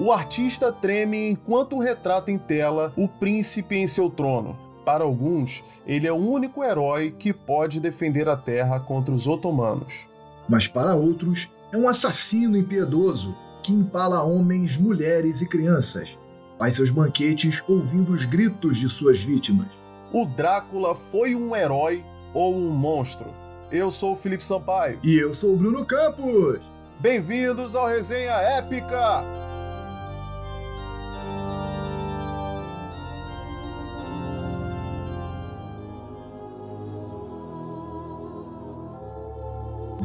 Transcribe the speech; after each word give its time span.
O 0.00 0.10
artista 0.10 0.72
treme 0.72 1.28
enquanto 1.28 1.78
retrata 1.78 2.32
em 2.32 2.38
tela 2.38 2.90
o 2.96 3.06
príncipe 3.06 3.76
em 3.76 3.86
seu 3.86 4.08
trono. 4.08 4.58
Para 4.82 5.04
alguns, 5.04 5.62
ele 5.86 6.06
é 6.06 6.12
o 6.12 6.16
único 6.16 6.64
herói 6.64 7.10
que 7.10 7.34
pode 7.34 7.78
defender 7.78 8.26
a 8.26 8.34
terra 8.34 8.80
contra 8.80 9.12
os 9.12 9.26
otomanos. 9.26 10.06
Mas 10.48 10.66
para 10.66 10.94
outros, 10.94 11.50
é 11.70 11.76
um 11.76 11.86
assassino 11.86 12.56
impiedoso 12.56 13.36
que 13.62 13.74
empala 13.74 14.22
homens, 14.22 14.74
mulheres 14.74 15.42
e 15.42 15.46
crianças. 15.46 16.16
Faz 16.58 16.76
seus 16.76 16.88
banquetes 16.88 17.62
ouvindo 17.68 18.14
os 18.14 18.24
gritos 18.24 18.78
de 18.78 18.88
suas 18.88 19.20
vítimas. 19.20 19.68
O 20.14 20.24
Drácula 20.24 20.94
foi 20.94 21.34
um 21.34 21.54
herói 21.54 22.02
ou 22.32 22.56
um 22.56 22.70
monstro? 22.70 23.26
Eu 23.70 23.90
sou 23.90 24.14
o 24.14 24.16
Felipe 24.16 24.42
Sampaio. 24.46 24.98
E 25.02 25.18
eu 25.18 25.34
sou 25.34 25.52
o 25.52 25.56
Bruno 25.58 25.84
Campos. 25.84 26.58
Bem-vindos 26.98 27.74
ao 27.74 27.86
Resenha 27.86 28.32
Épica! 28.32 29.39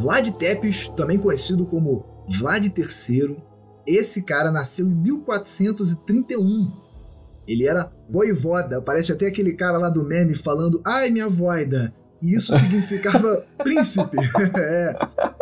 Vlad 0.05 0.29
Tepes, 0.33 0.87
também 0.89 1.17
conhecido 1.17 1.65
como 1.65 2.05
Vlad 2.27 2.63
III, 2.63 3.37
esse 3.87 4.21
cara 4.21 4.51
nasceu 4.51 4.85
em 4.85 4.93
1431. 4.93 6.71
Ele 7.47 7.67
era 7.67 7.91
voivoda, 8.07 8.79
parece 8.79 9.11
até 9.11 9.25
aquele 9.25 9.53
cara 9.53 9.79
lá 9.79 9.89
do 9.89 10.03
meme 10.03 10.35
falando 10.35 10.79
ai 10.85 11.09
minha 11.09 11.27
voida, 11.27 11.91
e 12.21 12.35
isso 12.35 12.53
significava 12.59 13.43
príncipe. 13.57 14.17
é, 14.55 14.95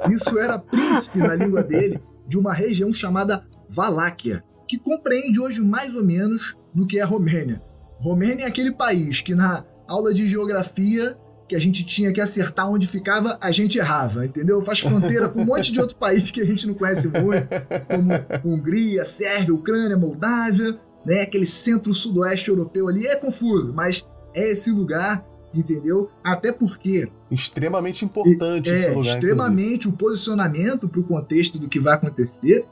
isso 0.09 0.39
era 0.39 0.57
príncipe 0.57 1.17
na 1.17 1.35
língua 1.35 1.61
dele 1.61 2.01
de 2.25 2.37
uma 2.37 2.53
região 2.53 2.93
chamada 2.93 3.43
Valáquia, 3.67 4.45
que 4.65 4.79
compreende 4.79 5.41
hoje 5.41 5.59
mais 5.59 5.93
ou 5.93 6.05
menos 6.05 6.55
do 6.73 6.87
que 6.87 6.99
é 6.99 7.01
a 7.01 7.05
Romênia. 7.05 7.61
Romênia 7.99 8.45
é 8.45 8.47
aquele 8.47 8.71
país 8.71 9.19
que 9.19 9.35
na 9.35 9.65
aula 9.85 10.13
de 10.13 10.25
geografia 10.25 11.17
que 11.47 11.55
a 11.55 11.59
gente 11.59 11.85
tinha 11.85 12.11
que 12.11 12.21
acertar 12.21 12.69
onde 12.69 12.87
ficava, 12.87 13.37
a 13.41 13.51
gente 13.51 13.77
errava, 13.77 14.25
entendeu? 14.25 14.61
Faz 14.61 14.79
fronteira 14.79 15.27
com 15.29 15.41
um 15.41 15.45
monte 15.45 15.71
de 15.71 15.79
outro 15.79 15.95
país 15.95 16.31
que 16.31 16.41
a 16.41 16.45
gente 16.45 16.67
não 16.67 16.73
conhece 16.73 17.07
muito, 17.07 17.47
como 17.87 18.53
Hungria, 18.53 19.05
Sérvia, 19.05 19.53
Ucrânia, 19.53 19.97
Moldávia, 19.97 20.79
né? 21.05 21.21
Aquele 21.21 21.45
centro-sudoeste 21.45 22.49
europeu 22.49 22.87
ali 22.87 23.05
é 23.05 23.15
confuso, 23.15 23.73
mas 23.73 24.05
é 24.33 24.51
esse 24.51 24.71
lugar, 24.71 25.25
entendeu? 25.53 26.09
Até 26.23 26.51
porque 26.51 27.09
extremamente 27.29 28.05
importante 28.05 28.69
é, 28.69 28.73
esse 28.73 28.89
lugar, 28.89 29.13
extremamente 29.13 29.87
inclusive. 29.87 29.95
o 29.95 29.97
posicionamento 29.97 30.87
para 30.87 30.99
o 30.99 31.03
contexto 31.03 31.57
do 31.59 31.67
que 31.67 31.79
vai 31.79 31.95
acontecer. 31.95 32.65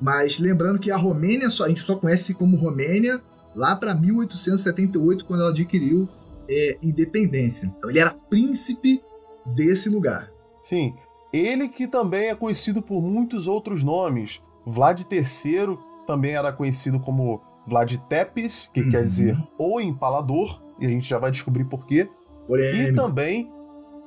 Mas 0.00 0.38
lembrando 0.38 0.80
que 0.80 0.90
a 0.90 0.96
Romênia 0.96 1.48
só 1.48 1.64
a 1.64 1.68
gente 1.68 1.82
só 1.82 1.94
conhece 1.94 2.34
como 2.34 2.56
Romênia 2.56 3.22
lá 3.54 3.76
para 3.76 3.94
1878 3.94 5.24
quando 5.24 5.40
ela 5.40 5.50
adquiriu 5.50 6.08
é, 6.48 6.78
independência. 6.82 7.66
Então 7.66 7.90
ele 7.90 7.98
era 7.98 8.10
príncipe 8.10 9.02
desse 9.46 9.88
lugar. 9.88 10.30
Sim, 10.60 10.94
ele 11.32 11.68
que 11.68 11.86
também 11.86 12.28
é 12.28 12.34
conhecido 12.34 12.82
por 12.82 13.00
muitos 13.02 13.48
outros 13.48 13.82
nomes. 13.82 14.42
Vlad 14.64 15.00
III 15.00 15.78
também 16.06 16.34
era 16.34 16.52
conhecido 16.52 17.00
como 17.00 17.40
Vlad 17.66 17.96
Tepes, 18.08 18.68
que 18.72 18.82
uhum. 18.82 18.90
quer 18.90 19.04
dizer 19.04 19.36
o 19.58 19.80
empalador, 19.80 20.62
e 20.78 20.86
a 20.86 20.88
gente 20.88 21.08
já 21.08 21.18
vai 21.18 21.30
descobrir 21.30 21.64
por 21.64 21.86
quê. 21.86 22.08
E 22.48 22.92
também 22.92 23.50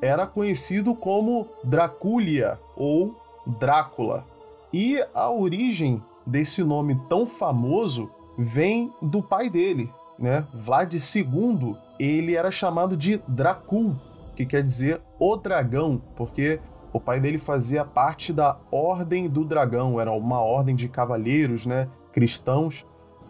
era 0.02 0.28
conhecido 0.28 0.94
como 0.94 1.48
Dracúlia 1.64 2.60
ou 2.76 3.16
Drácula. 3.60 4.26
E 4.72 5.02
a 5.14 5.30
origem 5.30 6.04
desse 6.26 6.64
nome 6.64 7.00
tão 7.08 7.26
famoso 7.26 8.10
vem 8.38 8.94
do 9.02 9.24
pai 9.24 9.50
dele, 9.50 9.90
né? 10.18 10.46
Vlad 10.54 10.94
II, 10.94 11.76
ele 12.00 12.36
era 12.36 12.52
chamado 12.52 12.96
de 12.96 13.22
Dracul, 13.28 13.96
que 14.36 14.46
quer 14.46 14.64
dizer 14.64 15.02
o 15.20 15.36
dragão, 15.36 16.02
porque 16.16 16.60
o 16.92 17.00
pai 17.00 17.20
dele 17.20 17.38
fazia 17.38 17.84
parte 17.84 18.32
da 18.32 18.58
Ordem 18.72 19.28
do 19.28 19.44
Dragão, 19.44 20.00
era 20.00 20.12
uma 20.12 20.40
ordem 20.40 20.76
de 20.76 20.88
cavalheiros, 20.88 21.66
né, 21.66 21.90
cristãos, 22.14 22.86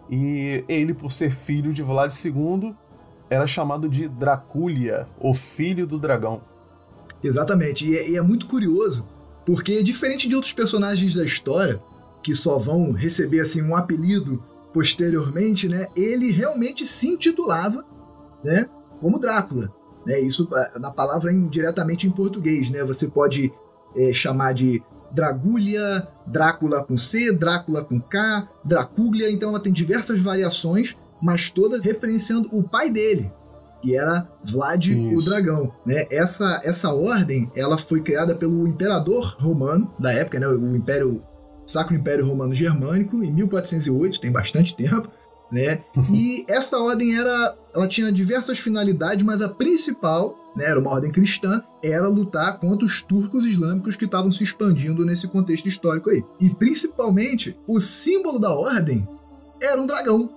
e 0.09 0.63
ele, 0.67 0.93
por 0.93 1.11
ser 1.11 1.31
filho 1.31 1.73
de 1.73 1.81
Vlad 1.81 2.11
II, 2.13 2.75
era 3.29 3.47
chamado 3.47 3.89
de 3.89 4.07
Dracúlia, 4.07 5.07
o 5.19 5.33
filho 5.33 5.87
do 5.87 5.97
dragão. 5.97 6.41
Exatamente, 7.23 7.87
e 7.87 7.97
é, 7.97 8.09
e 8.11 8.17
é 8.17 8.21
muito 8.21 8.45
curioso, 8.45 9.07
porque 9.45 9.81
diferente 9.81 10.27
de 10.27 10.35
outros 10.35 10.53
personagens 10.53 11.15
da 11.15 11.23
história, 11.23 11.81
que 12.21 12.35
só 12.35 12.57
vão 12.57 12.91
receber 12.91 13.39
assim 13.39 13.63
um 13.63 13.75
apelido 13.75 14.43
posteriormente, 14.75 15.69
né, 15.69 15.87
ele 15.95 16.33
realmente 16.33 16.85
se 16.85 17.07
intitulava, 17.07 17.85
né, 18.43 18.69
como 18.99 19.17
Drácula. 19.17 19.73
Né, 20.05 20.19
isso 20.19 20.49
na 20.77 20.91
palavra 20.91 21.33
diretamente 21.49 22.05
em 22.05 22.11
português, 22.11 22.69
né, 22.69 22.83
você 22.83 23.07
pode 23.07 23.53
é, 23.95 24.13
chamar 24.13 24.53
de 24.53 24.83
Dragúlia, 25.13 26.05
Drácula 26.27 26.83
com 26.83 26.97
C, 26.97 27.31
Drácula 27.31 27.85
com 27.85 28.01
K, 28.01 28.49
Dracúlia, 28.65 29.31
então 29.31 29.47
ela 29.47 29.61
tem 29.61 29.71
diversas 29.71 30.19
variações, 30.19 30.97
mas 31.21 31.49
todas 31.49 31.81
referenciando 31.81 32.49
o 32.51 32.61
pai 32.61 32.91
dele, 32.91 33.31
que 33.81 33.95
era 33.95 34.27
Vlad 34.43 34.87
Isso. 34.87 35.15
o 35.15 35.29
Dragão, 35.29 35.73
né? 35.85 36.05
Essa 36.11 36.59
essa 36.65 36.93
ordem, 36.93 37.49
ela 37.55 37.77
foi 37.77 38.01
criada 38.01 38.35
pelo 38.35 38.67
imperador 38.67 39.37
romano 39.39 39.93
da 39.97 40.11
época, 40.11 40.37
né? 40.37 40.47
O 40.49 40.75
Império 40.75 41.23
Sacro 41.65 41.95
Império 41.95 42.27
Romano 42.27 42.53
Germânico, 42.53 43.23
em 43.23 43.31
1408, 43.31 44.21
tem 44.21 44.31
bastante 44.31 44.75
tempo, 44.75 45.09
né? 45.51 45.83
e 46.11 46.45
essa 46.49 46.77
ordem 46.77 47.17
era, 47.17 47.57
ela 47.73 47.87
tinha 47.87 48.11
diversas 48.11 48.59
finalidades, 48.59 49.23
mas 49.23 49.41
a 49.41 49.49
principal, 49.49 50.37
né, 50.55 50.65
era 50.65 50.79
uma 50.79 50.91
ordem 50.91 51.11
cristã, 51.11 51.61
era 51.83 52.07
lutar 52.07 52.59
contra 52.59 52.85
os 52.85 53.01
turcos 53.01 53.45
islâmicos 53.45 53.95
que 53.95 54.05
estavam 54.05 54.31
se 54.31 54.43
expandindo 54.43 55.05
nesse 55.05 55.27
contexto 55.27 55.67
histórico 55.67 56.09
aí. 56.09 56.23
E 56.39 56.49
principalmente, 56.49 57.57
o 57.67 57.79
símbolo 57.79 58.39
da 58.39 58.53
ordem 58.53 59.07
era 59.61 59.79
um 59.79 59.85
dragão. 59.85 60.29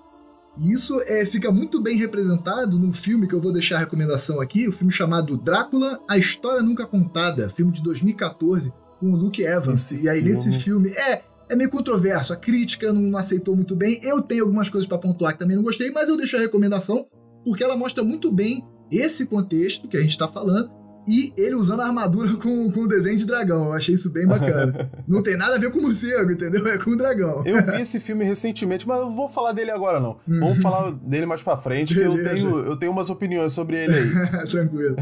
E 0.58 0.72
isso 0.72 1.00
é, 1.02 1.24
fica 1.24 1.52
muito 1.52 1.80
bem 1.80 1.96
representado 1.96 2.78
num 2.78 2.92
filme 2.92 3.28
que 3.28 3.34
eu 3.34 3.40
vou 3.40 3.52
deixar 3.52 3.76
a 3.76 3.80
recomendação 3.80 4.40
aqui, 4.40 4.66
o 4.66 4.70
um 4.70 4.72
filme 4.72 4.92
chamado 4.92 5.36
Drácula, 5.36 6.00
A 6.08 6.18
História 6.18 6.62
Nunca 6.62 6.84
Contada, 6.84 7.48
filme 7.48 7.70
de 7.70 7.82
2014, 7.82 8.72
com 8.98 9.12
o 9.12 9.16
Luke 9.16 9.42
Evans. 9.42 9.92
Esse 9.92 10.02
e 10.02 10.08
aí, 10.08 10.20
filme. 10.20 10.34
nesse 10.34 10.52
filme. 10.60 10.90
É, 10.90 11.22
é 11.48 11.56
meio 11.56 11.70
controverso. 11.70 12.32
A 12.32 12.36
crítica 12.36 12.92
não 12.92 13.16
aceitou 13.16 13.54
muito 13.54 13.74
bem. 13.74 14.00
Eu 14.02 14.22
tenho 14.22 14.44
algumas 14.44 14.68
coisas 14.68 14.86
para 14.86 14.98
pontuar 14.98 15.32
que 15.32 15.38
também 15.38 15.56
não 15.56 15.62
gostei, 15.62 15.90
mas 15.90 16.08
eu 16.08 16.16
deixo 16.16 16.36
a 16.36 16.40
recomendação 16.40 17.06
porque 17.44 17.64
ela 17.64 17.76
mostra 17.76 18.04
muito 18.04 18.30
bem 18.30 18.66
esse 18.90 19.26
contexto 19.26 19.88
que 19.88 19.96
a 19.96 20.00
gente 20.00 20.10
está 20.10 20.28
falando 20.28 20.70
e 21.06 21.32
ele 21.38 21.54
usando 21.54 21.80
a 21.80 21.86
armadura 21.86 22.36
com, 22.36 22.70
com 22.70 22.80
o 22.80 22.86
desenho 22.86 23.16
de 23.16 23.24
dragão. 23.24 23.66
Eu 23.66 23.72
achei 23.72 23.94
isso 23.94 24.10
bem 24.10 24.26
bacana. 24.26 24.90
não 25.08 25.22
tem 25.22 25.38
nada 25.38 25.56
a 25.56 25.58
ver 25.58 25.72
com 25.72 25.78
o 25.78 25.82
morcego, 25.82 26.30
entendeu? 26.30 26.66
É 26.68 26.76
com 26.76 26.90
o 26.90 26.96
dragão. 26.96 27.42
Eu 27.46 27.64
vi 27.64 27.80
esse 27.80 27.98
filme 27.98 28.24
recentemente, 28.24 28.86
mas 28.86 28.98
eu 28.98 29.10
vou 29.10 29.26
falar 29.26 29.52
dele 29.52 29.70
agora 29.70 29.98
não. 29.98 30.18
Uhum. 30.28 30.40
Vamos 30.40 30.62
falar 30.62 30.90
dele 30.92 31.24
mais 31.24 31.42
pra 31.42 31.56
frente, 31.56 31.94
que 31.94 32.00
eu 32.00 32.22
tenho, 32.22 32.58
eu 32.58 32.76
tenho 32.76 32.92
umas 32.92 33.08
opiniões 33.08 33.54
sobre 33.54 33.78
ele 33.84 33.94
aí. 33.94 34.10
Tranquilo. 34.48 34.96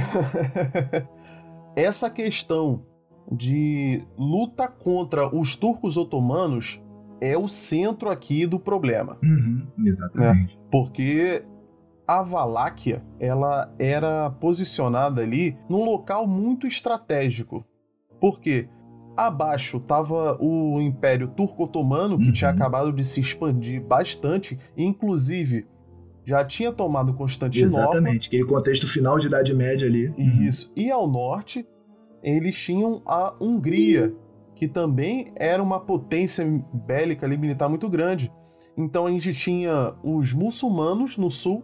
Essa 1.75 2.09
questão 2.09 2.85
de 3.31 4.03
luta 4.17 4.69
contra 4.69 5.35
os 5.35 5.57
turcos 5.57 5.97
otomanos 5.97 6.81
é 7.21 7.37
o 7.37 7.49
centro 7.49 8.11
aqui 8.11 8.47
do 8.47 8.59
problema. 8.59 9.19
Uhum, 9.23 9.67
exatamente. 9.85 10.57
Né? 10.57 10.63
Porque 10.71 11.45
a 12.07 12.23
Valáquia 12.23 13.03
ela 13.19 13.73
era 13.79 14.31
posicionada 14.31 15.23
ali 15.23 15.57
num 15.69 15.85
local 15.85 16.27
muito 16.27 16.67
estratégico. 16.67 17.65
Porque 18.21 18.69
abaixo 19.17 19.79
estava 19.79 20.37
o 20.41 20.81
Império 20.81 21.29
Turco-Otomano, 21.29 22.19
que 22.19 22.27
uhum. 22.27 22.33
tinha 22.33 22.51
acabado 22.51 22.93
de 22.93 23.03
se 23.03 23.21
expandir 23.21 23.83
bastante, 23.83 24.59
inclusive 24.77 25.67
já 26.25 26.45
tinha 26.45 26.73
tomado 26.73 27.15
Constantinopla. 27.15 27.83
Exatamente, 27.83 28.27
aquele 28.27 28.45
contexto 28.45 28.87
final 28.87 29.19
de 29.19 29.29
Idade 29.29 29.55
Média 29.55 29.87
ali. 29.87 30.13
Isso. 30.45 30.73
E 30.77 30.91
ao 30.91 31.09
norte 31.09 31.67
eles 32.27 32.57
tinham 32.57 33.01
a 33.07 33.33
Hungria, 33.41 34.13
que 34.57 34.67
também 34.67 35.33
era 35.37 35.63
uma 35.63 35.79
potência 35.79 36.45
bélica 36.73 37.25
ali, 37.25 37.37
militar 37.37 37.69
muito 37.69 37.89
grande. 37.89 38.33
Então 38.77 39.07
a 39.07 39.11
gente 39.11 39.33
tinha 39.33 39.95
os 40.03 40.33
muçulmanos 40.33 41.17
no 41.17 41.31
sul 41.31 41.63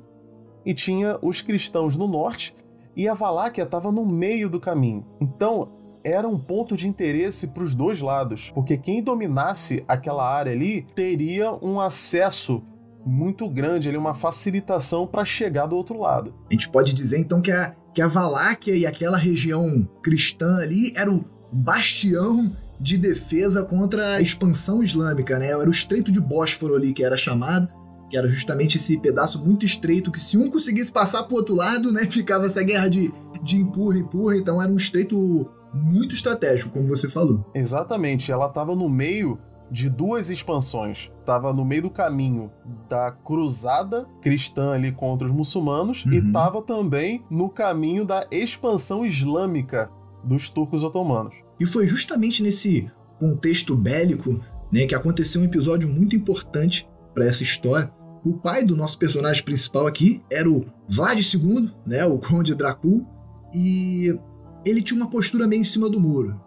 e 0.65 0.73
tinha 0.73 1.19
os 1.21 1.43
cristãos 1.43 1.97
no 1.97 2.07
norte, 2.07 2.55
e 2.95 3.09
a 3.09 3.15
Valáquia 3.15 3.65
estava 3.65 3.91
no 3.91 4.07
meio 4.07 4.49
do 4.49 4.61
caminho. 4.61 5.05
Então 5.21 5.73
era 6.05 6.29
um 6.29 6.39
ponto 6.39 6.77
de 6.77 6.87
interesse 6.87 7.49
para 7.49 7.65
os 7.65 7.75
dois 7.75 8.01
lados, 8.01 8.51
porque 8.55 8.77
quem 8.77 9.03
dominasse 9.03 9.85
aquela 9.89 10.25
área 10.25 10.53
ali 10.53 10.83
teria 10.95 11.53
um 11.53 11.81
acesso 11.81 12.63
muito 13.05 13.49
grande, 13.49 13.89
ali, 13.89 13.99
uma 13.99 14.15
facilitação 14.15 15.09
para 15.09 15.25
chegar 15.25 15.67
do 15.67 15.75
outro 15.75 15.99
lado. 15.99 16.33
A 16.49 16.53
gente 16.53 16.69
pode 16.69 16.95
dizer 16.95 17.19
então 17.19 17.43
que 17.43 17.51
a, 17.51 17.75
que 17.95 18.01
a 18.01 18.09
Valáquia 18.09 18.75
e 18.75 18.87
aquela 18.87 19.17
região 19.17 19.89
cristã 20.03 20.57
ali 20.57 20.93
era 20.97 21.11
o 21.11 21.25
bastião 21.53 22.51
de 22.81 22.99
defesa 22.99 23.63
contra 23.63 24.15
a 24.15 24.21
expansão 24.21 24.83
islâmica, 24.83 25.39
né? 25.39 25.49
Era 25.49 25.69
o 25.69 25.71
Estreito 25.71 26.11
de 26.11 26.21
Bósforo 26.21 26.75
ali 26.75 26.93
que 26.93 27.05
era 27.05 27.17
chamado, 27.17 27.69
que 28.11 28.17
era 28.17 28.29
justamente 28.29 28.77
esse 28.77 28.99
pedaço 28.99 29.43
muito 29.45 29.65
estreito 29.65 30.11
que 30.11 30.21
se 30.21 30.37
um 30.37 30.51
conseguisse 30.51 30.93
passar 30.93 31.23
pro 31.23 31.37
outro 31.37 31.55
lado, 31.55 31.93
né, 31.93 32.05
ficava 32.11 32.47
essa 32.47 32.63
guerra 32.63 32.89
de, 32.89 33.13
de 33.43 33.57
empurra, 33.57 33.99
empurra, 33.99 34.37
então 34.37 34.61
era 34.61 34.71
um 34.71 34.77
estreito 34.77 35.49
muito 35.73 36.15
estratégico, 36.15 36.71
como 36.71 36.89
você 36.89 37.09
falou. 37.09 37.51
Exatamente, 37.55 38.31
ela 38.31 38.49
estava 38.49 38.77
no 38.77 38.89
meio 38.89 39.39
de 39.73 39.89
duas 39.89 40.29
expansões. 40.29 41.11
Estava 41.19 41.53
no 41.53 41.65
meio 41.65 41.83
do 41.83 41.91
caminho 41.91 42.53
da 42.91 43.11
cruzada 43.11 44.07
cristã 44.21 44.73
ali 44.73 44.93
contra 44.93 45.27
os 45.27 45.33
muçulmanos 45.33 46.05
uhum. 46.05 46.13
e 46.13 46.19
estava 46.19 46.61
também 46.61 47.25
no 47.31 47.49
caminho 47.49 48.05
da 48.05 48.27
expansão 48.31 49.07
islâmica 49.07 49.91
dos 50.23 50.51
turcos 50.51 50.83
otomanos. 50.83 51.35
E 51.59 51.65
foi 51.65 51.89
justamente 51.89 52.43
nesse 52.43 52.91
contexto 53.19 53.75
bélico 53.75 54.39
né, 54.71 54.87
que 54.87 54.95
aconteceu 54.95 55.41
um 55.41 55.45
episódio 55.45 55.89
muito 55.89 56.15
importante 56.15 56.87
para 57.15 57.25
essa 57.25 57.43
história. 57.43 57.91
O 58.25 58.35
pai 58.35 58.65
do 58.65 58.77
nosso 58.77 58.99
personagem 58.99 59.43
principal 59.43 59.87
aqui 59.87 60.23
era 60.31 60.49
o 60.49 60.67
Vlad 60.87 61.19
II, 61.19 61.71
né, 61.87 62.05
o 62.05 62.19
Conde 62.19 62.55
Dracul, 62.55 63.07
e 63.55 64.17
ele 64.65 64.83
tinha 64.83 65.01
uma 65.01 65.11
postura 65.11 65.47
meio 65.47 65.61
em 65.61 65.65
cima 65.65 65.89
do 65.89 65.99
muro. 65.99 66.39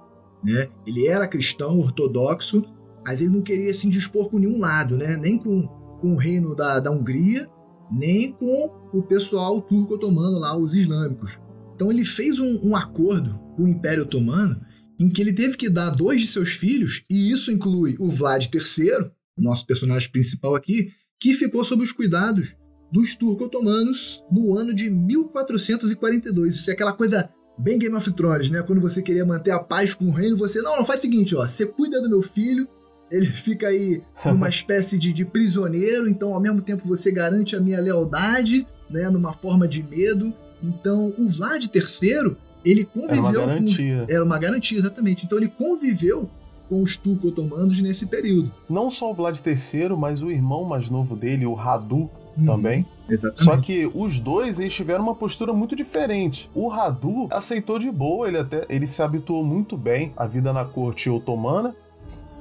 Né? 0.43 0.69
Ele 0.85 1.07
era 1.07 1.27
cristão 1.27 1.79
ortodoxo, 1.79 2.63
mas 3.05 3.21
ele 3.21 3.31
não 3.31 3.41
queria 3.41 3.73
se 3.73 3.85
indispor 3.85 4.29
com 4.29 4.39
nenhum 4.39 4.59
lado, 4.59 4.97
né? 4.97 5.15
nem 5.15 5.37
com, 5.37 5.67
com 6.01 6.13
o 6.13 6.17
reino 6.17 6.55
da, 6.55 6.79
da 6.79 6.91
Hungria, 6.91 7.47
nem 7.91 8.31
com 8.31 8.71
o 8.91 9.03
pessoal 9.03 9.61
turco-otomano 9.61 10.39
lá, 10.39 10.57
os 10.57 10.73
islâmicos. 10.73 11.39
Então 11.75 11.91
ele 11.91 12.03
fez 12.03 12.39
um, 12.39 12.59
um 12.63 12.75
acordo 12.75 13.39
com 13.55 13.63
o 13.63 13.67
Império 13.67 14.03
Otomano 14.03 14.59
em 14.99 15.09
que 15.09 15.21
ele 15.21 15.33
teve 15.33 15.57
que 15.57 15.69
dar 15.69 15.89
dois 15.89 16.21
de 16.21 16.27
seus 16.27 16.49
filhos, 16.49 17.03
e 17.09 17.31
isso 17.31 17.51
inclui 17.51 17.95
o 17.99 18.09
Vlad 18.09 18.47
III, 18.53 19.11
nosso 19.37 19.67
personagem 19.67 20.09
principal 20.09 20.55
aqui, 20.55 20.93
que 21.19 21.33
ficou 21.33 21.63
sob 21.65 21.83
os 21.83 21.91
cuidados 21.91 22.55
dos 22.91 23.15
turco-otomanos 23.15 24.23
no 24.31 24.57
ano 24.57 24.73
de 24.73 24.89
1442. 24.89 26.55
Isso 26.55 26.69
é 26.69 26.73
aquela 26.73 26.93
coisa 26.93 27.29
bem 27.57 27.77
Game 27.77 27.95
of 27.95 28.11
Thrones, 28.13 28.49
né? 28.49 28.61
Quando 28.61 28.81
você 28.81 29.01
queria 29.01 29.25
manter 29.25 29.51
a 29.51 29.59
paz 29.59 29.93
com 29.93 30.05
o 30.05 30.11
reino, 30.11 30.37
você, 30.37 30.61
não, 30.61 30.77
não, 30.77 30.85
faz 30.85 30.99
o 30.99 31.01
seguinte, 31.01 31.35
ó, 31.35 31.47
você 31.47 31.65
cuida 31.65 32.01
do 32.01 32.09
meu 32.09 32.21
filho, 32.21 32.67
ele 33.09 33.25
fica 33.25 33.67
aí 33.67 34.01
numa 34.25 34.47
espécie 34.49 34.97
de, 34.97 35.13
de 35.13 35.25
prisioneiro, 35.25 36.09
então 36.09 36.33
ao 36.33 36.39
mesmo 36.39 36.61
tempo 36.61 36.87
você 36.87 37.11
garante 37.11 37.55
a 37.55 37.59
minha 37.59 37.79
lealdade, 37.79 38.67
né, 38.89 39.09
numa 39.09 39.33
forma 39.33 39.67
de 39.67 39.83
medo. 39.83 40.33
Então 40.63 41.13
o 41.17 41.27
Vlad 41.27 41.63
III, 41.63 42.35
ele 42.63 42.85
conviveu 42.85 43.13
era 43.13 43.21
uma 43.21 43.31
garantia. 43.31 44.05
Com, 44.05 44.13
era 44.13 44.23
uma 44.23 44.39
garantia, 44.39 44.79
exatamente. 44.79 45.25
Então 45.25 45.37
ele 45.37 45.47
conviveu 45.47 46.29
com 46.67 46.81
os 46.81 46.97
turco-otomanos 46.97 47.79
nesse 47.79 48.07
período. 48.07 48.51
Não 48.69 48.89
só 48.89 49.11
o 49.11 49.13
Vlad 49.13 49.39
III, 49.39 49.89
mas 49.97 50.23
o 50.23 50.31
irmão 50.31 50.63
mais 50.63 50.89
novo 50.89 51.15
dele, 51.15 51.45
o 51.45 51.53
Radu, 51.53 52.09
uhum, 52.37 52.45
também. 52.45 52.85
Exatamente. 53.07 53.43
Só 53.43 53.57
que 53.57 53.89
os 53.93 54.19
dois 54.19 54.59
eles 54.59 54.73
tiveram 54.73 55.03
uma 55.03 55.15
postura 55.15 55.53
muito 55.53 55.75
diferente. 55.75 56.49
O 56.53 56.67
Radu 56.67 57.27
aceitou 57.31 57.77
de 57.77 57.89
boa, 57.91 58.27
ele 58.27 58.37
até 58.37 58.65
ele 58.67 58.87
se 58.87 59.01
habituou 59.01 59.43
muito 59.43 59.77
bem 59.77 60.11
à 60.17 60.25
vida 60.25 60.51
na 60.51 60.65
corte 60.65 61.09
otomana, 61.09 61.75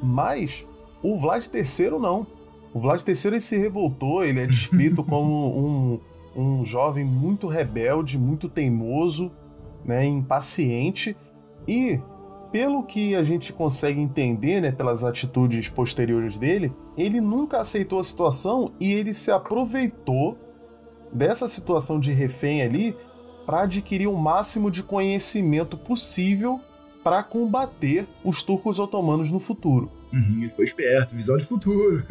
mas 0.05 0.67
o 1.03 1.17
Vlad 1.17 1.45
III 1.53 1.99
não. 1.99 2.27
O 2.73 2.81
Vlad 2.81 3.03
III 3.07 3.41
se 3.41 3.57
revoltou, 3.57 4.25
ele 4.25 4.41
é 4.41 4.47
descrito 4.47 5.03
como 5.05 5.59
um, 5.59 6.01
um 6.37 6.65
jovem 6.65 7.05
muito 7.05 7.47
rebelde, 7.47 8.19
muito 8.19 8.49
teimoso, 8.49 9.33
né, 9.85 10.05
impaciente 10.05 11.17
e 11.67 12.01
pelo 12.51 12.85
que 12.85 13.17
a 13.17 13.23
gente 13.25 13.53
consegue 13.53 14.01
entender, 14.01 14.61
né, 14.61 14.71
pelas 14.71 15.03
atitudes 15.03 15.69
posteriores 15.69 16.39
dele, 16.39 16.73
ele 16.97 17.21
nunca 17.21 17.59
aceitou 17.61 17.99
a 17.99 18.05
situação 18.05 18.73
e 18.79 18.93
ele 18.93 19.13
se 19.13 19.33
aproveitou 19.33 20.39
dessa 21.13 21.49
situação 21.49 21.99
de 21.99 22.13
refém 22.13 22.63
ali 22.63 22.97
para 23.45 23.63
adquirir 23.63 24.07
o 24.07 24.17
máximo 24.17 24.71
de 24.71 24.83
conhecimento 24.83 25.77
possível 25.77 26.61
para 27.05 27.23
combater 27.23 28.07
os 28.25 28.43
turcos 28.43 28.81
otomanos 28.81 29.31
no 29.31 29.39
futuro. 29.39 29.91
Uhum, 30.13 30.39
ele 30.41 30.51
foi 30.51 30.65
esperto, 30.65 31.15
visão 31.15 31.37
de 31.37 31.45
futuro. 31.45 32.05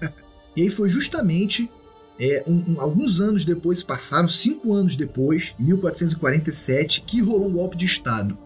e 0.56 0.62
aí 0.62 0.70
foi 0.70 0.88
justamente 0.88 1.70
é, 2.18 2.42
um, 2.46 2.72
um, 2.72 2.80
alguns 2.80 3.20
anos 3.20 3.44
depois, 3.44 3.82
passaram 3.82 4.28
cinco 4.28 4.72
anos 4.72 4.96
depois, 4.96 5.54
1447, 5.58 7.02
que 7.02 7.20
rolou 7.20 7.48
um 7.48 7.52
golpe 7.52 7.76
de 7.76 7.84
Estado 7.84 8.36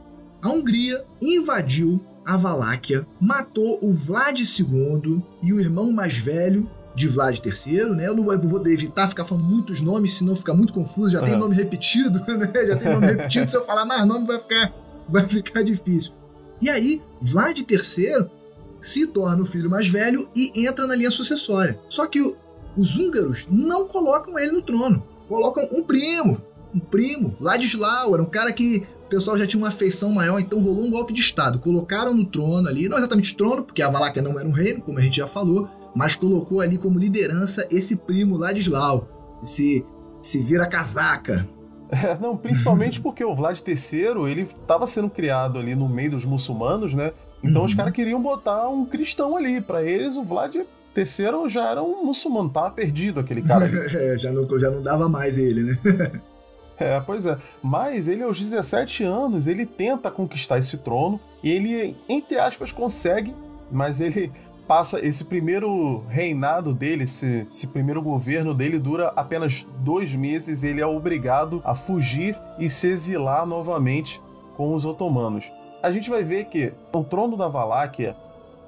a 0.43 0.51
Hungria 0.51 1.05
invadiu 1.23 2.01
a 2.27 2.37
Valáquia, 2.37 3.07
matou 3.21 3.79
o 3.81 3.93
Vlad 3.93 4.41
II 4.41 5.23
e 5.41 5.53
o 5.53 5.61
irmão 5.61 5.93
mais 5.93 6.19
velho 6.19 6.69
de 6.97 7.07
Vlad 7.07 7.39
III, 7.39 7.91
né? 7.91 8.09
Eu 8.09 8.17
não 8.17 8.25
vou 8.25 8.67
evitar 8.67 9.09
ficar 9.09 9.25
falando 9.25 9.45
muitos 9.45 9.81
nomes, 9.81 10.19
senão 10.19 10.35
fica 10.35 10.53
muito 10.53 10.73
confuso. 10.73 11.11
Já 11.11 11.21
uhum. 11.21 11.27
tem 11.27 11.37
nome 11.37 11.55
repetido, 11.55 12.19
né? 12.27 12.67
Já 12.67 12.77
tem 12.77 12.93
nome 12.93 13.07
repetido. 13.07 13.49
Se 13.49 13.57
eu 13.57 13.65
falar 13.65 13.85
mais 13.85 14.05
nome, 14.05 14.27
vai 14.27 14.41
ficar, 14.41 14.73
vai 15.13 15.29
ficar 15.29 15.63
difícil. 15.63 16.13
E 16.61 16.71
aí, 16.71 17.03
Vlad 17.21 17.59
III 17.59 18.27
se 18.81 19.07
torna 19.07 19.43
o 19.43 19.47
filho 19.47 19.71
mais 19.71 19.89
velho 19.89 20.29
e 20.35 20.67
entra 20.67 20.87
na 20.87 20.97
linha 20.97 21.11
sucessória. 21.11 21.79
Só 21.89 22.07
que 22.07 22.21
o, 22.21 22.37
os 22.77 22.97
húngaros 22.97 23.47
não 23.51 23.87
colocam 23.87 24.39
ele 24.39 24.53
no 24.53 24.63
trono. 24.63 25.07
Colocam 25.29 25.69
um 25.73 25.83
primo. 25.83 26.41
Um 26.75 26.81
primo, 26.81 27.37
Ladislau, 27.39 28.15
era 28.15 28.23
um 28.23 28.27
cara 28.27 28.51
que 28.51 28.87
pessoal 29.13 29.37
já 29.37 29.47
tinha 29.47 29.61
uma 29.61 29.69
afeição 29.69 30.11
maior, 30.11 30.41
então 30.41 30.59
rolou 30.59 30.85
um 30.85 30.91
golpe 30.91 31.13
de 31.13 31.21
Estado. 31.21 31.59
Colocaram 31.59 32.15
no 32.15 32.25
trono 32.25 32.67
ali, 32.67 32.89
não 32.89 32.97
exatamente 32.97 33.37
trono, 33.37 33.63
porque 33.63 33.83
a 33.83 33.91
Valáquia 33.91 34.23
não 34.23 34.41
era 34.41 34.49
um 34.49 34.53
reino, 34.53 34.81
como 34.81 34.99
a 34.99 35.03
gente 35.03 35.19
já 35.19 35.27
falou, 35.27 35.69
mas 35.95 36.17
colocou 36.17 36.63
ali 36.63 36.79
como 36.79 36.99
liderança 36.99 37.67
esse 37.71 37.95
primo 37.95 38.39
Ladislau, 38.39 39.07
esse, 39.43 39.85
esse 40.23 40.41
vira-casaca. 40.41 41.47
É, 41.93 42.17
não, 42.19 42.35
principalmente 42.35 43.01
porque 43.01 43.23
o 43.23 43.35
Vlad 43.35 43.61
III, 43.61 44.31
ele 44.31 44.43
estava 44.43 44.87
sendo 44.87 45.11
criado 45.11 45.59
ali 45.59 45.75
no 45.75 45.87
meio 45.87 46.13
dos 46.13 46.25
muçulmanos, 46.25 46.95
né? 46.95 47.13
Então 47.45 47.61
uhum. 47.61 47.67
os 47.67 47.75
caras 47.75 47.93
queriam 47.93 48.21
botar 48.21 48.67
um 48.69 48.87
cristão 48.87 49.37
ali. 49.37 49.61
Para 49.61 49.83
eles, 49.83 50.17
o 50.17 50.25
Vlad 50.25 50.55
III 50.55 51.51
já 51.51 51.71
era 51.71 51.83
um 51.83 52.07
muçulmano, 52.07 52.49
tava 52.49 52.71
perdido 52.71 53.21
aquele 53.21 53.43
cara. 53.43 53.67
é, 53.95 54.19
já 54.19 54.33
não, 54.33 54.59
já 54.59 54.71
não 54.71 54.83
dava 54.83 55.07
mais 55.07 55.39
ele, 55.39 55.63
né? 55.63 55.79
É, 56.79 56.99
pois 56.99 57.27
é. 57.27 57.39
Mas 57.63 58.09
ele, 58.09 58.25
aos 58.25 58.41
17 58.41 59.05
anos, 59.05 59.47
ele 59.47 59.65
tenta 59.65 60.11
conquistar 60.11 60.59
esse 60.59 60.79
trono 60.79 61.21
e 61.41 61.49
ele, 61.49 61.97
entre 62.09 62.39
aspas, 62.39 62.73
consegue, 62.73 63.33
mas 63.71 64.01
ele 64.01 64.33
passa 64.73 65.05
esse 65.07 65.27
primeiro 65.27 66.03
reinado 66.09 66.73
dele, 66.73 67.05
esse, 67.05 67.47
esse 67.47 67.67
primeiro 67.67 68.01
governo 68.01 68.55
dele 68.55 68.79
dura 68.79 69.13
apenas 69.15 69.67
dois 69.81 70.15
meses. 70.15 70.63
Ele 70.63 70.81
é 70.81 70.87
obrigado 70.87 71.61
a 71.63 71.75
fugir 71.75 72.39
e 72.59 72.71
se 72.71 72.87
exilar 72.87 73.45
novamente 73.45 74.19
com 74.57 74.75
os 74.75 74.87
otomanos. 74.87 75.53
A 75.83 75.93
gente 75.93 76.09
vai 76.09 76.25
ver 76.25 76.47
que 76.47 76.73
o 76.91 77.05
trono 77.05 77.37
da 77.37 77.49
Valáquia 77.49 78.17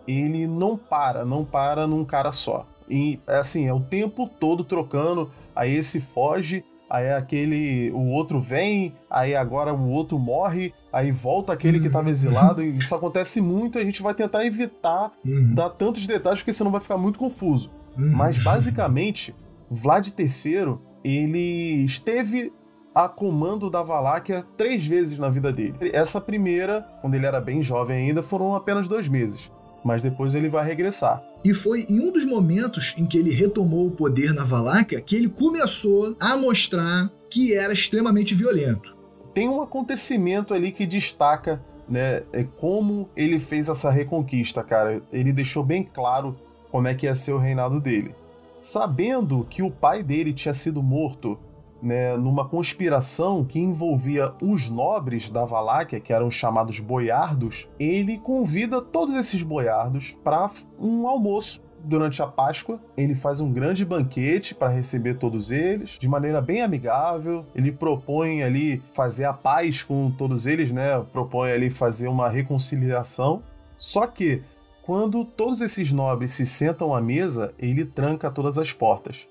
ele 0.07 0.47
não 0.47 0.77
para, 0.77 1.25
não 1.25 1.43
para 1.43 1.87
num 1.87 2.05
cara 2.05 2.33
só. 2.33 2.67
E 2.87 3.19
assim, 3.27 3.67
é 3.67 3.73
o 3.73 3.81
tempo 3.81 4.29
todo 4.29 4.63
trocando. 4.63 5.31
Aí 5.57 5.75
esse 5.75 6.01
foge, 6.01 6.63
aí 6.91 7.13
aquele. 7.13 7.91
O 7.93 8.11
outro 8.11 8.43
vem, 8.43 8.95
aí 9.09 9.35
agora 9.35 9.73
o 9.73 9.89
outro 9.89 10.19
morre, 10.19 10.75
aí 10.95 11.11
volta 11.11 11.53
aquele 11.53 11.81
que 11.81 11.87
estava 11.87 12.07
uhum. 12.07 12.11
exilado, 12.11 12.63
e 12.63 12.77
isso 12.79 12.95
acontece 12.95 13.41
muito, 13.41 13.79
e 13.79 13.83
a 13.83 13.85
gente 13.85 14.03
vai 14.03 14.15
tentar 14.15 14.45
evitar 14.45 15.13
uhum. 15.25 15.55
dar 15.55 15.71
tantos 15.71 16.07
detalhes, 16.07 16.41
porque 16.41 16.53
senão 16.53 16.71
vai 16.71 16.81
ficar 16.81 16.97
muito 16.97 17.19
confuso. 17.19 17.71
Uhum. 17.99 18.11
Mas 18.13 18.39
basicamente, 18.39 19.35
Vlad 19.71 20.07
III, 20.07 20.79
ele 21.05 21.85
esteve 21.85 22.53
a 22.95 23.09
comando 23.09 23.69
da 23.69 23.83
Valáquia 23.83 24.45
três 24.57 24.87
vezes 24.87 25.19
na 25.19 25.29
vida 25.29 25.53
dele. 25.53 25.91
Essa 25.93 26.21
primeira, 26.21 26.87
quando 27.01 27.15
ele 27.15 27.27
era 27.27 27.41
bem 27.41 27.61
jovem 27.61 28.07
ainda, 28.07 28.23
foram 28.23 28.55
apenas 28.55 28.87
dois 28.87 29.09
meses 29.09 29.51
mas 29.85 30.03
depois 30.03 30.35
ele 30.35 30.49
vai 30.49 30.65
regressar. 30.65 31.23
E 31.45 31.53
foi 31.53 31.85
em 31.89 32.01
um 32.01 32.11
dos 32.11 32.25
momentos 32.25 32.95
em 32.97 33.05
que 33.05 33.19
ele 33.19 33.31
retomou 33.31 33.87
o 33.87 33.91
poder 33.91 34.33
na 34.33 34.43
Valáquia 34.43 35.01
que 35.01 35.15
ele 35.15 35.29
começou 35.29 36.17
a 36.19 36.37
mostrar 36.37 37.13
que 37.29 37.55
era 37.55 37.73
extremamente 37.73 38.35
violento. 38.35 38.94
Tem 39.35 39.49
um 39.49 39.61
acontecimento 39.61 40.55
ali 40.55 40.71
que 40.71 40.87
destaca 40.87 41.61
né, 41.89 42.23
é 42.33 42.45
como 42.45 43.09
ele 43.17 43.39
fez 43.39 43.69
essa 43.69 43.91
reconquista, 43.91 44.63
cara. 44.63 45.03
Ele 45.13 45.33
deixou 45.33 45.63
bem 45.63 45.83
claro 45.83 46.37
como 46.71 46.89
é 46.89 46.95
que 46.95 47.07
ia 47.07 47.15
ser 47.15 47.33
o 47.33 47.39
reinado 47.39 47.81
dele. 47.81 48.15
Sabendo 48.61 49.47
que 49.49 49.63
o 49.63 49.71
pai 49.71 50.03
dele 50.03 50.33
tinha 50.33 50.55
sido 50.55 50.83
morto 50.83 51.39
né, 51.83 52.17
numa 52.17 52.49
conspiração 52.49 53.45
que 53.45 53.59
envolvia 53.59 54.33
os 54.41 54.71
nobres 54.71 55.29
da 55.29 55.45
Valáquia, 55.45 56.01
que 56.01 56.13
eram 56.15 56.31
chamados 56.31 56.81
boiardos, 56.81 57.69
ele 57.79 58.17
convida 58.17 58.81
todos 58.81 59.15
esses 59.17 59.43
boiardos 59.43 60.17
para 60.25 60.51
um 60.79 61.07
almoço 61.07 61.61
durante 61.85 62.23
a 62.23 62.27
Páscoa, 62.27 62.81
ele 62.97 63.15
faz 63.15 63.41
um 63.41 63.53
grande 63.53 63.85
banquete 63.85 64.55
para 64.55 64.69
receber 64.69 65.15
todos 65.15 65.51
eles, 65.51 65.91
de 65.99 66.09
maneira 66.09 66.41
bem 66.41 66.63
amigável. 66.63 67.47
Ele 67.55 67.71
propõe 67.71 68.43
ali 68.43 68.83
fazer 68.95 69.25
a 69.27 69.33
paz 69.33 69.83
com 69.83 70.11
todos 70.11 70.47
eles, 70.47 70.73
né? 70.73 71.01
Propõe 71.13 71.53
ali 71.53 71.71
fazer 71.71 72.09
uma 72.09 72.29
reconciliação. 72.29 73.43
Só 73.77 74.07
que, 74.07 74.43
quando 74.83 75.25
todos 75.25 75.61
esses 75.61 75.93
nobres 75.93 76.33
se 76.33 76.47
sentam 76.47 76.95
à 76.95 77.01
mesa, 77.01 77.53
ele 77.59 77.85
tranca 77.85 78.31
todas 78.31 78.59
as 78.59 78.73
portas 78.73 79.27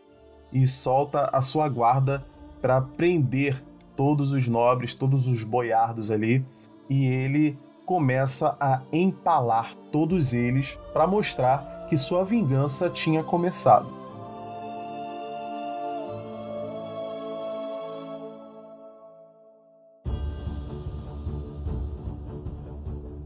e 0.52 0.68
solta 0.68 1.30
a 1.34 1.42
sua 1.42 1.68
guarda 1.68 2.24
para 2.62 2.80
prender 2.80 3.62
todos 3.96 4.34
os 4.34 4.48
nobres, 4.48 4.94
todos 4.94 5.28
os 5.28 5.44
boiardos 5.44 6.10
ali, 6.10 6.46
e 6.90 7.06
ele 7.08 7.58
começa 7.86 8.56
a 8.60 8.82
empalar 8.92 9.76
todos 9.92 10.34
eles 10.34 10.78
para 10.94 11.06
mostrar 11.06 11.73
que 11.90 11.98
sua 11.98 12.24
vingança 12.24 12.90
tinha 12.90 13.24
começado. 13.24 14.04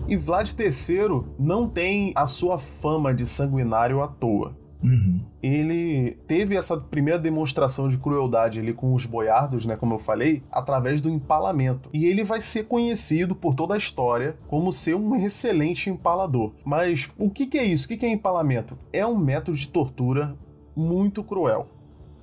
E 0.08 0.16
Vlad 0.16 0.54
III 0.58 1.24
não 1.38 1.68
tem 1.68 2.14
a 2.16 2.26
sua 2.26 2.58
fama 2.58 3.14
de 3.14 3.26
sanguinário 3.26 4.02
à 4.02 4.08
toa. 4.08 4.56
Uhum. 4.84 5.22
Ele 5.42 6.18
teve 6.28 6.56
essa 6.56 6.78
primeira 6.78 7.20
demonstração 7.20 7.90
de 7.90 7.98
crueldade 7.98 8.60
ali 8.60 8.74
com 8.74 8.94
os 8.94 9.06
boiardos, 9.06 9.66
né, 9.66 9.76
como 9.76 9.96
eu 9.96 10.00
falei, 10.00 10.44
através 10.52 11.02
do 11.02 11.10
empalamento. 11.10 11.90
E 11.94 12.06
ele 12.06 12.24
vai 12.24 12.42
ser 12.42 12.66
conhecido 12.66 13.36
por 13.36 13.56
toda 13.56 13.74
a 13.74 13.78
história 13.78 14.38
como 14.48 14.72
ser 14.72 14.96
um 14.96 15.16
excelente 15.16 15.90
empalador. 15.90 16.54
Mas 16.64 17.10
o 17.18 17.30
que, 17.30 17.48
que 17.48 17.58
é 17.58 17.64
isso? 17.64 17.86
O 17.86 17.88
que, 17.90 17.98
que 17.98 18.06
é 18.06 18.10
empalamento? 18.10 18.78
É 18.94 19.06
um 19.06 19.18
método 19.18 19.58
de 19.58 19.68
tortura 19.68 20.38
muito 20.76 21.24
cruel. 21.24 21.68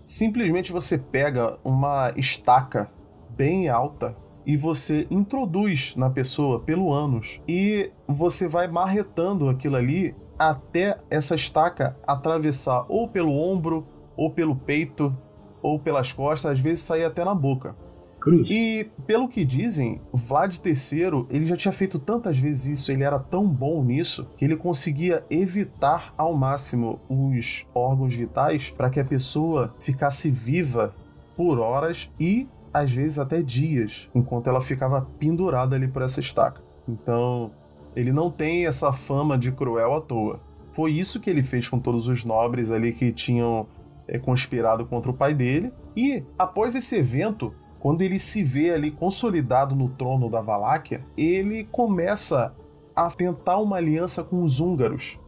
Simplesmente 0.04 0.70
você 0.70 0.98
pega 0.98 1.58
uma 1.64 2.12
estaca 2.16 2.90
bem 3.36 3.68
alta 3.68 4.16
e 4.46 4.56
você 4.56 5.06
introduz 5.10 5.96
na 5.96 6.10
pessoa 6.10 6.60
pelo 6.60 6.92
ânus 6.92 7.40
e 7.48 7.90
você 8.06 8.46
vai 8.46 8.68
marretando 8.68 9.48
aquilo 9.48 9.76
ali 9.76 10.14
até 10.38 10.98
essa 11.10 11.34
estaca 11.34 11.96
atravessar 12.06 12.84
ou 12.88 13.08
pelo 13.08 13.32
ombro, 13.32 13.86
ou 14.16 14.30
pelo 14.30 14.54
peito, 14.54 15.16
ou 15.62 15.78
pelas 15.78 16.12
costas, 16.12 16.52
às 16.52 16.60
vezes 16.60 16.82
sair 16.82 17.04
até 17.04 17.24
na 17.24 17.34
boca. 17.34 17.74
Cruz. 18.20 18.48
E 18.50 18.90
pelo 19.06 19.28
que 19.28 19.44
dizem, 19.44 20.00
Vlad 20.10 20.56
III, 20.64 21.26
ele 21.28 21.44
já 21.44 21.56
tinha 21.58 21.72
feito 21.72 21.98
tantas 21.98 22.38
vezes 22.38 22.78
isso, 22.78 22.90
ele 22.90 23.04
era 23.04 23.18
tão 23.18 23.46
bom 23.46 23.84
nisso, 23.84 24.26
que 24.36 24.46
ele 24.46 24.56
conseguia 24.56 25.22
evitar 25.28 26.14
ao 26.16 26.32
máximo 26.32 27.00
os 27.06 27.66
órgãos 27.74 28.14
vitais 28.14 28.70
para 28.70 28.88
que 28.88 28.98
a 28.98 29.04
pessoa 29.04 29.74
ficasse 29.78 30.30
viva 30.30 30.94
por 31.36 31.58
horas 31.58 32.10
e 32.18 32.48
às 32.72 32.90
vezes 32.90 33.18
até 33.18 33.42
dias, 33.42 34.08
enquanto 34.14 34.48
ela 34.48 34.60
ficava 34.60 35.06
pendurada 35.18 35.76
ali 35.76 35.86
por 35.86 36.00
essa 36.00 36.20
estaca. 36.20 36.62
Então, 36.88 37.52
ele 37.94 38.12
não 38.12 38.30
tem 38.30 38.66
essa 38.66 38.92
fama 38.92 39.38
de 39.38 39.52
cruel 39.52 39.94
à 39.94 40.00
toa. 40.00 40.40
Foi 40.72 40.92
isso 40.92 41.20
que 41.20 41.30
ele 41.30 41.42
fez 41.42 41.68
com 41.68 41.78
todos 41.78 42.08
os 42.08 42.24
nobres 42.24 42.70
ali 42.70 42.92
que 42.92 43.12
tinham 43.12 43.66
é, 44.08 44.18
conspirado 44.18 44.84
contra 44.84 45.10
o 45.10 45.14
pai 45.14 45.32
dele. 45.32 45.72
E, 45.96 46.24
após 46.38 46.74
esse 46.74 46.96
evento, 46.96 47.54
quando 47.78 48.02
ele 48.02 48.18
se 48.18 48.42
vê 48.42 48.70
ali 48.70 48.90
consolidado 48.90 49.74
no 49.76 49.88
trono 49.88 50.28
da 50.28 50.40
Valáquia, 50.40 51.04
ele 51.16 51.64
começa 51.64 52.54
a 52.96 53.08
tentar 53.08 53.58
uma 53.58 53.76
aliança 53.76 54.24
com 54.24 54.42
os 54.42 54.58
húngaros. 54.58 55.18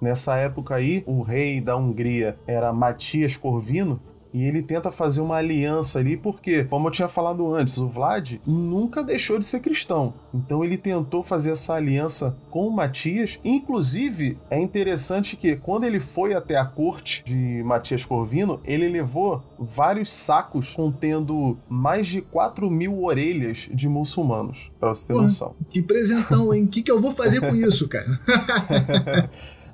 Nessa 0.00 0.36
época 0.36 0.74
aí, 0.74 1.02
o 1.06 1.22
rei 1.22 1.60
da 1.60 1.76
Hungria 1.76 2.38
era 2.46 2.72
Matias 2.72 3.36
Corvino, 3.36 4.00
e 4.32 4.44
ele 4.44 4.62
tenta 4.62 4.90
fazer 4.90 5.20
uma 5.20 5.36
aliança 5.36 5.98
ali, 5.98 6.16
porque, 6.16 6.64
como 6.64 6.88
eu 6.88 6.92
tinha 6.92 7.08
falado 7.08 7.54
antes, 7.54 7.78
o 7.78 7.86
Vlad 7.86 8.34
nunca 8.46 9.02
deixou 9.02 9.38
de 9.38 9.44
ser 9.44 9.60
cristão. 9.60 10.14
Então 10.32 10.64
ele 10.64 10.76
tentou 10.76 11.22
fazer 11.22 11.50
essa 11.50 11.74
aliança 11.74 12.36
com 12.50 12.66
o 12.66 12.72
Matias. 12.72 13.38
Inclusive, 13.44 14.38
é 14.48 14.58
interessante 14.58 15.36
que 15.36 15.56
quando 15.56 15.84
ele 15.84 16.00
foi 16.00 16.34
até 16.34 16.56
a 16.56 16.64
corte 16.64 17.22
de 17.24 17.62
Matias 17.62 18.04
Corvino, 18.04 18.60
ele 18.64 18.88
levou 18.88 19.42
vários 19.58 20.12
sacos 20.12 20.72
contendo 20.72 21.58
mais 21.68 22.06
de 22.06 22.22
4 22.22 22.70
mil 22.70 23.02
orelhas 23.02 23.68
de 23.72 23.88
muçulmanos, 23.88 24.72
pra 24.80 24.88
você 24.88 25.08
ter 25.08 25.12
Pô, 25.12 25.22
noção. 25.22 25.54
Que 25.70 25.82
presentão, 25.82 26.52
hein? 26.54 26.64
O 26.64 26.68
que, 26.68 26.82
que 26.82 26.90
eu 26.90 27.00
vou 27.00 27.10
fazer 27.10 27.40
com 27.40 27.54
isso, 27.54 27.88
cara? 27.88 28.08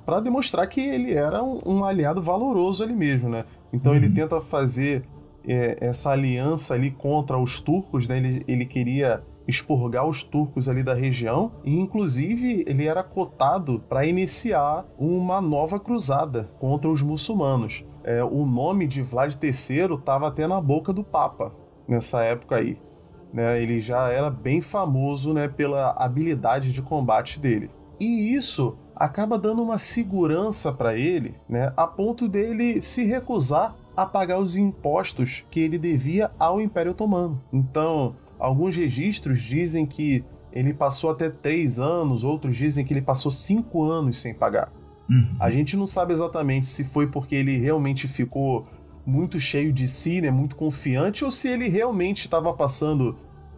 para 0.09 0.21
demonstrar 0.21 0.65
que 0.65 0.81
ele 0.81 1.13
era 1.13 1.43
um, 1.43 1.61
um, 1.63 1.83
aliado 1.83 2.19
valoroso 2.19 2.83
ali 2.83 2.95
mesmo, 2.95 3.29
né? 3.29 3.45
Então 3.71 3.91
uhum. 3.91 3.97
ele 3.97 4.09
tenta 4.09 4.39
fazer 4.41 5.03
é, 5.47 5.77
essa 5.79 6.11
aliança 6.11 6.73
ali 6.73 6.91
contra 6.91 7.37
os 7.37 7.59
turcos, 7.59 8.07
né? 8.07 8.17
Ele, 8.17 8.43
ele 8.47 8.65
queria 8.65 9.23
expurgar 9.47 10.07
os 10.07 10.21
turcos 10.21 10.69
ali 10.69 10.83
da 10.83 10.93
região 10.93 11.51
e 11.63 11.75
inclusive 11.75 12.63
ele 12.67 12.85
era 12.85 13.01
cotado 13.01 13.83
para 13.89 14.05
iniciar 14.05 14.85
uma 14.97 15.41
nova 15.41 15.79
cruzada 15.79 16.49
contra 16.59 16.89
os 16.89 17.01
muçulmanos. 17.01 17.83
É, 18.03 18.23
o 18.23 18.45
nome 18.45 18.85
de 18.85 19.01
Vlad 19.01 19.33
III 19.33 19.95
estava 19.95 20.27
até 20.27 20.45
na 20.45 20.61
boca 20.61 20.93
do 20.93 21.03
Papa 21.03 21.51
nessa 21.87 22.21
época 22.21 22.57
aí. 22.57 22.77
Né? 23.33 23.61
Ele 23.61 23.81
já 23.81 24.09
era 24.09 24.29
bem 24.29 24.61
famoso 24.61 25.33
né, 25.33 25.47
pela 25.47 25.91
habilidade 25.91 26.71
de 26.71 26.81
combate 26.81 27.39
dele. 27.39 27.71
E 27.99 28.33
isso 28.33 28.77
acaba 28.99 29.39
dando 29.39 29.63
uma 29.63 29.77
segurança 29.77 30.73
para 30.73 30.97
ele, 30.97 31.35
né, 31.47 31.71
a 31.77 31.87
ponto 31.87 32.27
dele 32.27 32.81
se 32.81 33.05
recusar 33.05 33.73
a 33.95 34.05
pagar 34.05 34.39
os 34.39 34.57
impostos 34.57 35.45
que 35.49 35.61
ele 35.61 35.77
devia 35.77 36.31
ao 36.37 36.59
Império 36.59 36.91
Otomano. 36.91 37.41
Então, 37.51 38.15
alguns 38.37 38.75
registros 38.75 39.41
dizem 39.41 39.85
que 39.85 40.23
ele 40.51 40.73
passou 40.73 41.11
até 41.11 41.29
três 41.29 41.79
anos, 41.79 42.23
outros 42.23 42.57
dizem 42.57 42.83
que 42.83 42.93
ele 42.93 43.01
passou 43.01 43.31
cinco 43.31 43.83
anos 43.83 44.19
sem 44.19 44.33
pagar. 44.33 44.71
Uhum. 45.09 45.35
A 45.39 45.49
gente 45.49 45.77
não 45.77 45.87
sabe 45.87 46.11
exatamente 46.13 46.67
se 46.67 46.83
foi 46.83 47.07
porque 47.07 47.35
ele 47.35 47.57
realmente 47.57 48.07
ficou 48.07 48.67
muito 49.05 49.39
cheio 49.39 49.71
de 49.71 49.87
si, 49.87 50.21
né, 50.21 50.29
muito 50.29 50.55
confiante, 50.55 51.23
ou 51.23 51.31
se 51.31 51.47
ele 51.47 51.67
realmente 51.67 52.19
estava 52.19 52.53
passando 52.53 53.15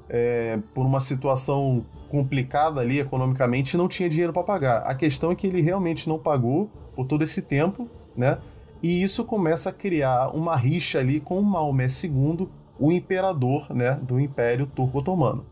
é, 0.07 0.59
por 0.73 0.85
uma 0.85 0.99
situação 0.99 1.85
complicada 2.11 2.81
ali 2.81 2.99
economicamente 2.99 3.73
e 3.73 3.77
não 3.77 3.87
tinha 3.87 4.09
dinheiro 4.09 4.33
para 4.33 4.43
pagar. 4.43 4.79
A 4.79 4.93
questão 4.93 5.31
é 5.31 5.35
que 5.35 5.47
ele 5.47 5.61
realmente 5.61 6.09
não 6.09 6.19
pagou 6.19 6.69
por 6.93 7.07
todo 7.07 7.23
esse 7.23 7.41
tempo, 7.41 7.89
né? 8.17 8.37
E 8.83 9.01
isso 9.01 9.23
começa 9.23 9.69
a 9.69 9.73
criar 9.73 10.27
uma 10.35 10.57
rixa 10.57 10.99
ali 10.99 11.21
com 11.21 11.41
Maomé 11.41 11.87
II, 11.87 12.49
o 12.77 12.91
imperador, 12.91 13.73
né, 13.73 13.97
do 14.01 14.19
Império 14.19 14.65
Turco-Otomano. 14.65 15.45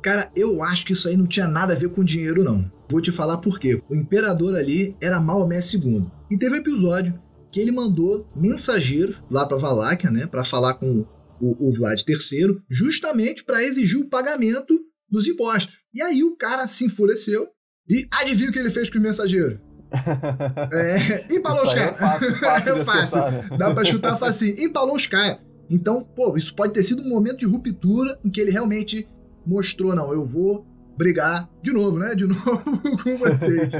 Cara, 0.00 0.30
eu 0.34 0.62
acho 0.62 0.86
que 0.86 0.92
isso 0.92 1.08
aí 1.08 1.16
não 1.16 1.26
tinha 1.26 1.46
nada 1.46 1.74
a 1.74 1.76
ver 1.76 1.90
com 1.90 2.04
dinheiro, 2.04 2.42
não. 2.42 2.70
Vou 2.88 3.02
te 3.02 3.12
falar 3.12 3.38
por 3.38 3.58
quê. 3.58 3.82
O 3.90 3.94
imperador 3.94 4.54
ali 4.56 4.96
era 5.02 5.20
Maomé 5.20 5.58
II. 5.58 6.06
E 6.30 6.38
teve 6.38 6.54
um 6.54 6.60
episódio 6.60 7.20
que 7.50 7.60
ele 7.60 7.72
mandou 7.72 8.26
mensageiros 8.34 9.22
lá 9.28 9.44
para 9.44 9.58
Valáquia, 9.58 10.10
né, 10.10 10.26
para 10.26 10.44
falar 10.44 10.74
com 10.74 11.04
o, 11.40 11.68
o 11.68 11.72
Vlad 11.72 12.00
III, 12.08 12.62
justamente 12.70 13.44
para 13.44 13.62
exigir 13.62 13.98
o 13.98 14.08
pagamento 14.08 14.78
dos 15.10 15.26
impostos. 15.26 15.77
E 15.94 16.02
aí 16.02 16.22
o 16.22 16.36
cara 16.36 16.66
se 16.66 16.84
enfureceu 16.84 17.48
e 17.88 18.06
adivinha 18.10 18.50
o 18.50 18.52
que 18.52 18.58
ele 18.58 18.70
fez 18.70 18.90
com 18.90 18.98
o 18.98 19.02
mensageiro? 19.02 19.60
é, 20.72 21.34
empalou 21.34 21.64
os 21.64 21.72
caras. 21.72 21.94
É 21.94 21.98
fácil, 21.98 22.36
fácil 22.36 22.76
é 22.76 22.84
fácil. 22.84 23.18
Acertar, 23.18 23.32
né? 23.32 23.56
Dá 23.56 23.74
pra 23.74 23.84
chutar 23.84 24.18
fácil. 24.18 24.48
Empalou 24.62 24.96
os 24.96 25.06
caras. 25.06 25.38
Então, 25.70 26.04
pô, 26.04 26.36
isso 26.36 26.54
pode 26.54 26.72
ter 26.72 26.82
sido 26.82 27.02
um 27.02 27.08
momento 27.08 27.38
de 27.38 27.46
ruptura 27.46 28.18
em 28.24 28.30
que 28.30 28.40
ele 28.40 28.50
realmente 28.50 29.08
mostrou, 29.46 29.94
não, 29.94 30.12
eu 30.12 30.26
vou 30.26 30.66
brigar 30.96 31.48
de 31.62 31.72
novo, 31.72 31.98
né? 31.98 32.14
De 32.14 32.26
novo 32.28 32.80
com 33.02 33.16
vocês. 33.16 33.70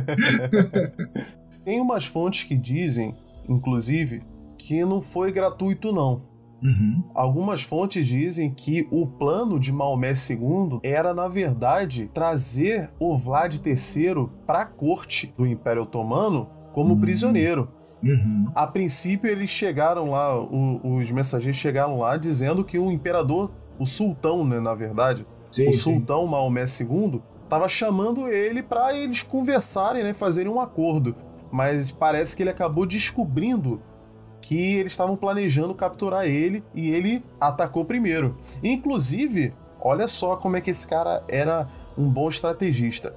Tem 1.64 1.80
umas 1.80 2.06
fontes 2.06 2.44
que 2.44 2.56
dizem, 2.56 3.14
inclusive, 3.48 4.22
que 4.58 4.82
não 4.84 5.02
foi 5.02 5.30
gratuito, 5.30 5.92
não. 5.92 6.26
Uhum. 6.62 7.04
Algumas 7.14 7.62
fontes 7.62 8.06
dizem 8.06 8.50
que 8.50 8.86
o 8.90 9.06
plano 9.06 9.58
de 9.58 9.72
Maomé 9.72 10.12
II 10.12 10.80
era, 10.82 11.14
na 11.14 11.28
verdade, 11.28 12.10
trazer 12.12 12.90
o 12.98 13.16
Vlad 13.16 13.54
III 13.54 14.28
para 14.46 14.62
a 14.62 14.66
corte 14.66 15.32
do 15.36 15.46
Império 15.46 15.82
Otomano 15.82 16.48
como 16.72 16.94
uhum. 16.94 17.00
prisioneiro. 17.00 17.68
Uhum. 18.02 18.50
A 18.54 18.66
princípio, 18.66 19.30
eles 19.30 19.50
chegaram 19.50 20.10
lá, 20.10 20.38
o, 20.38 20.96
os 20.96 21.10
mensageiros 21.10 21.56
chegaram 21.56 21.98
lá 21.98 22.16
dizendo 22.16 22.64
que 22.64 22.78
o 22.78 22.90
imperador, 22.90 23.50
o 23.78 23.86
sultão, 23.86 24.44
né, 24.44 24.60
na 24.60 24.74
verdade, 24.74 25.26
sim, 25.50 25.68
o 25.68 25.74
sultão 25.74 26.24
sim. 26.24 26.30
Maomé 26.30 26.64
II, 26.80 27.22
estava 27.44 27.68
chamando 27.68 28.28
ele 28.28 28.62
para 28.62 28.96
eles 28.96 29.22
conversarem, 29.22 30.04
né, 30.04 30.12
fazerem 30.12 30.50
um 30.50 30.60
acordo. 30.60 31.14
Mas 31.50 31.90
parece 31.90 32.36
que 32.36 32.42
ele 32.42 32.50
acabou 32.50 32.84
descobrindo 32.84 33.80
que 34.40 34.76
eles 34.76 34.92
estavam 34.92 35.16
planejando 35.16 35.74
capturar 35.74 36.24
ele 36.26 36.62
e 36.74 36.90
ele 36.90 37.24
atacou 37.40 37.84
primeiro. 37.84 38.38
Inclusive, 38.62 39.52
olha 39.80 40.08
só 40.08 40.36
como 40.36 40.56
é 40.56 40.60
que 40.60 40.70
esse 40.70 40.86
cara 40.86 41.22
era 41.28 41.68
um 41.96 42.08
bom 42.08 42.28
estrategista. 42.28 43.14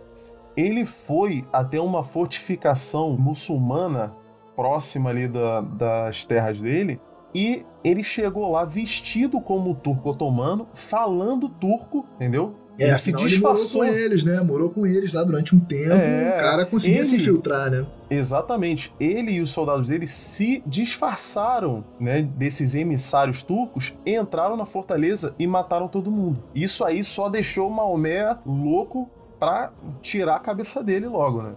Ele 0.56 0.86
foi 0.86 1.46
até 1.54 1.80
uma 1.80 2.04
fortificação 2.04 3.16
muçulmana 3.18 4.14
próxima 4.56 5.10
ali 5.10 5.28
da, 5.28 5.62
das 5.62 6.26
terras 6.26 6.60
dele 6.60 7.00
e 7.34 7.66
ele 7.84 8.04
chegou 8.04 8.52
lá 8.52 8.66
vestido 8.66 9.40
como 9.40 9.74
turco 9.74 10.10
otomano, 10.10 10.68
falando 10.74 11.48
turco, 11.48 12.06
entendeu? 12.16 12.56
É, 12.80 12.88
ele 12.88 12.96
se 12.96 13.12
disfarçou. 13.12 13.84
Ele 13.84 13.92
morou 13.92 14.00
com 14.00 14.06
eles, 14.06 14.24
né? 14.24 14.42
Morou 14.42 14.70
com 14.70 14.88
eles 14.88 15.14
lá 15.14 15.24
durante 15.24 15.56
um 15.56 15.60
tempo. 15.60 15.92
É, 15.92 16.36
o 16.38 16.42
cara 16.42 16.66
conseguia 16.66 17.00
ele, 17.00 17.06
se 17.06 17.16
infiltrar, 17.16 17.70
né? 17.70 17.86
Exatamente. 18.10 18.94
Ele 19.00 19.34
e 19.34 19.42
os 19.42 19.50
soldados 19.50 19.88
dele 19.88 20.08
se 20.08 20.64
disfarçaram, 20.66 21.84
né? 22.00 22.22
Desses 22.22 22.74
emissários 22.74 23.44
turcos, 23.44 23.94
entraram 24.06 24.56
na 24.56 24.66
fortaleza 24.66 25.36
e 25.38 25.46
mataram 25.46 25.88
todo 25.88 26.12
mundo. 26.12 26.44
Isso 26.56 26.84
aí 26.84 27.04
só 27.04 27.30
deixou 27.30 27.70
Maomé 27.70 28.36
louco 28.46 29.10
pra 29.40 29.72
tirar 30.02 30.36
a 30.36 30.40
cabeça 30.40 30.84
dele 30.84 31.08
logo, 31.08 31.42
né? 31.42 31.54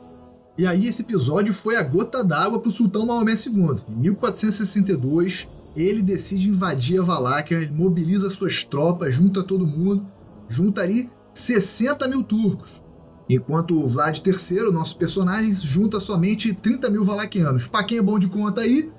E 0.56 0.66
aí 0.66 0.86
esse 0.86 1.02
episódio 1.02 1.52
foi 1.52 1.76
a 1.76 1.82
gota 1.82 2.22
d'água 2.22 2.60
pro 2.60 2.70
Sultão 2.70 3.04
Maomé 3.06 3.32
II. 3.32 3.76
Em 3.88 4.00
1462, 4.02 5.48
ele 5.76 6.00
decide 6.00 6.48
invadir 6.48 7.00
a 7.00 7.04
Valáquia, 7.04 7.68
mobiliza 7.72 8.30
suas 8.30 8.62
tropas, 8.62 9.12
junta 9.12 9.42
todo 9.42 9.66
mundo, 9.66 10.06
juntaria 10.54 11.10
60 11.34 12.06
mil 12.08 12.22
turcos. 12.22 12.82
Enquanto 13.28 13.78
o 13.78 13.88
Vlad 13.88 14.18
III, 14.18 14.70
nosso 14.70 14.96
personagem, 14.96 15.50
junta 15.50 15.98
somente 15.98 16.54
30 16.54 16.90
mil 16.90 17.04
valaquianos. 17.04 17.66
Pra 17.66 17.82
quem 17.82 17.98
é 17.98 18.02
bom 18.02 18.18
de 18.18 18.28
conta 18.28 18.60
aí, 18.60 18.92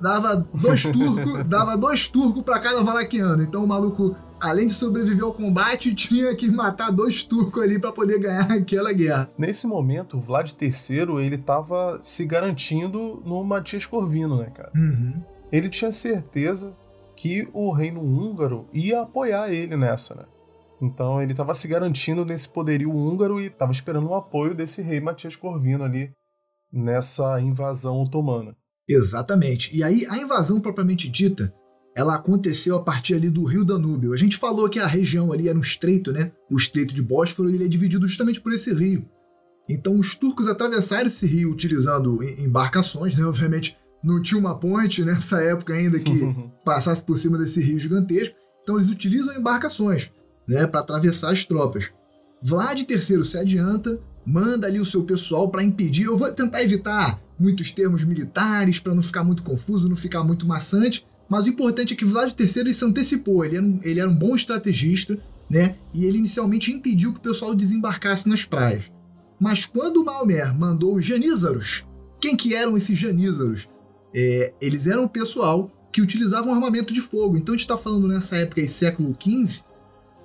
dava 0.00 0.36
dois 0.36 0.82
turcos, 0.82 1.44
dava 1.46 1.76
dois 1.76 2.06
turcos 2.06 2.42
para 2.42 2.60
cada 2.60 2.82
valaquiano. 2.82 3.42
Então 3.42 3.64
o 3.64 3.66
maluco, 3.66 4.16
além 4.40 4.68
de 4.68 4.72
sobreviver 4.72 5.24
ao 5.24 5.34
combate, 5.34 5.94
tinha 5.94 6.34
que 6.34 6.50
matar 6.50 6.92
dois 6.92 7.24
turcos 7.24 7.62
ali 7.62 7.78
para 7.78 7.92
poder 7.92 8.20
ganhar 8.20 8.50
aquela 8.54 8.92
guerra. 8.92 9.30
Nesse 9.36 9.66
momento, 9.66 10.16
o 10.16 10.20
Vlad 10.20 10.50
III, 10.60 11.24
ele 11.24 11.38
tava 11.38 11.98
se 12.02 12.24
garantindo 12.24 13.20
no 13.26 13.42
Matias 13.42 13.84
Corvino, 13.84 14.38
né, 14.38 14.50
cara? 14.54 14.70
Uhum. 14.76 15.22
Ele 15.50 15.68
tinha 15.68 15.90
certeza 15.90 16.72
que 17.16 17.48
o 17.52 17.72
reino 17.72 18.00
húngaro 18.00 18.66
ia 18.72 19.02
apoiar 19.02 19.52
ele 19.52 19.76
nessa, 19.76 20.14
né? 20.14 20.24
Então 20.82 21.22
ele 21.22 21.30
estava 21.30 21.54
se 21.54 21.68
garantindo 21.68 22.24
nesse 22.24 22.48
poderio 22.48 22.90
húngaro 22.90 23.40
e 23.40 23.46
estava 23.46 23.70
esperando 23.70 24.08
o 24.08 24.14
apoio 24.16 24.52
desse 24.52 24.82
rei 24.82 25.00
Matias 25.00 25.36
Corvino 25.36 25.84
ali 25.84 26.10
nessa 26.72 27.40
invasão 27.40 28.02
otomana. 28.02 28.56
Exatamente. 28.88 29.74
E 29.74 29.84
aí 29.84 30.04
a 30.10 30.18
invasão 30.18 30.60
propriamente 30.60 31.08
dita, 31.08 31.54
ela 31.94 32.16
aconteceu 32.16 32.74
a 32.74 32.82
partir 32.82 33.14
ali 33.14 33.30
do 33.30 33.44
Rio 33.44 33.64
Danúbio. 33.64 34.12
A 34.12 34.16
gente 34.16 34.36
falou 34.36 34.68
que 34.68 34.80
a 34.80 34.86
região 34.86 35.30
ali 35.30 35.48
era 35.48 35.56
um 35.56 35.62
estreito, 35.62 36.10
né? 36.10 36.32
O 36.50 36.56
estreito 36.56 36.92
de 36.92 37.02
Bósforo, 37.02 37.48
e 37.48 37.54
ele 37.54 37.66
é 37.66 37.68
dividido 37.68 38.08
justamente 38.08 38.40
por 38.40 38.52
esse 38.52 38.74
rio. 38.74 39.08
Então 39.68 39.96
os 39.96 40.16
turcos 40.16 40.48
atravessaram 40.48 41.06
esse 41.06 41.24
rio 41.26 41.52
utilizando 41.52 42.20
embarcações, 42.40 43.14
né? 43.14 43.24
Obviamente 43.24 43.76
não 44.02 44.20
tinha 44.20 44.40
uma 44.40 44.58
ponte 44.58 45.04
nessa 45.04 45.40
época 45.40 45.74
ainda 45.74 46.00
que 46.00 46.10
passasse 46.64 47.04
por 47.04 47.16
cima 47.16 47.38
desse 47.38 47.60
rio 47.60 47.78
gigantesco. 47.78 48.34
Então 48.62 48.78
eles 48.78 48.90
utilizam 48.90 49.36
embarcações 49.36 50.10
né, 50.46 50.66
para 50.66 50.80
atravessar 50.80 51.32
as 51.32 51.44
tropas. 51.44 51.90
Vlad 52.42 52.80
III 52.80 53.24
se 53.24 53.38
adianta, 53.38 53.98
manda 54.26 54.66
ali 54.66 54.80
o 54.80 54.84
seu 54.84 55.04
pessoal 55.04 55.48
para 55.48 55.62
impedir. 55.62 56.04
Eu 56.04 56.16
vou 56.16 56.30
tentar 56.32 56.62
evitar 56.62 57.20
muitos 57.38 57.70
termos 57.70 58.04
militares 58.04 58.78
para 58.78 58.94
não 58.94 59.02
ficar 59.02 59.24
muito 59.24 59.42
confuso, 59.42 59.88
não 59.88 59.96
ficar 59.96 60.24
muito 60.24 60.46
maçante. 60.46 61.06
Mas 61.28 61.46
o 61.46 61.50
importante 61.50 61.94
é 61.94 61.96
que 61.96 62.04
Vlad 62.04 62.32
III 62.38 62.74
se 62.74 62.84
antecipou, 62.84 63.44
ele 63.44 63.56
era, 63.56 63.64
um, 63.64 63.80
ele 63.82 64.00
era 64.00 64.10
um 64.10 64.14
bom 64.14 64.34
estrategista, 64.34 65.18
né? 65.48 65.76
E 65.94 66.04
ele 66.04 66.18
inicialmente 66.18 66.72
impediu 66.72 67.12
que 67.12 67.18
o 67.18 67.22
pessoal 67.22 67.54
desembarcasse 67.54 68.28
nas 68.28 68.44
praias. 68.44 68.90
Mas 69.40 69.64
quando 69.64 70.04
Maomé 70.04 70.44
mandou 70.52 70.96
os 70.96 71.04
janízaros, 71.04 71.84
quem 72.20 72.36
que 72.36 72.54
eram 72.54 72.76
esses 72.76 72.98
janízaros? 72.98 73.68
É, 74.14 74.52
eles 74.60 74.86
eram 74.86 75.04
o 75.04 75.08
pessoal 75.08 75.70
que 75.92 76.00
utilizavam 76.00 76.54
armamento 76.54 76.92
de 76.92 77.00
fogo. 77.00 77.36
Então 77.36 77.54
a 77.54 77.56
gente 77.56 77.64
está 77.64 77.76
falando 77.76 78.08
nessa 78.08 78.36
época 78.36 78.60
aí, 78.60 78.68
século 78.68 79.16
XV, 79.20 79.62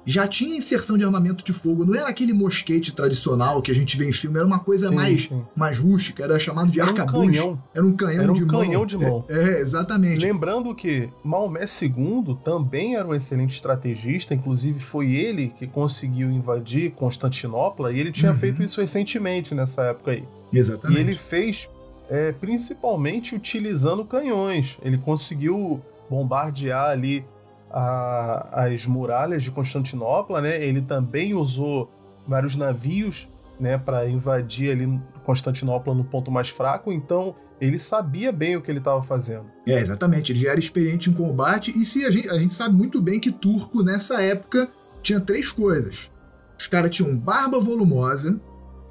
já 0.08 0.26
tinha 0.26 0.58
inserção 0.58 0.98
de 0.98 1.04
armamento 1.04 1.44
de 1.44 1.52
fogo, 1.52 1.86
não 1.86 1.94
era 1.94 2.08
aquele 2.08 2.32
mosquete 2.32 2.94
tradicional 2.94 3.62
que 3.62 3.70
a 3.70 3.76
gente 3.76 3.98
vê 3.98 4.08
em 4.08 4.14
filme, 4.14 4.38
era 4.38 4.48
uma 4.48 4.60
coisa 4.60 4.88
sim, 4.88 4.96
mais, 4.96 5.24
sim. 5.25 5.44
mais 5.53 5.77
rústica, 5.77 6.24
era 6.24 6.40
chamado 6.40 6.72
de 6.72 6.79
arcabuz. 6.79 7.38
Um 7.42 7.58
era 7.74 7.86
um 7.86 7.94
canhão 7.94 8.24
era 8.24 8.31
um 8.31 8.36
de 8.36 8.46
mão. 8.46 8.62
canhão 8.62 8.86
de 8.86 8.98
mão. 8.98 9.25
É, 9.27 9.38
é, 9.38 9.60
exatamente. 9.60 10.25
Lembrando 10.25 10.74
que 10.74 11.10
Maomé 11.22 11.66
II 11.81 12.38
também 12.44 12.96
era 12.96 13.05
um 13.05 13.14
excelente 13.14 13.55
estrategista, 13.55 14.34
inclusive 14.34 14.79
foi 14.79 15.12
ele 15.12 15.50
que 15.50 15.68
conseguiu 15.68 16.31
invadir 16.31 16.92
Constantinopla 16.92 17.92
e 17.92 18.00
ele 18.00 18.12
tinha 18.12 18.31
uhum. 18.31 18.38
feito 18.38 18.64
isso 18.64 18.79
recentemente 18.79 19.53
nessa 19.53 19.84
época 19.84 20.12
aí. 20.12 20.24
Exatamente. 20.53 21.00
E 21.00 21.01
ele 21.01 21.16
fez 21.16 21.70
é, 22.10 22.31
principalmente 22.31 23.36
utilizando 23.36 24.05
canhões. 24.05 24.77
Ele 24.81 24.98
conseguiu 24.98 25.81
bombardear 26.10 26.92
ali 26.92 27.25
a, 27.72 28.66
as 28.66 28.86
muralhas 28.86 29.44
de 29.44 29.51
Constantinopla, 29.51 30.42
né? 30.42 30.64
Ele 30.64 30.82
também 30.82 31.34
usou 31.34 31.92
vários 32.27 32.56
navios, 32.56 33.27
né, 33.60 33.77
para 33.77 34.08
invadir 34.08 34.72
ali 34.72 35.01
Constantinopla 35.24 35.94
no 35.94 36.03
ponto 36.03 36.30
mais 36.32 36.50
fraco. 36.50 36.92
Então 36.92 37.36
ele 37.60 37.80
sabia 37.80 38.32
bem 38.32 38.56
o 38.56 38.62
que 38.62 38.70
ele 38.70 38.80
estava 38.80 39.01
fazendo. 39.01 39.46
É, 39.66 39.80
exatamente. 39.80 40.32
Ele 40.32 40.40
já 40.40 40.51
era 40.51 40.60
experiente 40.60 41.10
em 41.10 41.14
combate 41.14 41.77
e 41.77 41.84
se 41.84 42.06
a 42.06 42.12
gente, 42.12 42.30
a 42.30 42.38
gente 42.38 42.53
sabe 42.53 42.75
muito 42.75 43.01
bem 43.01 43.20
que 43.20 43.32
turco 43.32 43.82
nessa 43.82 44.22
época 44.22 44.70
tinha 45.01 45.20
três 45.20 45.51
coisas. 45.51 46.12
Os 46.58 46.68
caras 46.68 46.96
tinham 46.96 47.18
barba 47.18 47.60
volumosa, 47.60 48.40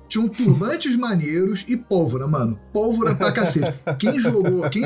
tinham 0.09 0.29
turbantes 0.29 0.95
maneiros 0.97 1.65
e 1.69 1.77
pólvora, 1.77 2.27
mano. 2.27 2.59
Pólvora 2.73 3.15
pra 3.15 3.33
cacete. 3.33 3.73
Quem 3.99 4.19
jogou, 4.19 4.69
quem, 4.71 4.85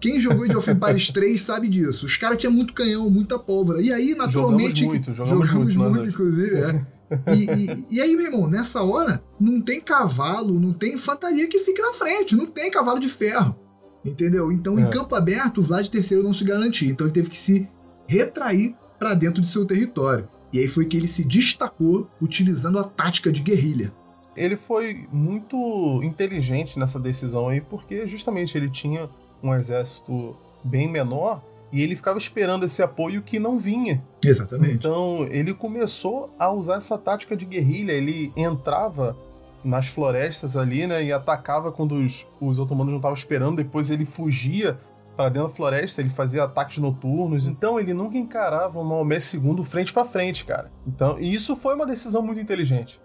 quem 0.00 0.20
jogou 0.20 0.44
Age 0.44 0.56
of 0.56 0.70
Empires 0.70 1.08
3 1.12 1.40
sabe 1.40 1.68
disso. 1.68 2.06
Os 2.06 2.16
caras 2.16 2.38
tinham 2.38 2.52
muito 2.52 2.72
canhão, 2.72 3.10
muita 3.10 3.38
pólvora. 3.38 3.80
E 3.80 3.92
aí, 3.92 4.14
naturalmente. 4.14 4.80
Jogamos 4.80 4.82
muito, 4.82 5.14
jogamos, 5.14 5.46
jogamos 5.48 5.76
muito, 5.76 5.94
muito 5.94 6.08
inclusive, 6.08 6.56
é. 6.56 6.86
E, 7.32 7.44
e, 7.44 7.86
e, 7.96 8.00
aí, 8.00 8.16
meu 8.16 8.26
irmão, 8.26 8.48
nessa 8.48 8.82
hora, 8.82 9.22
não 9.38 9.60
tem 9.60 9.80
cavalo, 9.80 10.58
não 10.58 10.72
tem 10.72 10.94
infantaria 10.94 11.46
que 11.48 11.60
fique 11.60 11.80
na 11.80 11.92
frente, 11.92 12.34
não 12.34 12.46
tem 12.46 12.70
cavalo 12.70 12.98
de 12.98 13.08
ferro. 13.08 13.56
Entendeu? 14.04 14.50
Então, 14.50 14.78
é. 14.78 14.82
em 14.82 14.90
campo 14.90 15.14
aberto, 15.14 15.58
o 15.58 15.62
Vlad 15.62 15.88
III 15.92 16.22
não 16.22 16.32
se 16.32 16.44
garantia. 16.44 16.90
Então, 16.90 17.06
ele 17.06 17.14
teve 17.14 17.30
que 17.30 17.36
se 17.36 17.68
retrair 18.06 18.74
para 18.98 19.14
dentro 19.14 19.40
de 19.40 19.48
seu 19.48 19.64
território. 19.64 20.28
E 20.52 20.58
aí 20.58 20.68
foi 20.68 20.86
que 20.86 20.96
ele 20.96 21.08
se 21.08 21.24
destacou 21.24 22.08
utilizando 22.20 22.78
a 22.78 22.84
tática 22.84 23.30
de 23.30 23.42
guerrilha. 23.42 23.92
Ele 24.36 24.56
foi 24.56 25.06
muito 25.12 26.00
inteligente 26.02 26.78
nessa 26.78 27.00
decisão 27.00 27.48
aí, 27.48 27.60
porque 27.60 28.06
justamente 28.06 28.56
ele 28.56 28.68
tinha 28.68 29.08
um 29.42 29.54
exército 29.54 30.36
bem 30.64 30.88
menor 30.88 31.42
e 31.72 31.82
ele 31.82 31.96
ficava 31.96 32.18
esperando 32.18 32.64
esse 32.64 32.82
apoio 32.82 33.22
que 33.22 33.38
não 33.38 33.58
vinha. 33.58 34.02
Exatamente. 34.24 34.74
Então 34.74 35.26
ele 35.30 35.52
começou 35.52 36.30
a 36.38 36.50
usar 36.50 36.76
essa 36.76 36.96
tática 36.96 37.36
de 37.36 37.44
guerrilha. 37.44 37.92
Ele 37.92 38.32
entrava 38.36 39.16
nas 39.64 39.88
florestas 39.88 40.56
ali, 40.56 40.86
né, 40.86 41.02
e 41.02 41.12
atacava 41.12 41.72
quando 41.72 41.96
os, 41.96 42.26
os 42.40 42.58
otomanos 42.58 42.92
não 42.92 42.98
estavam 42.98 43.16
esperando. 43.16 43.56
Depois 43.56 43.90
ele 43.90 44.04
fugia 44.04 44.78
para 45.16 45.28
dentro 45.28 45.48
da 45.48 45.54
floresta, 45.54 46.00
ele 46.00 46.10
fazia 46.10 46.44
ataques 46.44 46.78
noturnos. 46.78 47.46
Então 47.46 47.80
ele 47.80 47.92
nunca 47.92 48.16
encarava 48.16 48.78
o 48.78 48.84
Maomé 48.84 49.16
II 49.16 49.64
frente 49.64 49.92
para 49.92 50.04
frente, 50.04 50.44
cara. 50.44 50.70
Então, 50.86 51.18
e 51.18 51.34
isso 51.34 51.56
foi 51.56 51.74
uma 51.74 51.86
decisão 51.86 52.22
muito 52.22 52.40
inteligente. 52.40 53.00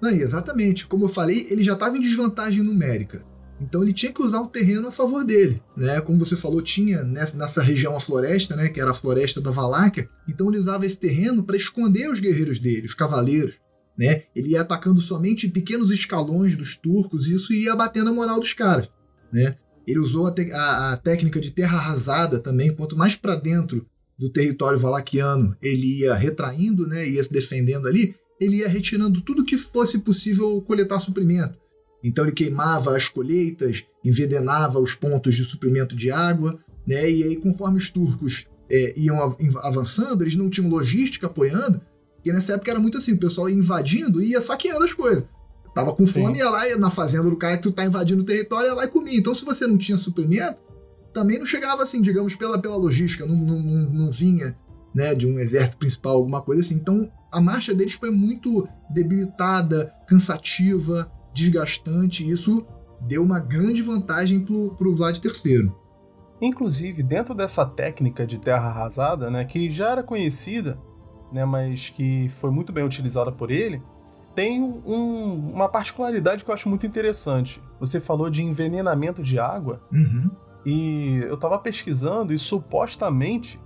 Não, 0.00 0.10
exatamente. 0.10 0.86
Como 0.86 1.04
eu 1.04 1.08
falei, 1.08 1.46
ele 1.50 1.64
já 1.64 1.72
estava 1.72 1.96
em 1.96 2.00
desvantagem 2.00 2.62
numérica. 2.62 3.24
Então 3.60 3.82
ele 3.82 3.92
tinha 3.92 4.12
que 4.12 4.22
usar 4.22 4.40
o 4.40 4.48
terreno 4.48 4.88
a 4.88 4.92
favor 4.92 5.24
dele, 5.24 5.62
né? 5.76 6.00
Como 6.00 6.18
você 6.18 6.36
falou, 6.36 6.60
tinha 6.60 7.02
nessa, 7.02 7.36
nessa 7.36 7.62
região 7.62 7.96
a 7.96 8.00
floresta, 8.00 8.54
né? 8.54 8.68
Que 8.68 8.80
era 8.80 8.90
a 8.90 8.94
floresta 8.94 9.40
da 9.40 9.50
Valáquia. 9.50 10.08
Então 10.28 10.48
ele 10.48 10.58
usava 10.58 10.84
esse 10.84 10.98
terreno 10.98 11.42
para 11.42 11.56
esconder 11.56 12.10
os 12.10 12.20
guerreiros 12.20 12.58
dele, 12.58 12.86
os 12.86 12.94
cavaleiros, 12.94 13.58
né? 13.96 14.24
Ele 14.34 14.50
ia 14.50 14.60
atacando 14.60 15.00
somente 15.00 15.48
pequenos 15.48 15.90
escalões 15.90 16.54
dos 16.54 16.76
turcos 16.76 17.26
e 17.26 17.34
isso 17.34 17.52
ia 17.52 17.72
abatendo 17.72 18.10
a 18.10 18.12
moral 18.12 18.38
dos 18.38 18.52
caras, 18.52 18.90
né? 19.32 19.54
Ele 19.86 20.00
usou 20.00 20.26
a, 20.26 20.34
a, 20.52 20.92
a 20.92 20.96
técnica 20.96 21.40
de 21.40 21.50
terra 21.50 21.78
arrasada 21.78 22.38
também. 22.38 22.74
Quanto 22.74 22.96
mais 22.96 23.16
para 23.16 23.36
dentro 23.36 23.86
do 24.18 24.28
território 24.28 24.78
valaquiano 24.78 25.56
ele 25.62 26.00
ia 26.00 26.14
retraindo, 26.14 26.86
né? 26.86 27.08
Ia 27.08 27.24
se 27.24 27.32
defendendo 27.32 27.88
ali, 27.88 28.14
ele 28.38 28.56
ia 28.56 28.68
retirando 28.68 29.22
tudo 29.22 29.44
que 29.44 29.56
fosse 29.56 30.00
possível 30.00 30.60
coletar 30.60 30.98
suprimento 30.98 31.56
então 32.08 32.24
ele 32.24 32.32
queimava 32.32 32.96
as 32.96 33.08
colheitas, 33.08 33.84
envenenava 34.04 34.78
os 34.78 34.94
pontos 34.94 35.34
de 35.34 35.44
suprimento 35.44 35.96
de 35.96 36.10
água, 36.10 36.58
né? 36.86 37.10
E 37.10 37.24
aí, 37.24 37.36
conforme 37.36 37.78
os 37.78 37.90
turcos 37.90 38.46
é, 38.70 38.94
iam 38.96 39.36
avançando, 39.62 40.22
eles 40.22 40.36
não 40.36 40.48
tinham 40.48 40.70
logística 40.70 41.26
apoiando, 41.26 41.80
porque 42.14 42.32
nessa 42.32 42.52
época 42.52 42.70
era 42.70 42.78
muito 42.78 42.96
assim, 42.96 43.12
o 43.12 43.18
pessoal 43.18 43.48
ia 43.48 43.56
invadindo 43.56 44.22
e 44.22 44.30
ia 44.30 44.40
saqueando 44.40 44.84
as 44.84 44.94
coisas. 44.94 45.24
Tava 45.74 45.92
com 45.92 46.04
Sim. 46.04 46.24
fome, 46.24 46.38
ia 46.38 46.48
lá 46.48 46.66
ia 46.68 46.78
na 46.78 46.90
fazenda 46.90 47.28
do 47.28 47.36
cara 47.36 47.56
que 47.56 47.64
tu 47.64 47.72
tá 47.72 47.84
invadindo 47.84 48.22
o 48.22 48.26
território, 48.26 48.68
ia 48.68 48.74
lá 48.74 48.84
e 48.84 48.88
comia. 48.88 49.18
Então, 49.18 49.34
se 49.34 49.44
você 49.44 49.66
não 49.66 49.76
tinha 49.76 49.98
suprimento, 49.98 50.62
também 51.12 51.38
não 51.38 51.46
chegava 51.46 51.82
assim, 51.82 52.00
digamos, 52.00 52.36
pela, 52.36 52.58
pela 52.58 52.76
logística, 52.76 53.26
não, 53.26 53.36
não, 53.36 53.60
não, 53.60 53.90
não 53.90 54.10
vinha 54.10 54.56
né, 54.94 55.14
de 55.14 55.26
um 55.26 55.38
exército 55.38 55.76
principal, 55.76 56.14
alguma 56.14 56.40
coisa 56.40 56.62
assim. 56.62 56.76
Então, 56.76 57.10
a 57.30 57.40
marcha 57.40 57.74
deles 57.74 57.94
foi 57.94 58.10
muito 58.10 58.66
debilitada, 58.88 59.92
cansativa, 60.08 61.10
desgastante, 61.36 62.28
isso 62.28 62.64
deu 63.00 63.22
uma 63.22 63.38
grande 63.38 63.82
vantagem 63.82 64.40
para 64.40 64.54
o 64.88 64.94
Vlad 64.94 65.18
III. 65.22 65.70
Inclusive, 66.40 67.02
dentro 67.02 67.34
dessa 67.34 67.64
técnica 67.64 68.26
de 68.26 68.38
terra 68.38 68.68
arrasada, 68.68 69.30
né, 69.30 69.44
que 69.44 69.70
já 69.70 69.90
era 69.92 70.02
conhecida, 70.02 70.78
né, 71.32 71.44
mas 71.44 71.90
que 71.90 72.28
foi 72.40 72.50
muito 72.50 72.72
bem 72.72 72.84
utilizada 72.84 73.30
por 73.30 73.50
ele, 73.50 73.82
tem 74.34 74.62
um, 74.62 75.50
uma 75.54 75.68
particularidade 75.68 76.44
que 76.44 76.50
eu 76.50 76.54
acho 76.54 76.68
muito 76.68 76.86
interessante. 76.86 77.62
Você 77.80 78.00
falou 78.00 78.28
de 78.28 78.42
envenenamento 78.42 79.22
de 79.22 79.38
água, 79.38 79.80
Uhum. 79.92 80.30
e 80.64 81.18
eu 81.26 81.36
tava 81.36 81.58
pesquisando 81.58 82.32
e 82.34 82.38
supostamente 82.38 83.58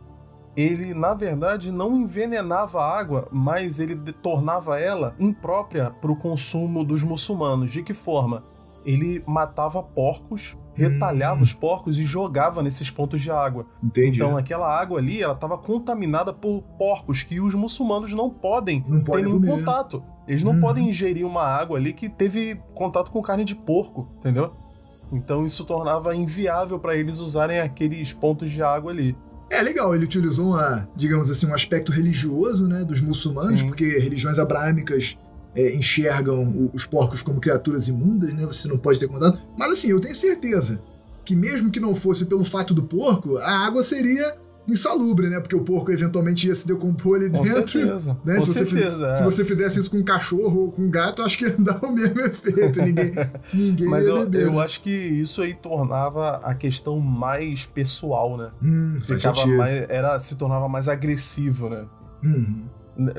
ele, 0.60 0.94
na 0.94 1.14
verdade, 1.14 1.70
não 1.70 1.96
envenenava 1.96 2.80
a 2.80 2.98
água, 2.98 3.28
mas 3.30 3.78
ele 3.80 3.96
tornava 4.12 4.78
ela 4.78 5.14
imprópria 5.18 5.90
para 5.90 6.10
o 6.12 6.16
consumo 6.16 6.84
dos 6.84 7.02
muçulmanos. 7.02 7.70
De 7.72 7.82
que 7.82 7.94
forma? 7.94 8.44
Ele 8.84 9.22
matava 9.26 9.82
porcos, 9.82 10.56
retalhava 10.74 11.40
Hum. 11.40 11.42
os 11.42 11.52
porcos 11.52 11.98
e 11.98 12.04
jogava 12.04 12.62
nesses 12.62 12.90
pontos 12.90 13.20
de 13.20 13.30
água. 13.30 13.66
Entendi. 13.82 14.16
Então 14.18 14.36
aquela 14.36 14.68
água 14.68 14.98
ali, 14.98 15.22
ela 15.22 15.34
estava 15.34 15.58
contaminada 15.58 16.32
por 16.32 16.62
porcos 16.78 17.22
que 17.22 17.40
os 17.40 17.54
muçulmanos 17.54 18.12
não 18.12 18.30
podem 18.30 18.84
não 18.88 19.00
ter 19.00 19.10
pode 19.10 19.22
nenhum 19.24 19.40
comer. 19.40 19.58
contato. 19.58 20.02
Eles 20.26 20.42
não 20.42 20.52
Uhum. 20.52 20.60
podem 20.60 20.88
ingerir 20.88 21.26
uma 21.26 21.42
água 21.42 21.76
ali 21.76 21.92
que 21.92 22.08
teve 22.08 22.54
contato 22.74 23.10
com 23.10 23.20
carne 23.20 23.44
de 23.44 23.54
porco, 23.54 24.08
entendeu? 24.18 24.52
Então 25.12 25.44
isso 25.44 25.64
tornava 25.64 26.14
inviável 26.14 26.78
para 26.78 26.94
eles 26.96 27.18
usarem 27.18 27.58
aqueles 27.60 28.12
pontos 28.12 28.50
de 28.50 28.62
água 28.62 28.92
ali. 28.92 29.16
É 29.50 29.60
legal, 29.62 29.94
ele 29.94 30.04
utilizou 30.04 30.46
uma, 30.50 30.88
digamos 30.96 31.28
assim, 31.28 31.46
um 31.46 31.54
aspecto 31.54 31.90
religioso, 31.90 32.68
né, 32.68 32.84
dos 32.84 33.00
muçulmanos, 33.00 33.60
Sim. 33.60 33.66
porque 33.66 33.98
religiões 33.98 34.38
abraâmicas 34.38 35.18
é, 35.56 35.74
enxergam 35.74 36.44
o- 36.44 36.70
os 36.72 36.86
porcos 36.86 37.20
como 37.22 37.40
criaturas 37.40 37.88
imundas, 37.88 38.32
né? 38.32 38.46
Você 38.46 38.68
não 38.68 38.78
pode 38.78 39.00
ter 39.00 39.08
contato. 39.08 39.40
Mas 39.58 39.72
assim, 39.72 39.88
eu 39.88 39.98
tenho 39.98 40.14
certeza 40.14 40.80
que 41.24 41.34
mesmo 41.34 41.70
que 41.72 41.80
não 41.80 41.92
fosse 41.94 42.24
pelo 42.24 42.44
fato 42.44 42.72
do 42.72 42.84
porco, 42.84 43.36
a 43.38 43.66
água 43.66 43.82
seria 43.82 44.36
insalubre, 44.68 45.28
né? 45.28 45.40
Porque 45.40 45.56
o 45.56 45.62
porco 45.64 45.90
eventualmente 45.90 46.46
ia 46.46 46.54
se 46.54 46.66
decompor 46.66 47.16
ali 47.18 47.30
Com 47.30 47.42
dentro. 47.42 47.68
certeza. 47.80 48.16
né? 48.24 48.36
Com 48.36 48.42
Se 48.42 48.52
você 48.52 48.66
certeza. 48.66 49.06
é. 49.08 49.16
Se 49.16 49.24
você 49.24 49.44
fizesse 49.44 49.80
isso 49.80 49.90
com 49.90 49.96
um 49.98 50.04
cachorro 50.04 50.60
ou 50.62 50.72
com 50.72 50.82
um 50.82 50.90
gato, 50.90 51.22
acho 51.22 51.38
que 51.38 51.44
ia 51.44 51.56
dar 51.58 51.82
o 51.84 51.92
mesmo 51.92 52.20
efeito. 52.20 52.80
Ninguém, 52.82 53.12
ninguém 53.52 53.86
Mas 53.88 54.06
eu, 54.06 54.20
beber. 54.20 54.42
eu 54.46 54.52
né? 54.52 54.62
acho 54.62 54.80
que 54.82 54.90
isso 54.90 55.42
aí 55.42 55.54
tornava 55.54 56.36
a 56.44 56.54
questão 56.54 56.98
mais 57.00 57.66
pessoal, 57.66 58.36
né? 58.36 58.50
Hum, 58.62 59.00
Ficava 59.04 59.46
mais, 59.46 59.86
era, 59.88 60.18
se 60.20 60.36
tornava 60.36 60.68
mais 60.68 60.88
agressivo, 60.88 61.68
né? 61.68 61.86
Uhum. 62.22 62.64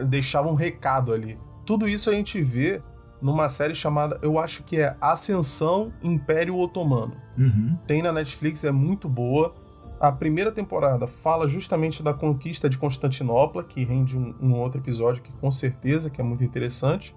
Deixava 0.08 0.48
um 0.48 0.56
recado 0.56 1.12
ali. 1.14 1.38
Tudo 1.66 1.88
isso 1.88 2.10
a 2.10 2.14
gente 2.14 2.42
vê 2.42 2.82
numa 3.22 3.48
série 3.50 3.76
chamada, 3.76 4.18
eu 4.22 4.40
acho 4.40 4.64
que 4.64 4.78
é 4.78 4.96
Ascensão 5.00 5.94
Império 6.02 6.58
Otomano. 6.58 7.14
Uhum. 7.38 7.78
Tem 7.86 8.02
na 8.02 8.12
Netflix, 8.12 8.64
é 8.64 8.72
muito 8.72 9.08
boa. 9.08 9.54
A 10.02 10.12
primeira 10.12 10.52
temporada 10.52 11.06
fala 11.06 11.48
justamente 11.48 12.02
da 12.02 12.12
conquista 12.12 12.68
de 12.68 12.76
Constantinopla, 12.76 13.64
que 13.64 13.86
rende 13.86 14.18
um, 14.18 14.34
um 14.42 14.60
outro 14.60 14.82
episódio 14.82 15.22
que 15.22 15.32
com 15.34 15.52
certeza 15.52 16.10
que 16.10 16.20
é 16.20 16.24
muito 16.24 16.44
interessante. 16.44 17.16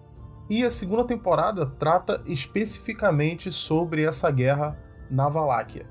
E 0.50 0.62
a 0.62 0.68
segunda 0.68 1.02
temporada 1.02 1.64
trata 1.64 2.22
especificamente 2.26 3.50
sobre 3.50 4.04
essa 4.04 4.30
guerra 4.30 4.78
na 5.10 5.30
Valáquia. 5.30 5.86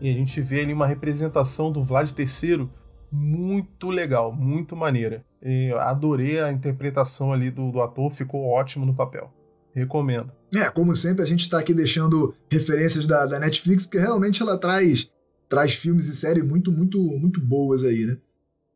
E 0.00 0.08
a 0.08 0.12
gente 0.14 0.40
vê 0.40 0.62
ali 0.62 0.72
uma 0.72 0.86
representação 0.86 1.70
do 1.70 1.82
Vlad 1.82 2.10
III 2.18 2.66
muito 3.12 3.90
legal, 3.90 4.32
muito 4.32 4.74
maneira. 4.74 5.26
E 5.42 5.70
adorei 5.72 6.40
a 6.40 6.50
interpretação 6.50 7.30
ali 7.30 7.50
do, 7.50 7.70
do 7.70 7.82
ator, 7.82 8.10
ficou 8.10 8.48
ótimo 8.48 8.86
no 8.86 8.94
papel. 8.94 9.30
Recomendo. 9.74 10.32
É, 10.54 10.70
como 10.70 10.96
sempre, 10.96 11.22
a 11.22 11.26
gente 11.26 11.40
está 11.40 11.58
aqui 11.58 11.74
deixando 11.74 12.34
referências 12.50 13.06
da, 13.06 13.26
da 13.26 13.38
Netflix, 13.38 13.84
porque 13.84 13.98
realmente 13.98 14.40
ela 14.40 14.56
traz, 14.56 15.10
traz 15.48 15.74
filmes 15.74 16.06
e 16.06 16.14
séries 16.14 16.46
muito, 16.46 16.70
muito, 16.70 16.98
muito 17.18 17.40
boas 17.40 17.82
aí, 17.84 18.04
né? 18.06 18.16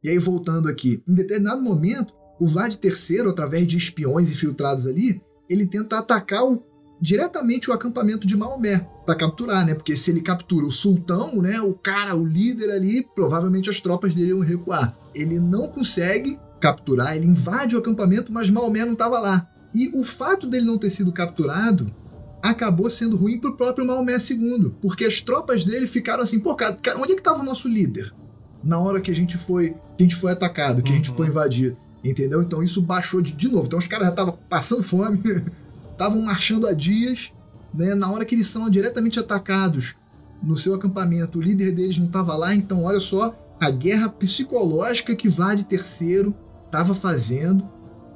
E 0.03 0.09
aí, 0.09 0.19
voltando 0.19 0.69
aqui, 0.69 1.03
em 1.09 1.15
determinado 1.15 1.63
momento, 1.63 2.13
o 2.41 2.47
Vlad 2.47 2.75
III, 2.83 3.29
através 3.29 3.67
de 3.67 3.77
espiões 3.77 4.31
infiltrados 4.31 4.87
ali, 4.87 5.23
ele 5.49 5.67
tenta 5.67 5.99
atacar 5.99 6.45
o- 6.45 6.63
diretamente 7.01 7.71
o 7.71 7.73
acampamento 7.73 8.27
de 8.27 8.37
Maomé 8.37 8.89
para 9.05 9.15
capturar, 9.15 9.65
né? 9.67 9.75
Porque 9.75 9.95
se 9.97 10.11
ele 10.11 10.21
captura 10.21 10.65
o 10.67 10.71
sultão, 10.71 11.41
né, 11.43 11.61
o 11.61 11.75
cara, 11.75 12.17
o 12.17 12.25
líder 12.25 12.71
ali, 12.71 13.07
provavelmente 13.15 13.69
as 13.71 13.81
tropas 13.81 14.15
dele 14.15 14.31
iam 14.31 14.41
recuar. 14.41 14.97
Ele 15.15 15.39
não 15.39 15.69
consegue 15.69 16.39
capturar, 16.61 17.17
ele 17.17 17.27
invade 17.27 17.75
o 17.75 17.79
acampamento, 17.79 18.33
mas 18.33 18.49
Maomé 18.51 18.85
não 18.85 18.93
estava 18.93 19.19
lá. 19.19 19.49
E 19.75 19.89
o 19.99 20.05
fato 20.05 20.47
dele 20.47 20.67
não 20.67 20.79
ter 20.79 20.91
sido 20.91 21.13
capturado 21.13 21.87
acabou 22.43 22.91
sendo 22.91 23.17
ruim 23.17 23.39
pro 23.39 23.57
próprio 23.57 23.87
Maomé 23.87 24.17
II, 24.17 24.73
porque 24.81 25.05
as 25.05 25.21
tropas 25.21 25.65
dele 25.65 25.87
ficaram 25.87 26.23
assim, 26.23 26.41
pô, 26.41 26.55
cara, 26.55 26.77
onde 26.99 27.13
é 27.13 27.17
que 27.17 27.23
tava 27.23 27.41
o 27.41 27.45
nosso 27.45 27.69
líder? 27.69 28.13
Na 28.65 28.79
hora 28.79 29.01
que 29.01 29.11
a 29.11 29.15
gente 29.15 29.37
foi, 29.39 29.71
que 29.97 30.01
a 30.01 30.03
gente 30.03 30.17
foi 30.17 30.33
atacado, 30.33 30.83
que 30.83 30.93
a 30.93 30.95
gente 30.95 31.11
Uhum. 31.11 31.17
foi 31.17 31.27
invadir, 31.29 31.77
entendeu? 32.05 32.43
Então 32.43 32.63
isso 32.63 32.81
baixou 32.83 33.21
de, 33.23 33.33
de 33.33 33.49
novo. 33.49 33.67
Então 33.67 33.79
os 33.79 33.87
caras 33.87 34.07
já 34.07 34.11
estavam 34.13 34.39
passando 34.49 34.83
fome, 34.83 35.21
estavam 35.93 36.21
marchando 36.23 36.67
há 36.67 36.73
dias, 36.73 37.33
né? 37.73 37.95
Na 37.95 38.11
hora 38.11 38.25
que 38.25 38.35
eles 38.35 38.47
são 38.49 38.69
diretamente 38.69 39.19
atacados 39.21 39.95
no 40.43 40.59
seu 40.59 40.75
acampamento, 40.75 41.39
o 41.39 41.43
líder 41.43 41.73
deles 41.73 41.97
não 41.99 42.07
estava 42.07 42.35
lá, 42.37 42.53
então 42.55 42.83
olha 42.85 42.99
só 42.99 43.33
a 43.61 43.71
guerra 43.71 44.09
psicológica 44.09 45.15
que 45.15 45.29
Vlad 45.29 45.61
III 45.71 46.35
estava 46.67 46.95
fazendo, 46.95 47.65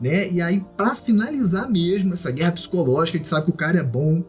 né? 0.01 0.31
E 0.31 0.41
aí, 0.41 0.65
para 0.77 0.95
finalizar 0.95 1.71
mesmo 1.71 2.13
essa 2.13 2.31
guerra 2.31 2.53
psicológica, 2.53 3.17
a 3.17 3.19
gente 3.19 3.29
sabe 3.29 3.47
que 3.47 3.51
o 3.51 3.57
cara 3.57 3.79
é 3.79 3.83
bom. 3.83 4.23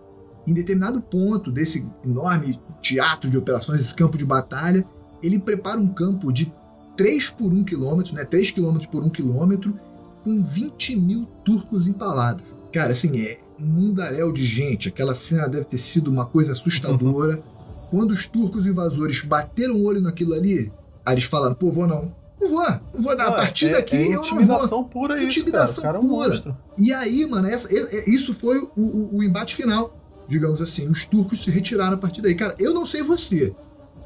Em 0.45 0.53
determinado 0.53 1.01
ponto 1.01 1.51
desse 1.51 1.85
enorme 2.05 2.59
teatro 2.81 3.29
de 3.29 3.37
operações, 3.37 3.81
esse 3.81 3.93
campo 3.93 4.17
de 4.17 4.25
batalha, 4.25 4.85
ele 5.21 5.39
prepara 5.39 5.79
um 5.79 5.89
campo 5.89 6.31
de 6.31 6.53
3 6.95 7.29
por 7.31 7.51
1 7.51 7.63
quilômetro, 7.65 8.15
né? 8.15 8.23
3 8.23 8.51
quilômetros 8.51 8.89
por 8.89 9.03
1 9.03 9.09
quilômetro, 9.09 9.77
com 10.23 10.41
20 10.41 10.95
mil 10.95 11.25
turcos 11.43 11.87
empalados. 11.87 12.45
Cara, 12.71 12.93
assim, 12.93 13.19
é 13.21 13.39
um 13.59 13.65
mundaréu 13.65 14.31
de 14.31 14.43
gente. 14.43 14.87
Aquela 14.87 15.13
cena 15.13 15.47
deve 15.47 15.65
ter 15.65 15.77
sido 15.77 16.09
uma 16.09 16.25
coisa 16.25 16.53
assustadora. 16.53 17.41
Quando 17.89 18.11
os 18.11 18.27
turcos 18.27 18.65
invasores 18.65 19.21
bateram 19.21 19.75
o 19.75 19.83
olho 19.83 20.01
naquilo 20.01 20.33
ali, 20.33 20.71
aí 21.05 21.13
eles 21.13 21.23
falaram, 21.23 21.55
pô, 21.55 21.71
vou 21.71 21.87
não. 21.87 22.11
Não 22.39 22.49
vou, 22.49 22.63
não 22.93 23.01
vou 23.01 23.17
dar. 23.17 23.27
A 23.27 23.31
partir 23.33 23.67
é, 23.67 23.71
daqui 23.73 23.95
é 23.95 24.07
eu 24.07 24.11
não 24.11 24.15
vou. 24.17 24.25
intimidação 24.25 24.83
pura 24.83 25.15
isso, 25.21 25.39
Intimidação 25.39 25.83
cara. 25.83 25.97
O 25.99 26.01
cara 26.01 26.05
é 26.05 26.07
um 26.13 26.15
pura. 26.15 26.29
monstro. 26.29 26.57
E 26.77 26.93
aí, 26.93 27.25
mano, 27.25 27.47
essa- 27.47 27.67
isso 28.09 28.33
foi 28.33 28.59
o, 28.59 28.69
o- 28.77 29.17
o 29.17 29.23
embate 29.23 29.55
final, 29.55 29.95
digamos 30.27 30.61
assim. 30.61 30.87
Os 30.87 31.05
turcos 31.05 31.43
se 31.43 31.49
retiraram 31.49 31.95
a 31.95 31.97
partir 31.97 32.21
daí. 32.21 32.35
Cara, 32.35 32.55
eu 32.59 32.73
não 32.73 32.85
sei 32.85 33.01
você. 33.01 33.55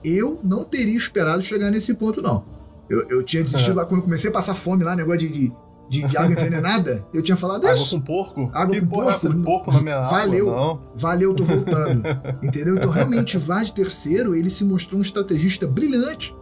Eu 0.04 0.40
não 0.44 0.64
teria 0.64 0.98
esperado 0.98 1.42
chegar 1.42 1.70
nesse 1.70 1.94
ponto, 1.94 2.22
não. 2.22 2.46
Eu, 2.90 3.08
eu 3.10 3.24
tinha 3.24 3.44
desistido 3.44 3.74
É. 3.74 3.76
lá 3.82 3.86
quando 3.86 4.00
eu 4.00 4.04
comecei 4.06 4.30
a 4.30 4.34
passar 4.34 4.56
fome 4.56 4.84
lá, 4.84 4.96
negócio 4.96 5.20
de, 5.20 5.28
de, 5.30 5.54
de- 5.90 6.08
de 6.08 6.18
água 6.18 6.32
envenenada. 6.32 7.06
Eu 7.14 7.22
tinha 7.22 7.36
falado 7.38 7.66
Água 7.66 7.74
isso. 7.76 7.98
com 8.00 8.02
porco? 8.02 8.50
Água 8.54 8.74
que 8.76 8.82
com 8.82 8.88
porra 8.88 9.12
é 9.12 9.14
essa 9.14 9.30
de 9.30 9.36
porco? 9.36 9.66
porco 9.66 9.74
na 9.74 9.82
minha 9.82 9.98
água? 9.98 10.10
Valeu. 10.10 10.46
Não. 10.48 10.82
Valeu, 10.96 11.34
tô 11.36 11.44
voltando. 11.44 12.04
Entendeu? 12.42 12.76
Então, 12.78 12.90
realmente, 12.90 13.38
Vlad 13.38 13.70
III, 13.78 14.38
ele 14.40 14.50
se 14.50 14.64
mostrou 14.66 15.00
um 15.00 15.02
estrategista 15.02 15.68
brilhante, 15.68 16.34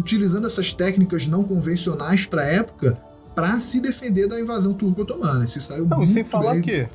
utilizando 0.00 0.46
essas 0.46 0.72
técnicas 0.72 1.26
não 1.26 1.44
convencionais 1.44 2.26
para 2.26 2.44
época 2.44 2.96
para 3.34 3.60
se 3.60 3.80
defender 3.80 4.26
da 4.28 4.40
invasão 4.40 4.72
turco-otomana. 4.74 5.46
Se 5.46 5.60
saiu 5.60 5.86
Não, 5.86 5.98
e 5.98 6.00
muito 6.00 6.10
sem 6.10 6.24
falar 6.24 6.54
bem. 6.54 6.62
que 6.62 6.88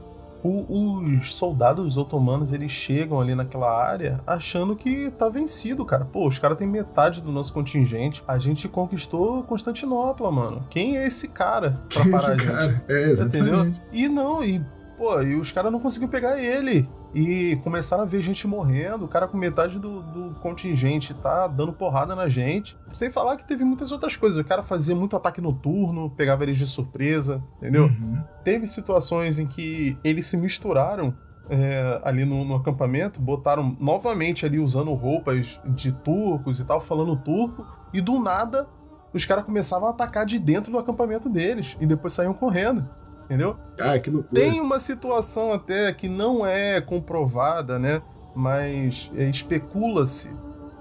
o- 0.43 0.99
os 0.99 1.33
soldados 1.33 1.97
otomanos 1.97 2.51
eles 2.51 2.71
chegam 2.71 3.19
ali 3.19 3.33
naquela 3.33 3.71
área 3.83 4.19
achando 4.27 4.75
que 4.75 5.09
tá 5.17 5.27
vencido, 5.29 5.83
cara. 5.85 6.05
Pô, 6.05 6.27
os 6.27 6.37
caras 6.37 6.57
têm 6.57 6.67
metade 6.67 7.21
do 7.21 7.31
nosso 7.31 7.51
contingente. 7.53 8.23
A 8.27 8.37
gente 8.37 8.67
conquistou 8.67 9.41
Constantinopla, 9.43 10.29
mano. 10.31 10.63
Quem 10.69 10.97
é 10.97 11.07
esse 11.07 11.29
cara 11.29 11.81
pra 11.89 12.01
Esse 12.01 12.11
parar 12.11 12.27
a 12.27 12.31
gente? 12.37 12.45
cara. 12.45 12.83
É, 12.89 13.01
exatamente. 13.11 13.37
Entendeu? 13.49 13.73
E 13.93 14.07
não, 14.07 14.43
e 14.43 14.61
pô, 14.97 15.21
e 15.21 15.35
os 15.35 15.51
caras 15.51 15.71
não 15.71 15.79
conseguiram 15.79 16.11
pegar 16.11 16.39
ele. 16.39 16.89
E 17.13 17.55
começaram 17.63 18.03
a 18.03 18.05
ver 18.05 18.21
gente 18.21 18.45
morrendo, 18.45 19.05
o 19.05 19.07
cara 19.07 19.27
com 19.27 19.37
metade 19.37 19.79
do, 19.79 20.01
do 20.01 20.35
contingente 20.41 21.13
tá 21.13 21.47
dando 21.47 21.71
porrada 21.71 22.13
na 22.13 22.27
gente. 22.27 22.77
Sem 22.91 23.09
falar 23.09 23.37
que 23.37 23.45
teve 23.45 23.63
muitas 23.63 23.91
outras 23.91 24.17
coisas. 24.17 24.37
O 24.37 24.43
cara 24.43 24.63
fazia 24.63 24.95
muito 24.95 25.15
ataque 25.15 25.39
noturno, 25.39 26.09
pegava 26.09 26.43
eles 26.43 26.57
de 26.57 26.67
surpresa, 26.67 27.41
entendeu? 27.57 27.85
Uhum. 27.85 28.21
Teve 28.43 28.67
situações 28.67 29.39
em 29.39 29.47
que 29.47 29.97
eles 30.03 30.25
se 30.25 30.35
misturaram 30.35 31.13
é, 31.49 32.01
ali 32.03 32.25
no, 32.25 32.43
no 32.43 32.55
acampamento, 32.55 33.21
botaram 33.21 33.77
novamente 33.79 34.45
ali 34.45 34.59
usando 34.59 34.93
roupas 34.93 35.59
de 35.65 35.91
turcos 35.91 36.59
e 36.59 36.65
tal, 36.65 36.81
falando 36.81 37.15
turco, 37.15 37.65
e 37.93 38.01
do 38.01 38.19
nada 38.19 38.67
os 39.13 39.25
caras 39.25 39.45
começavam 39.45 39.87
a 39.87 39.91
atacar 39.91 40.25
de 40.25 40.37
dentro 40.37 40.71
do 40.71 40.77
acampamento 40.77 41.29
deles 41.29 41.77
e 41.79 41.85
depois 41.85 42.11
saíam 42.11 42.33
correndo, 42.33 42.85
entendeu? 43.25 43.55
Cara, 43.77 43.99
que 43.99 44.09
loucura. 44.09 44.41
Tem 44.41 44.59
uma 44.61 44.79
situação 44.79 45.51
até 45.51 45.91
que 45.93 46.07
não 46.07 46.45
é 46.45 46.79
comprovada, 46.81 47.77
né? 47.77 48.01
Mas 48.35 49.11
é, 49.15 49.29
especula-se 49.29 50.29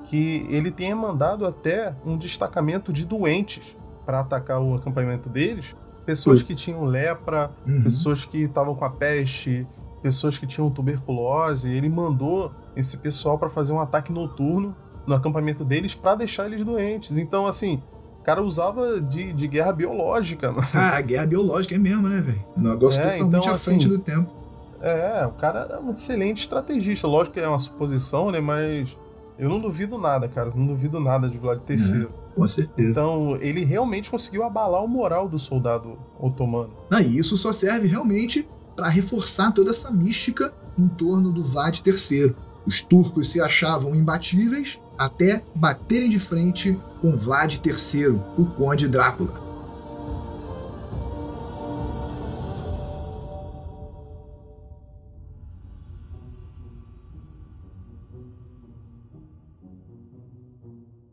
que 0.04 0.46
ele 0.50 0.70
tenha 0.70 0.94
mandado 0.94 1.46
até 1.46 1.94
um 2.04 2.16
destacamento 2.16 2.92
de 2.92 3.04
doentes 3.04 3.76
para 4.04 4.20
atacar 4.20 4.60
o 4.60 4.74
acampamento 4.74 5.28
deles. 5.28 5.74
Pessoas 6.04 6.42
que 6.42 6.54
tinham 6.54 6.84
lepra, 6.84 7.50
Uhum. 7.66 7.82
pessoas 7.82 8.24
que 8.24 8.42
estavam 8.42 8.74
com 8.74 8.84
a 8.84 8.90
peste, 8.90 9.66
pessoas 10.02 10.36
que 10.38 10.46
tinham 10.46 10.68
tuberculose. 10.70 11.70
Ele 11.72 11.88
mandou 11.88 12.52
esse 12.76 12.98
pessoal 12.98 13.38
para 13.38 13.48
fazer 13.48 13.72
um 13.72 13.80
ataque 13.80 14.12
noturno 14.12 14.76
no 15.06 15.14
acampamento 15.14 15.64
deles 15.64 15.94
para 15.94 16.14
deixar 16.16 16.46
eles 16.46 16.62
doentes. 16.64 17.16
Então, 17.16 17.46
assim, 17.46 17.82
cara 18.24 18.42
usava 18.42 19.00
de, 19.00 19.32
de 19.32 19.46
guerra 19.46 19.72
biológica. 19.72 20.54
Ah, 20.74 21.00
guerra 21.00 21.26
biológica 21.26 21.74
é 21.74 21.78
mesmo, 21.78 22.08
né, 22.08 22.20
velho? 22.20 22.44
Negócio 22.56 23.00
é, 23.00 23.18
totalmente 23.18 23.38
então, 23.38 23.54
à 23.54 23.58
frente 23.58 23.86
assim, 23.86 23.96
do 23.96 23.98
tempo. 23.98 24.32
É, 24.80 25.26
o 25.26 25.32
cara 25.32 25.60
era 25.60 25.80
um 25.80 25.90
excelente 25.90 26.38
estrategista. 26.38 27.06
Lógico 27.06 27.34
que 27.34 27.40
é 27.40 27.48
uma 27.48 27.58
suposição, 27.58 28.30
né? 28.30 28.40
Mas 28.40 28.96
eu 29.38 29.48
não 29.48 29.60
duvido 29.60 29.98
nada, 29.98 30.28
cara. 30.28 30.52
Não 30.54 30.66
duvido 30.66 31.00
nada 31.00 31.28
de 31.28 31.38
Vlad 31.38 31.60
III. 31.68 32.02
É. 32.02 32.24
Com 32.34 32.48
certeza. 32.48 32.90
Então, 32.90 33.36
ele 33.40 33.64
realmente 33.64 34.10
conseguiu 34.10 34.42
abalar 34.42 34.82
o 34.82 34.88
moral 34.88 35.28
do 35.28 35.38
soldado 35.38 35.96
otomano. 36.18 36.72
Ah, 36.90 37.00
e 37.00 37.18
isso 37.18 37.36
só 37.36 37.52
serve 37.52 37.86
realmente 37.86 38.48
para 38.74 38.88
reforçar 38.88 39.52
toda 39.52 39.70
essa 39.70 39.90
mística 39.90 40.52
em 40.76 40.88
torno 40.88 41.30
do 41.30 41.42
Vlad 41.42 41.78
III. 41.86 42.34
Os 42.66 42.80
turcos 42.80 43.28
se 43.28 43.40
achavam 43.40 43.94
imbatíveis 43.94 44.78
até 44.98 45.44
baterem 45.54 46.08
de 46.08 46.18
frente 46.18 46.78
com 47.00 47.16
Vlad 47.16 47.58
III, 47.64 48.20
o 48.38 48.46
Conde 48.56 48.88
Drácula. 48.88 49.44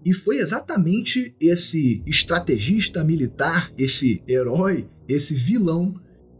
E 0.04 0.14
foi 0.14 0.38
exatamente 0.38 1.36
esse 1.40 2.02
estrategista 2.08 3.04
militar, 3.04 3.72
esse 3.78 4.24
herói, 4.28 4.90
esse 5.08 5.36
vilão, 5.36 5.96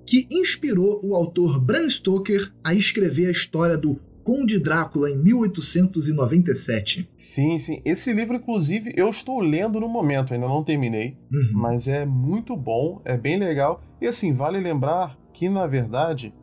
que 0.06 0.28
inspirou 0.32 1.00
o 1.04 1.16
autor 1.16 1.60
Bram 1.60 1.88
Stoker 1.88 2.52
a 2.64 2.74
escrever 2.74 3.28
a 3.28 3.32
história 3.32 3.78
do 3.78 4.00
Conde 4.24 4.60
Drácula 4.60 5.10
em 5.10 5.18
1897. 5.18 7.10
Sim, 7.18 7.58
sim. 7.60 7.82
Esse 7.84 8.14
livro, 8.14 8.38
inclusive, 8.38 8.94
eu 8.96 9.10
estou 9.10 9.40
lendo 9.40 9.80
no 9.80 9.88
momento, 9.88 10.34
ainda 10.34 10.48
não 10.48 10.64
terminei, 10.64 11.18
uhum. 11.32 11.52
mas 11.54 11.88
é 11.88 12.06
muito 12.06 12.56
bom, 12.56 13.02
é 13.06 13.18
bem 13.18 13.38
legal. 13.38 13.82
E 14.00 14.08
assim, 14.08 14.34
vale 14.34 14.60
lembrar 14.60 15.18
que, 15.34 15.50
na 15.50 15.66
verdade, 15.68 16.34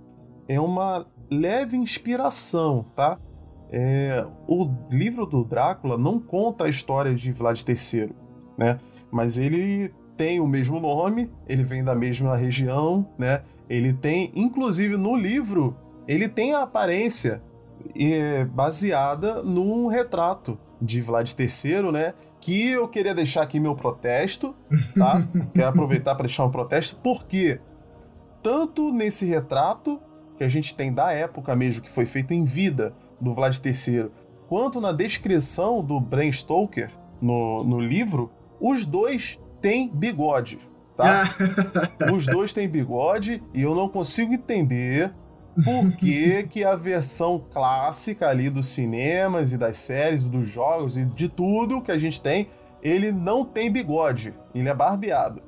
é 0.48 0.60
uma 0.60 1.06
leve 1.30 1.76
inspiração, 1.76 2.86
tá? 2.96 3.18
É, 3.70 4.24
o 4.46 4.70
livro 4.90 5.26
do 5.26 5.44
Drácula 5.44 5.98
não 5.98 6.18
conta 6.18 6.64
a 6.64 6.68
história 6.68 7.14
de 7.14 7.32
Vlad 7.32 7.60
III, 7.68 8.10
né? 8.56 8.80
Mas 9.10 9.36
ele 9.36 9.90
tem 10.16 10.40
o 10.40 10.46
mesmo 10.46 10.80
nome, 10.80 11.30
ele 11.46 11.62
vem 11.62 11.84
da 11.84 11.94
mesma 11.94 12.36
região, 12.36 13.08
né? 13.18 13.42
Ele 13.68 13.92
tem, 13.92 14.32
inclusive 14.34 14.96
no 14.96 15.14
livro, 15.14 15.76
ele 16.06 16.28
tem 16.28 16.54
a 16.54 16.62
aparência 16.62 17.42
é, 17.98 18.44
baseada 18.44 19.42
num 19.42 19.86
retrato 19.86 20.58
de 20.80 21.00
Vlad 21.00 21.28
III, 21.38 21.92
né? 21.92 22.14
Que 22.40 22.70
eu 22.70 22.88
queria 22.88 23.14
deixar 23.14 23.42
aqui 23.42 23.58
meu 23.58 23.74
protesto, 23.74 24.54
tá? 24.94 25.26
Quero 25.54 25.68
aproveitar 25.68 26.14
para 26.14 26.26
deixar 26.26 26.44
um 26.44 26.50
protesto, 26.50 26.96
porque 27.02 27.60
tanto 28.42 28.92
nesse 28.92 29.26
retrato 29.26 30.00
que 30.36 30.44
a 30.44 30.48
gente 30.48 30.74
tem 30.74 30.92
da 30.92 31.10
época 31.10 31.56
mesmo, 31.56 31.82
que 31.82 31.90
foi 31.90 32.06
feito 32.06 32.32
em 32.32 32.44
vida, 32.44 32.94
do 33.20 33.34
Vlad 33.34 33.56
III, 33.64 34.10
quanto 34.48 34.80
na 34.80 34.92
descrição 34.92 35.82
do 35.82 36.00
Bram 36.00 36.30
Stoker 36.30 36.90
no, 37.20 37.64
no 37.64 37.80
livro, 37.80 38.30
os 38.60 38.86
dois 38.86 39.40
têm 39.60 39.88
bigode, 39.88 40.58
tá? 40.96 41.34
os 42.14 42.26
dois 42.26 42.52
têm 42.52 42.68
bigode 42.68 43.42
e 43.52 43.62
eu 43.62 43.74
não 43.74 43.88
consigo 43.88 44.32
entender 44.32 45.12
por 45.64 45.92
que, 45.92 46.44
que 46.44 46.64
a 46.64 46.77
versão 46.77 47.44
clássica 47.51 48.29
ali 48.29 48.49
dos 48.51 48.68
cinemas 48.68 49.53
e 49.53 49.59
das 49.59 49.77
séries, 49.77 50.27
dos 50.27 50.49
jogos 50.49 50.97
e 50.97 51.05
de 51.05 51.29
tudo 51.29 51.83
que 51.83 51.90
a 51.90 51.99
gente 51.99 52.21
tem, 52.21 52.49
ele 52.83 53.11
não 53.12 53.44
tem 53.44 53.71
bigode, 53.71 54.35
ele 54.55 54.68
é 54.68 54.75
barbeado. 54.75 55.42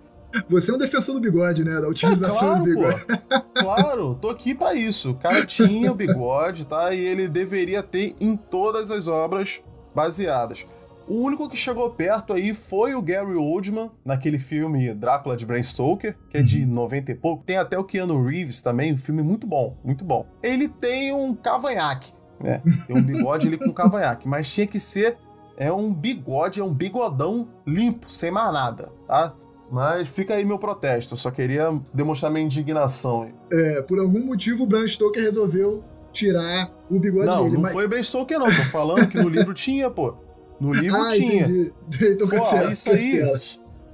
Você 0.49 0.71
é 0.71 0.75
um 0.75 0.79
defensor 0.79 1.15
do 1.15 1.21
bigode, 1.21 1.65
né? 1.65 1.81
Da 1.81 1.89
utilização 1.89 2.37
é, 2.37 2.39
claro, 2.39 2.59
do 2.59 2.65
bigode. 2.65 3.05
Pô. 3.05 3.41
Claro, 3.61 4.15
tô 4.15 4.31
aqui 4.31 4.55
para 4.55 4.75
isso. 4.75 5.11
O 5.11 5.15
cara 5.15 5.45
tinha 5.45 5.91
o 5.93 5.95
bigode, 5.95 6.65
tá? 6.67 6.95
E 6.95 7.01
ele 7.01 7.29
deveria 7.29 7.83
ter 7.83 8.15
em 8.21 8.37
todas 8.37 8.91
as 8.91 9.07
obras 9.07 9.61
baseadas. 9.95 10.65
O 11.11 11.15
único 11.15 11.49
que 11.49 11.57
chegou 11.57 11.91
perto 11.91 12.33
aí 12.33 12.55
foi 12.55 12.95
o 12.95 13.03
Gary 13.03 13.35
Oldman, 13.35 13.91
naquele 14.05 14.39
filme 14.39 14.95
Drácula 14.95 15.37
de 15.37 15.45
Bram 15.45 15.61
Stoker, 15.61 16.17
que 16.29 16.39
é 16.39 16.43
de 16.43 16.65
90 16.65 17.11
uhum. 17.11 17.19
e 17.19 17.21
pouco. 17.21 17.45
Tem 17.45 17.57
até 17.57 17.77
o 17.77 17.83
Keanu 17.83 18.25
Reeves 18.25 18.63
também, 18.63 18.93
um 18.93 18.97
filme 18.97 19.21
muito 19.21 19.45
bom, 19.45 19.77
muito 19.83 20.05
bom. 20.05 20.25
Ele 20.41 20.69
tem 20.69 21.13
um 21.13 21.35
cavanhaque, 21.35 22.13
né? 22.39 22.63
Tem 22.87 22.97
um 22.97 23.03
bigode 23.03 23.49
ali 23.49 23.59
com 23.59 23.73
cavanhaque, 23.73 24.29
mas 24.29 24.49
tinha 24.49 24.69
que 24.69 24.79
ser 24.79 25.19
é 25.57 25.73
um 25.73 25.93
bigode, 25.93 26.61
é 26.61 26.65
um 26.65 26.73
bigodão 26.73 27.49
limpo, 27.67 28.09
sem 28.09 28.31
mais 28.31 28.53
nada, 28.53 28.93
tá? 29.09 29.35
Mas 29.69 30.07
fica 30.07 30.35
aí 30.35 30.45
meu 30.45 30.61
protesto, 30.61 31.15
eu 31.15 31.19
só 31.19 31.33
queria 31.33 31.71
demonstrar 31.93 32.31
minha 32.31 32.45
indignação. 32.45 33.33
É, 33.51 33.83
por 33.83 33.99
algum 33.99 34.25
motivo 34.25 34.63
o 34.63 34.67
Bram 34.67 34.87
Stoker 34.87 35.25
resolveu 35.25 35.83
tirar 36.13 36.71
o 36.89 37.01
bigode 37.01 37.27
não, 37.27 37.45
dele. 37.45 37.57
Não, 37.57 37.63
não 37.63 37.71
foi 37.71 37.87
o 37.87 37.89
Bram 37.89 38.01
Stoker 38.01 38.39
não, 38.39 38.47
tô 38.47 38.63
falando 38.71 39.09
que 39.09 39.19
no 39.19 39.27
livro 39.29 39.53
tinha, 39.53 39.91
pô. 39.91 40.30
No 40.61 40.73
livro 40.73 41.01
ah, 41.01 41.13
tinha. 41.13 41.47
Entendi. 41.47 41.73
Então, 42.01 42.29
pô, 42.29 42.45
certo, 42.45 42.73
isso 42.73 42.91
aí, 42.91 43.21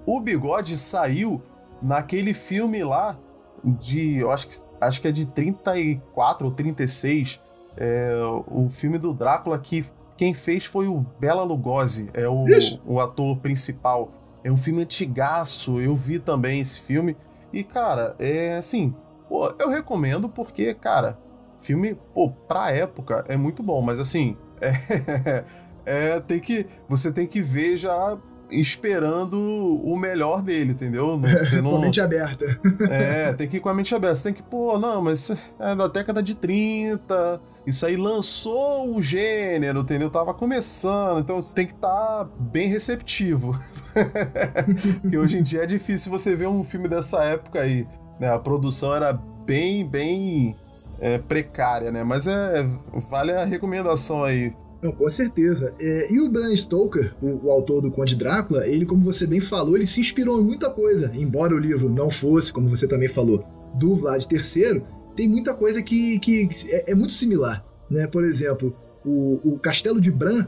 o 0.04 0.20
bigode 0.20 0.76
saiu 0.76 1.40
naquele 1.80 2.34
filme 2.34 2.82
lá 2.84 3.18
de, 3.64 4.18
eu 4.18 4.30
acho 4.30 4.48
que, 4.48 4.56
acho 4.80 5.00
que 5.00 5.08
é 5.08 5.12
de 5.12 5.26
34 5.26 6.46
ou 6.46 6.52
36, 6.52 7.40
é, 7.76 8.12
o 8.48 8.68
filme 8.70 8.98
do 8.98 9.12
Drácula 9.12 9.58
que 9.58 9.84
quem 10.16 10.32
fez 10.32 10.64
foi 10.64 10.86
o 10.86 11.04
Bela 11.20 11.42
Lugosi, 11.42 12.08
é 12.14 12.26
o, 12.26 12.44
o 12.86 13.00
ator 13.00 13.36
principal. 13.38 14.10
É 14.42 14.50
um 14.50 14.56
filme 14.56 14.82
antigaço, 14.82 15.80
eu 15.80 15.94
vi 15.94 16.18
também 16.18 16.60
esse 16.60 16.80
filme. 16.80 17.16
E, 17.52 17.62
cara, 17.62 18.14
é 18.18 18.56
assim, 18.56 18.94
pô, 19.28 19.52
eu 19.58 19.68
recomendo 19.68 20.28
porque, 20.28 20.72
cara, 20.72 21.18
filme, 21.58 21.96
pô, 22.14 22.30
pra 22.30 22.70
época 22.70 23.24
é 23.28 23.36
muito 23.36 23.62
bom, 23.62 23.82
mas 23.82 24.00
assim, 24.00 24.36
é, 24.60 25.44
é 25.86 26.20
tem 26.20 26.40
que, 26.40 26.66
você 26.88 27.12
tem 27.12 27.26
que 27.26 27.40
ver 27.40 27.76
já 27.76 28.18
esperando 28.50 29.36
o 29.38 29.96
melhor 29.96 30.42
dele, 30.42 30.72
entendeu? 30.72 31.18
Você 31.18 31.60
não... 31.60 31.70
com 31.70 31.76
a 31.76 31.80
mente 31.80 32.00
aberta. 32.00 32.44
É, 32.90 33.32
tem 33.32 33.48
que 33.48 33.56
ir 33.56 33.60
com 33.60 33.68
a 33.68 33.74
mente 33.74 33.94
aberta. 33.94 34.16
Você 34.16 34.24
tem 34.24 34.34
que, 34.34 34.42
pô, 34.42 34.78
não, 34.78 35.02
mas 35.02 35.30
é 35.58 35.74
da 35.74 35.88
década 35.88 36.22
de 36.22 36.34
30, 36.34 37.40
isso 37.66 37.84
aí 37.84 37.96
lançou 37.96 38.94
o 38.94 39.02
gênero, 39.02 39.80
entendeu? 39.80 40.10
Tava 40.10 40.32
começando, 40.32 41.20
então 41.20 41.40
você 41.40 41.54
tem 41.54 41.66
que 41.66 41.72
estar 41.72 41.88
tá 41.88 42.28
bem 42.38 42.68
receptivo. 42.68 43.58
Porque 45.02 45.18
hoje 45.18 45.38
em 45.38 45.42
dia 45.42 45.62
é 45.62 45.66
difícil 45.66 46.10
você 46.10 46.36
ver 46.36 46.46
um 46.46 46.62
filme 46.62 46.88
dessa 46.88 47.24
época 47.24 47.60
aí. 47.60 47.86
Né? 48.20 48.32
A 48.32 48.38
produção 48.38 48.94
era 48.94 49.12
bem, 49.12 49.86
bem 49.86 50.56
é, 51.00 51.18
precária, 51.18 51.90
né? 51.90 52.04
Mas 52.04 52.26
é, 52.26 52.66
vale 53.10 53.32
a 53.32 53.44
recomendação 53.44 54.22
aí. 54.22 54.54
Não, 54.86 54.92
com 54.92 55.08
certeza. 55.08 55.74
É, 55.80 56.12
e 56.12 56.20
o 56.20 56.28
Bram 56.28 56.54
Stoker, 56.56 57.12
o, 57.20 57.46
o, 57.46 57.50
autor 57.50 57.82
do 57.82 57.90
Conde 57.90 58.14
Drácula, 58.14 58.68
ele, 58.68 58.86
como 58.86 59.02
você 59.02 59.26
bem 59.26 59.40
falou, 59.40 59.74
ele 59.74 59.84
se 59.84 60.00
inspirou 60.00 60.40
em 60.40 60.44
muita 60.44 60.70
coisa. 60.70 61.10
Embora 61.12 61.52
o 61.52 61.58
livro 61.58 61.90
não 61.90 62.08
fosse, 62.08 62.52
como 62.52 62.68
você 62.68 62.86
também 62.86 63.08
falou, 63.08 63.44
do 63.74 63.96
Vlad 63.96 64.24
III, 64.30 64.84
tem 65.16 65.28
muita 65.28 65.52
coisa 65.52 65.82
que, 65.82 66.20
que 66.20 66.48
é, 66.68 66.92
é 66.92 66.94
muito 66.94 67.14
similar. 67.14 67.66
Né? 67.90 68.06
Por 68.06 68.24
exemplo, 68.24 68.76
o, 69.04 69.40
o 69.42 69.58
Castelo 69.58 70.00
de 70.00 70.12
Bran 70.12 70.46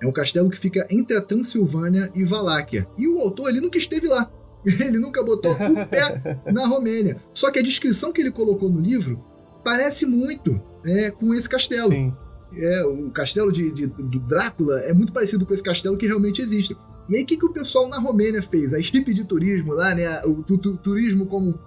é 0.00 0.06
um 0.06 0.12
castelo 0.12 0.48
que 0.48 0.56
fica 0.56 0.86
entre 0.88 1.16
a 1.16 1.20
Transilvânia 1.20 2.12
e 2.14 2.22
Valáquia. 2.22 2.86
E 2.96 3.08
o 3.08 3.18
autor 3.20 3.48
ele 3.48 3.60
nunca 3.60 3.76
esteve 3.76 4.06
lá. 4.06 4.30
Ele 4.62 4.98
nunca 4.98 5.24
botou 5.24 5.52
o 5.52 5.86
pé 5.86 6.38
na 6.52 6.66
Romênia. 6.66 7.16
Só 7.32 7.50
que 7.50 7.58
a 7.58 7.62
descrição 7.62 8.12
que 8.12 8.20
ele 8.20 8.30
colocou 8.30 8.68
no 8.68 8.78
livro 8.78 9.18
parece 9.64 10.04
muito 10.04 10.60
né, 10.84 11.10
com 11.10 11.32
esse 11.32 11.48
castelo. 11.48 11.88
Sim. 11.88 12.12
É, 12.56 12.84
o 12.84 13.10
castelo 13.10 13.52
de, 13.52 13.70
de, 13.70 13.86
do 13.86 14.18
Drácula 14.20 14.80
é 14.80 14.92
muito 14.92 15.12
parecido 15.12 15.46
com 15.46 15.54
esse 15.54 15.62
castelo 15.62 15.96
que 15.96 16.06
realmente 16.06 16.42
existe. 16.42 16.76
E 17.08 17.16
aí, 17.16 17.22
o 17.22 17.26
que, 17.26 17.36
que 17.36 17.44
o 17.44 17.52
pessoal 17.52 17.88
na 17.88 17.98
Romênia 17.98 18.42
fez? 18.42 18.72
A 18.72 18.78
equipe 18.78 19.12
de 19.12 19.24
turismo 19.24 19.72
lá, 19.72 19.94
né? 19.94 20.22
O 20.24 20.42
tu, 20.42 20.58
tu, 20.58 20.76
turismo 20.76 21.26
como 21.26 21.58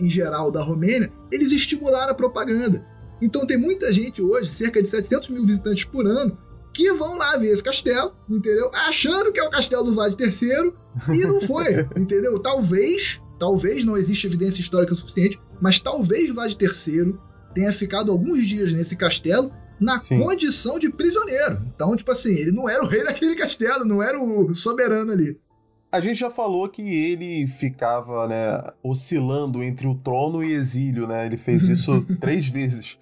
em 0.00 0.08
geral 0.08 0.50
da 0.50 0.62
Romênia, 0.62 1.12
eles 1.30 1.52
estimularam 1.52 2.12
a 2.12 2.14
propaganda. 2.14 2.84
Então 3.20 3.46
tem 3.46 3.56
muita 3.56 3.92
gente 3.92 4.20
hoje, 4.20 4.48
cerca 4.48 4.82
de 4.82 4.88
700 4.88 5.28
mil 5.30 5.46
visitantes 5.46 5.84
por 5.84 6.06
ano, 6.06 6.36
que 6.74 6.92
vão 6.92 7.16
lá 7.16 7.36
ver 7.36 7.48
esse 7.48 7.62
castelo, 7.62 8.12
entendeu? 8.28 8.70
Achando 8.74 9.32
que 9.32 9.38
é 9.38 9.44
o 9.44 9.50
castelo 9.50 9.84
do 9.84 9.94
Vlad 9.94 10.14
III 10.18 10.72
e 11.14 11.24
não 11.24 11.40
foi, 11.40 11.86
entendeu? 11.96 12.38
Talvez, 12.38 13.20
talvez 13.38 13.84
não 13.84 13.96
existe 13.96 14.26
evidência 14.26 14.60
histórica 14.60 14.94
suficiente, 14.94 15.40
mas 15.60 15.78
talvez 15.78 16.30
Vlad 16.30 16.52
III 16.60 17.14
tenha 17.54 17.72
ficado 17.72 18.10
alguns 18.10 18.44
dias 18.46 18.72
nesse 18.72 18.96
castelo 18.96 19.52
na 19.82 19.98
Sim. 19.98 20.18
condição 20.20 20.78
de 20.78 20.88
prisioneiro. 20.88 21.60
Então, 21.74 21.94
tipo 21.96 22.10
assim, 22.10 22.34
ele 22.34 22.52
não 22.52 22.68
era 22.68 22.82
o 22.82 22.86
rei 22.86 23.04
daquele 23.04 23.34
castelo, 23.34 23.84
não 23.84 24.02
era 24.02 24.18
o 24.18 24.54
soberano 24.54 25.12
ali. 25.12 25.38
A 25.90 26.00
gente 26.00 26.20
já 26.20 26.30
falou 26.30 26.68
que 26.70 26.80
ele 26.80 27.46
ficava, 27.46 28.26
né, 28.26 28.72
oscilando 28.82 29.62
entre 29.62 29.86
o 29.86 29.94
trono 29.94 30.42
e 30.42 30.50
exílio, 30.50 31.06
né? 31.06 31.26
Ele 31.26 31.36
fez 31.36 31.68
isso 31.68 32.06
três 32.18 32.48
vezes. 32.48 32.96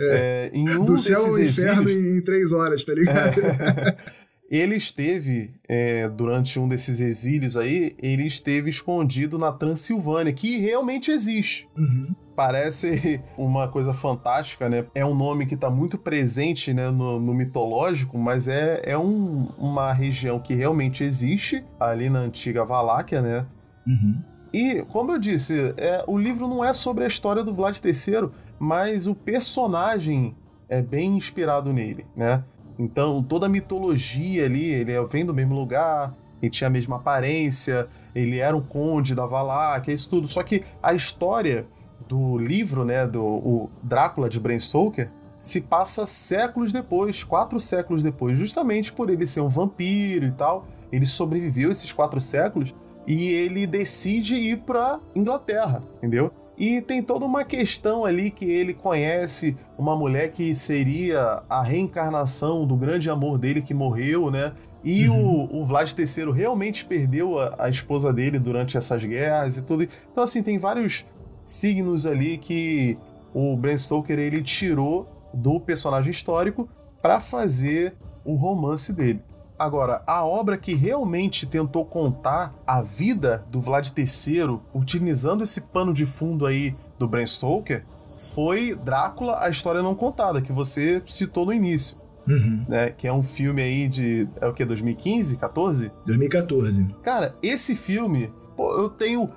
É, 0.00 0.50
é, 0.50 0.50
em 0.52 0.68
um 0.70 0.84
Do 0.84 0.98
céu 0.98 1.24
ao 1.24 1.38
inferno 1.38 1.88
em 1.88 2.20
três 2.20 2.50
horas, 2.50 2.84
tá 2.84 2.94
ligado? 2.94 3.40
É, 3.40 3.96
ele 4.50 4.74
esteve, 4.74 5.52
é, 5.68 6.08
durante 6.08 6.58
um 6.58 6.68
desses 6.68 7.00
exílios 7.00 7.56
aí, 7.56 7.94
ele 8.02 8.26
esteve 8.26 8.70
escondido 8.70 9.38
na 9.38 9.52
Transilvânia, 9.52 10.32
que 10.32 10.58
realmente 10.58 11.12
existe. 11.12 11.68
Uhum. 11.78 12.12
Parece 12.34 13.20
uma 13.36 13.68
coisa 13.68 13.92
fantástica, 13.92 14.68
né? 14.68 14.84
É 14.94 15.04
um 15.04 15.14
nome 15.14 15.46
que 15.46 15.54
está 15.54 15.70
muito 15.70 15.98
presente 15.98 16.72
né, 16.72 16.90
no, 16.90 17.20
no, 17.20 17.34
mitológico, 17.34 18.18
mas 18.18 18.48
é, 18.48 18.82
é 18.84 18.98
um, 18.98 19.48
uma 19.58 19.92
região 19.92 20.38
que 20.38 20.54
realmente 20.54 21.04
existe 21.04 21.64
ali 21.78 22.08
na 22.08 22.20
antiga 22.20 22.64
Valáquia, 22.64 23.20
né? 23.20 23.46
Uhum. 23.86 24.22
E, 24.52 24.82
como 24.84 25.12
eu 25.12 25.18
disse, 25.18 25.74
é, 25.78 26.04
o 26.06 26.18
livro 26.18 26.46
não 26.46 26.62
é 26.62 26.72
sobre 26.74 27.04
a 27.04 27.06
história 27.06 27.42
do 27.42 27.54
Vlad 27.54 27.78
III, 27.82 28.28
mas 28.58 29.06
o 29.06 29.14
personagem 29.14 30.36
é 30.68 30.82
bem 30.82 31.16
inspirado 31.16 31.72
nele, 31.72 32.06
né? 32.14 32.44
Então, 32.78 33.22
toda 33.22 33.46
a 33.46 33.48
mitologia 33.48 34.44
ali, 34.44 34.64
ele 34.64 34.92
vem 35.06 35.24
do 35.24 35.34
mesmo 35.34 35.54
lugar, 35.54 36.14
ele 36.40 36.50
tinha 36.50 36.66
a 36.66 36.70
mesma 36.70 36.96
aparência, 36.96 37.88
ele 38.14 38.38
era 38.38 38.56
um 38.56 38.60
conde 38.60 39.14
da 39.14 39.24
Valáquia, 39.24 39.92
isso 39.92 40.10
tudo. 40.10 40.26
Só 40.26 40.42
que 40.42 40.64
a 40.82 40.92
história 40.92 41.66
do 42.08 42.38
livro, 42.38 42.84
né, 42.84 43.06
do 43.06 43.68
Drácula 43.82 44.28
de 44.28 44.38
Bram 44.40 44.58
Stoker, 44.58 45.10
se 45.38 45.60
passa 45.60 46.06
séculos 46.06 46.72
depois, 46.72 47.24
quatro 47.24 47.60
séculos 47.60 48.02
depois, 48.02 48.38
justamente 48.38 48.92
por 48.92 49.10
ele 49.10 49.26
ser 49.26 49.40
um 49.40 49.48
vampiro 49.48 50.26
e 50.26 50.32
tal. 50.32 50.66
Ele 50.92 51.04
sobreviveu 51.04 51.70
esses 51.70 51.92
quatro 51.92 52.20
séculos 52.20 52.74
e 53.06 53.30
ele 53.30 53.66
decide 53.66 54.36
ir 54.36 54.58
para 54.58 55.00
Inglaterra, 55.14 55.82
entendeu? 55.98 56.32
E 56.56 56.80
tem 56.80 57.02
toda 57.02 57.24
uma 57.24 57.44
questão 57.44 58.04
ali 58.04 58.30
que 58.30 58.44
ele 58.44 58.72
conhece 58.72 59.56
uma 59.76 59.96
mulher 59.96 60.30
que 60.30 60.54
seria 60.54 61.42
a 61.48 61.62
reencarnação 61.62 62.64
do 62.66 62.76
grande 62.76 63.10
amor 63.10 63.36
dele 63.36 63.62
que 63.62 63.74
morreu, 63.74 64.30
né? 64.30 64.52
E 64.84 65.08
uhum. 65.08 65.48
o, 65.50 65.62
o 65.62 65.66
Vlad 65.66 65.90
III 65.92 66.30
realmente 66.32 66.84
perdeu 66.84 67.38
a, 67.38 67.54
a, 67.58 67.68
esposa 67.68 68.12
dele 68.12 68.38
durante 68.38 68.76
essas 68.76 69.02
guerras 69.02 69.56
e 69.56 69.62
tudo. 69.62 69.86
Então, 70.10 70.22
assim, 70.22 70.42
tem 70.42 70.58
vários 70.58 71.04
signos 71.44 72.06
ali 72.06 72.38
que 72.38 72.98
o 73.34 73.56
Bram 73.56 73.76
Stoker 73.76 74.18
ele 74.18 74.42
tirou 74.42 75.08
do 75.32 75.58
personagem 75.58 76.10
histórico 76.10 76.68
para 77.00 77.20
fazer 77.20 77.94
o 78.24 78.34
romance 78.34 78.92
dele. 78.92 79.22
Agora, 79.58 80.02
a 80.06 80.24
obra 80.24 80.56
que 80.56 80.74
realmente 80.74 81.46
tentou 81.46 81.84
contar 81.84 82.54
a 82.66 82.82
vida 82.82 83.44
do 83.48 83.60
Vlad 83.60 83.88
III, 83.96 84.58
utilizando 84.74 85.44
esse 85.44 85.60
pano 85.60 85.92
de 85.92 86.04
fundo 86.04 86.46
aí 86.46 86.74
do 86.98 87.06
Bram 87.06 87.26
Stoker, 87.26 87.84
foi 88.16 88.74
Drácula, 88.74 89.38
a 89.40 89.48
história 89.48 89.82
não 89.82 89.94
contada, 89.94 90.40
que 90.40 90.52
você 90.52 91.02
citou 91.06 91.46
no 91.46 91.52
início. 91.52 91.96
Uhum. 92.26 92.64
Né, 92.68 92.90
que 92.90 93.08
é 93.08 93.12
um 93.12 93.22
filme 93.22 93.60
aí 93.60 93.88
de. 93.88 94.28
É 94.40 94.46
o 94.46 94.52
que? 94.52 94.64
2015? 94.64 95.36
14? 95.36 95.90
2014. 96.06 96.86
Cara, 97.02 97.34
esse 97.42 97.74
filme, 97.74 98.32
pô, 98.56 98.72
eu 98.80 98.88
tenho 98.88 99.28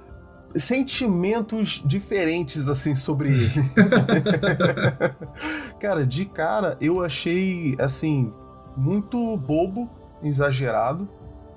sentimentos 0.56 1.82
diferentes 1.86 2.70
assim 2.70 2.96
sobre 2.96 3.30
ele. 3.30 3.52
cara, 5.80 6.06
de 6.06 6.26
cara 6.26 6.78
eu 6.80 7.04
achei 7.04 7.76
assim 7.80 8.32
muito 8.78 9.38
bobo 9.38 9.90
exagerado 10.24 11.08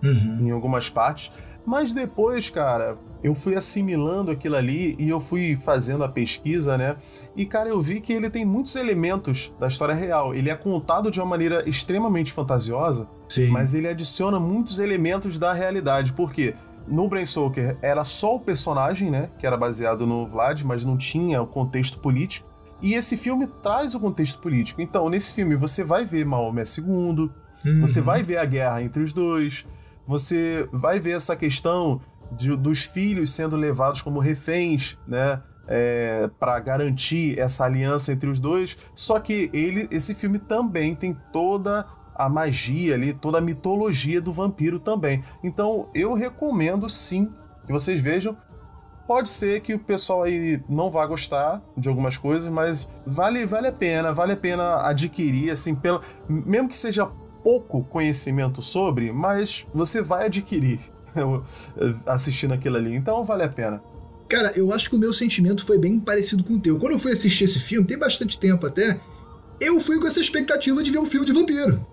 uhum. 0.02 0.38
em 0.40 0.50
algumas 0.50 0.88
partes. 0.88 1.30
Mas 1.66 1.92
depois, 1.92 2.48
cara, 2.48 2.96
eu 3.22 3.34
fui 3.34 3.54
assimilando 3.54 4.30
aquilo 4.30 4.56
ali 4.56 4.96
e 4.98 5.08
eu 5.08 5.20
fui 5.20 5.58
fazendo 5.62 6.02
a 6.02 6.08
pesquisa, 6.08 6.78
né? 6.78 6.96
E, 7.36 7.44
cara, 7.44 7.68
eu 7.68 7.82
vi 7.82 8.00
que 8.00 8.10
ele 8.10 8.30
tem 8.30 8.42
muitos 8.42 8.74
elementos 8.74 9.52
da 9.60 9.66
história 9.66 9.94
real. 9.94 10.34
Ele 10.34 10.48
é 10.48 10.54
contado 10.54 11.10
de 11.10 11.20
uma 11.20 11.26
maneira 11.26 11.68
extremamente 11.68 12.32
fantasiosa, 12.32 13.06
Sim. 13.28 13.48
mas 13.48 13.74
ele 13.74 13.86
adiciona 13.86 14.40
muitos 14.40 14.78
elementos 14.78 15.38
da 15.38 15.52
realidade. 15.52 16.14
Por 16.14 16.32
quê? 16.32 16.54
No 16.88 17.08
Brainstalker 17.08 17.76
era 17.82 18.04
só 18.04 18.36
o 18.36 18.40
personagem, 18.40 19.10
né? 19.10 19.30
Que 19.38 19.46
era 19.46 19.56
baseado 19.56 20.06
no 20.06 20.26
Vlad, 20.26 20.62
mas 20.62 20.84
não 20.84 20.96
tinha 20.96 21.40
o 21.42 21.46
contexto 21.46 21.98
político. 21.98 22.48
E 22.80 22.94
esse 22.94 23.16
filme 23.16 23.46
traz 23.46 23.94
o 23.94 24.00
contexto 24.00 24.40
político. 24.40 24.80
Então, 24.80 25.08
nesse 25.08 25.34
filme, 25.34 25.56
você 25.56 25.82
vai 25.82 26.04
ver 26.04 26.24
Maomé 26.24 26.62
II, 26.62 27.30
Uhum. 27.64 27.80
Você 27.80 28.00
vai 28.00 28.22
ver 28.22 28.38
a 28.38 28.44
guerra 28.44 28.82
entre 28.82 29.02
os 29.02 29.12
dois, 29.12 29.66
você 30.06 30.68
vai 30.72 31.00
ver 31.00 31.16
essa 31.16 31.36
questão 31.36 32.00
de, 32.32 32.54
dos 32.56 32.82
filhos 32.82 33.32
sendo 33.32 33.56
levados 33.56 34.02
como 34.02 34.20
reféns, 34.20 34.96
né? 35.06 35.42
É, 35.70 36.30
para 36.40 36.58
garantir 36.60 37.38
essa 37.38 37.66
aliança 37.66 38.10
entre 38.10 38.30
os 38.30 38.40
dois. 38.40 38.76
Só 38.94 39.20
que 39.20 39.50
ele, 39.52 39.86
esse 39.90 40.14
filme 40.14 40.38
também 40.38 40.94
tem 40.94 41.14
toda 41.30 41.86
a 42.18 42.28
magia 42.28 42.94
ali, 42.94 43.12
toda 43.12 43.38
a 43.38 43.40
mitologia 43.40 44.20
do 44.20 44.32
vampiro 44.32 44.80
também. 44.80 45.22
Então 45.42 45.88
eu 45.94 46.12
recomendo 46.14 46.88
sim 46.88 47.32
que 47.64 47.72
vocês 47.72 48.00
vejam. 48.00 48.36
Pode 49.06 49.30
ser 49.30 49.62
que 49.62 49.72
o 49.72 49.78
pessoal 49.78 50.24
aí 50.24 50.62
não 50.68 50.90
vá 50.90 51.06
gostar 51.06 51.62
de 51.74 51.88
algumas 51.88 52.18
coisas, 52.18 52.52
mas 52.52 52.86
vale, 53.06 53.46
vale 53.46 53.68
a 53.68 53.72
pena, 53.72 54.12
vale 54.12 54.32
a 54.32 54.36
pena 54.36 54.86
adquirir, 54.86 55.50
assim, 55.50 55.74
pelo, 55.74 56.02
mesmo 56.28 56.68
que 56.68 56.76
seja 56.76 57.06
pouco 57.42 57.84
conhecimento 57.84 58.60
sobre, 58.60 59.10
mas 59.10 59.66
você 59.72 60.02
vai 60.02 60.26
adquirir 60.26 60.80
assistindo 62.04 62.52
aquilo 62.52 62.76
ali. 62.76 62.94
Então 62.94 63.24
vale 63.24 63.44
a 63.44 63.48
pena. 63.48 63.82
Cara, 64.28 64.52
eu 64.54 64.74
acho 64.74 64.90
que 64.90 64.96
o 64.96 64.98
meu 64.98 65.14
sentimento 65.14 65.64
foi 65.64 65.78
bem 65.78 65.98
parecido 65.98 66.44
com 66.44 66.54
o 66.54 66.60
teu. 66.60 66.78
Quando 66.78 66.92
eu 66.92 66.98
fui 66.98 67.12
assistir 67.12 67.44
esse 67.44 67.58
filme, 67.58 67.86
tem 67.86 67.96
bastante 67.96 68.38
tempo 68.38 68.66
até, 68.66 69.00
eu 69.58 69.80
fui 69.80 69.98
com 69.98 70.06
essa 70.06 70.20
expectativa 70.20 70.82
de 70.82 70.90
ver 70.90 70.98
um 70.98 71.06
filme 71.06 71.24
de 71.24 71.32
vampiro. 71.32 71.86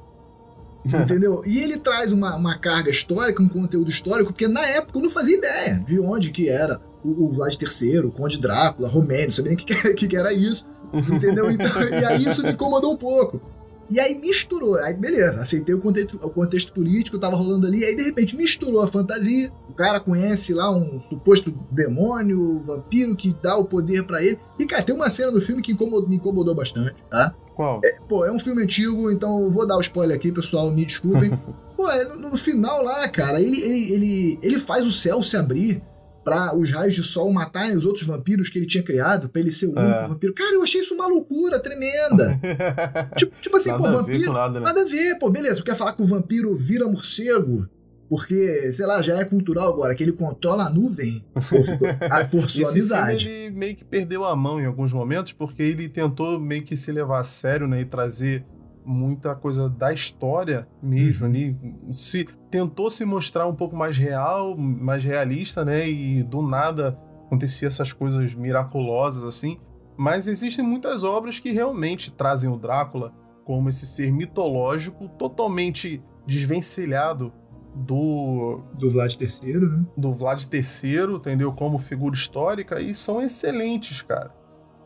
Entendeu? 0.93 1.41
E 1.45 1.59
ele 1.59 1.77
traz 1.77 2.11
uma, 2.11 2.35
uma 2.35 2.57
carga 2.57 2.91
histórica, 2.91 3.41
um 3.41 3.49
conteúdo 3.49 3.89
histórico, 3.89 4.31
porque 4.31 4.47
na 4.47 4.65
época 4.65 4.99
eu 4.99 5.03
não 5.03 5.09
fazia 5.09 5.37
ideia 5.37 5.83
de 5.85 5.99
onde 5.99 6.31
que 6.31 6.47
era 6.47 6.79
o, 7.03 7.25
o 7.25 7.29
Vlad 7.29 7.55
III, 7.55 7.99
o 7.99 8.11
Conde 8.11 8.39
Drácula, 8.39 8.87
Romênio, 8.87 9.31
sabia 9.31 9.55
nem 9.55 9.63
o 9.63 9.65
que, 9.65 9.93
que, 9.93 10.07
que 10.07 10.15
era 10.15 10.31
isso. 10.31 10.65
Entendeu? 10.93 11.49
Então, 11.51 11.83
e 11.83 12.05
aí 12.05 12.25
isso 12.25 12.43
me 12.43 12.51
incomodou 12.51 12.93
um 12.93 12.97
pouco. 12.97 13.41
E 13.89 13.99
aí 13.99 14.15
misturou. 14.15 14.75
Aí 14.75 14.93
beleza, 14.93 15.41
aceitei 15.41 15.75
o 15.75 15.79
contexto, 15.79 16.19
o 16.21 16.29
contexto 16.29 16.73
político, 16.73 17.19
tava 17.19 17.35
rolando 17.35 17.67
ali. 17.67 17.83
Aí 17.83 17.95
de 17.95 18.03
repente 18.03 18.35
misturou 18.35 18.81
a 18.81 18.87
fantasia. 18.87 19.51
O 19.69 19.73
cara 19.73 19.99
conhece 19.99 20.53
lá 20.53 20.71
um 20.71 20.99
suposto 21.09 21.53
demônio, 21.71 22.59
vampiro 22.61 23.15
que 23.15 23.35
dá 23.43 23.55
o 23.55 23.65
poder 23.65 24.03
para 24.05 24.23
ele. 24.23 24.39
E 24.57 24.65
cara, 24.65 24.83
tem 24.83 24.95
uma 24.95 25.09
cena 25.09 25.31
do 25.31 25.41
filme 25.41 25.61
que 25.61 25.71
incomodou, 25.71 26.09
me 26.09 26.15
incomodou 26.15 26.55
bastante, 26.55 26.95
tá? 27.09 27.35
Qual? 27.55 27.79
É, 27.83 27.99
pô, 28.07 28.25
é 28.25 28.31
um 28.31 28.39
filme 28.39 28.61
antigo, 28.61 29.09
então 29.09 29.39
eu 29.41 29.49
vou 29.49 29.65
dar 29.65 29.77
o 29.77 29.81
spoiler 29.81 30.17
aqui, 30.17 30.31
pessoal, 30.31 30.69
me 30.69 30.85
desculpem. 30.85 31.31
pô, 31.75 31.89
é, 31.89 32.03
no, 32.03 32.29
no, 32.29 32.37
final 32.37 32.83
lá, 32.83 33.07
cara, 33.07 33.41
ele, 33.41 33.59
ele, 33.61 33.93
ele, 33.93 34.39
ele 34.43 34.59
faz 34.59 34.85
o 34.85 34.91
céu 34.91 35.23
se 35.23 35.37
abrir 35.37 35.81
para 36.25 36.55
os 36.55 36.71
raios 36.71 36.95
de 36.95 37.03
sol 37.03 37.31
matarem 37.31 37.77
os 37.77 37.85
outros 37.85 38.05
vampiros 38.05 38.49
que 38.49 38.59
ele 38.59 38.65
tinha 38.65 38.83
criado, 38.83 39.29
pra 39.29 39.39
ele 39.39 39.51
ser 39.51 39.67
o 39.67 39.69
único 39.69 39.99
é. 39.99 40.07
vampiro. 40.07 40.33
Cara, 40.33 40.55
eu 40.55 40.63
achei 40.63 40.81
isso 40.81 40.95
uma 40.95 41.07
loucura 41.07 41.59
tremenda. 41.59 42.39
tipo, 43.15 43.33
tipo, 43.39 43.55
assim, 43.55 43.69
nada 43.69 43.83
pô, 43.83 43.89
vampiro. 43.91 44.33
Nada, 44.33 44.59
né? 44.59 44.65
nada, 44.65 44.81
a 44.81 44.85
ver, 44.85 45.17
pô, 45.17 45.29
beleza, 45.29 45.57
tu 45.57 45.63
quer 45.63 45.75
falar 45.75 45.93
que 45.93 46.01
o 46.01 46.07
vampiro 46.07 46.53
vira 46.55 46.87
morcego? 46.87 47.69
Porque, 48.09 48.71
sei 48.71 48.85
lá, 48.85 49.01
já 49.01 49.17
é 49.17 49.25
cultural 49.25 49.67
agora, 49.67 49.95
que 49.95 50.03
ele 50.03 50.11
controla 50.11 50.65
a 50.65 50.69
nuvem. 50.69 51.25
a 52.09 52.23
forçou 52.25 52.61
Esse 52.61 52.79
amizade. 52.79 53.25
Filme, 53.25 53.39
ele 53.45 53.55
meio 53.55 53.75
que 53.75 53.83
perdeu 53.83 54.23
a 54.23 54.35
mão 54.35 54.59
em 54.59 54.65
alguns 54.65 54.93
momentos, 54.93 55.31
porque 55.31 55.63
ele 55.63 55.89
tentou 55.89 56.39
meio 56.39 56.63
que 56.63 56.75
se 56.75 56.91
levar 56.91 57.19
a 57.19 57.23
sério, 57.23 57.67
né? 57.67 57.81
E 57.81 57.85
trazer 57.85 58.45
muita 58.85 59.33
coisa 59.33 59.67
da 59.67 59.91
história 59.91 60.67
mesmo 60.81 61.25
uhum. 61.25 61.31
ali. 61.31 61.57
Se 61.91 62.27
tentou 62.51 62.89
se 62.89 63.03
mostrar 63.03 63.47
um 63.47 63.55
pouco 63.55 63.75
mais 63.75 63.97
real, 63.97 64.55
mais 64.55 65.03
realista, 65.03 65.65
né? 65.65 65.89
E 65.89 66.21
do 66.21 66.41
nada 66.41 66.97
acontecia 67.25 67.67
essas 67.67 67.91
coisas 67.91 68.35
miraculosas 68.35 69.23
assim. 69.23 69.57
Mas 69.97 70.27
existem 70.27 70.63
muitas 70.63 71.03
obras 71.03 71.39
que 71.39 71.51
realmente 71.51 72.11
trazem 72.11 72.49
o 72.49 72.57
Drácula 72.57 73.13
como 73.43 73.69
esse 73.69 73.85
ser 73.85 74.11
mitológico 74.11 75.07
totalmente 75.09 76.03
desvencilhado 76.25 77.31
do 77.75 78.61
do 78.73 78.89
Vlad 78.89 79.15
III, 79.19 79.59
né? 79.59 79.85
Do 79.97 80.13
Vlad 80.13 80.41
III, 80.41 81.15
entendeu? 81.15 81.51
Como 81.51 81.77
figura 81.77 82.15
histórica 82.15 82.79
e 82.79 82.93
são 82.93 83.21
excelentes, 83.21 84.01
cara. 84.01 84.31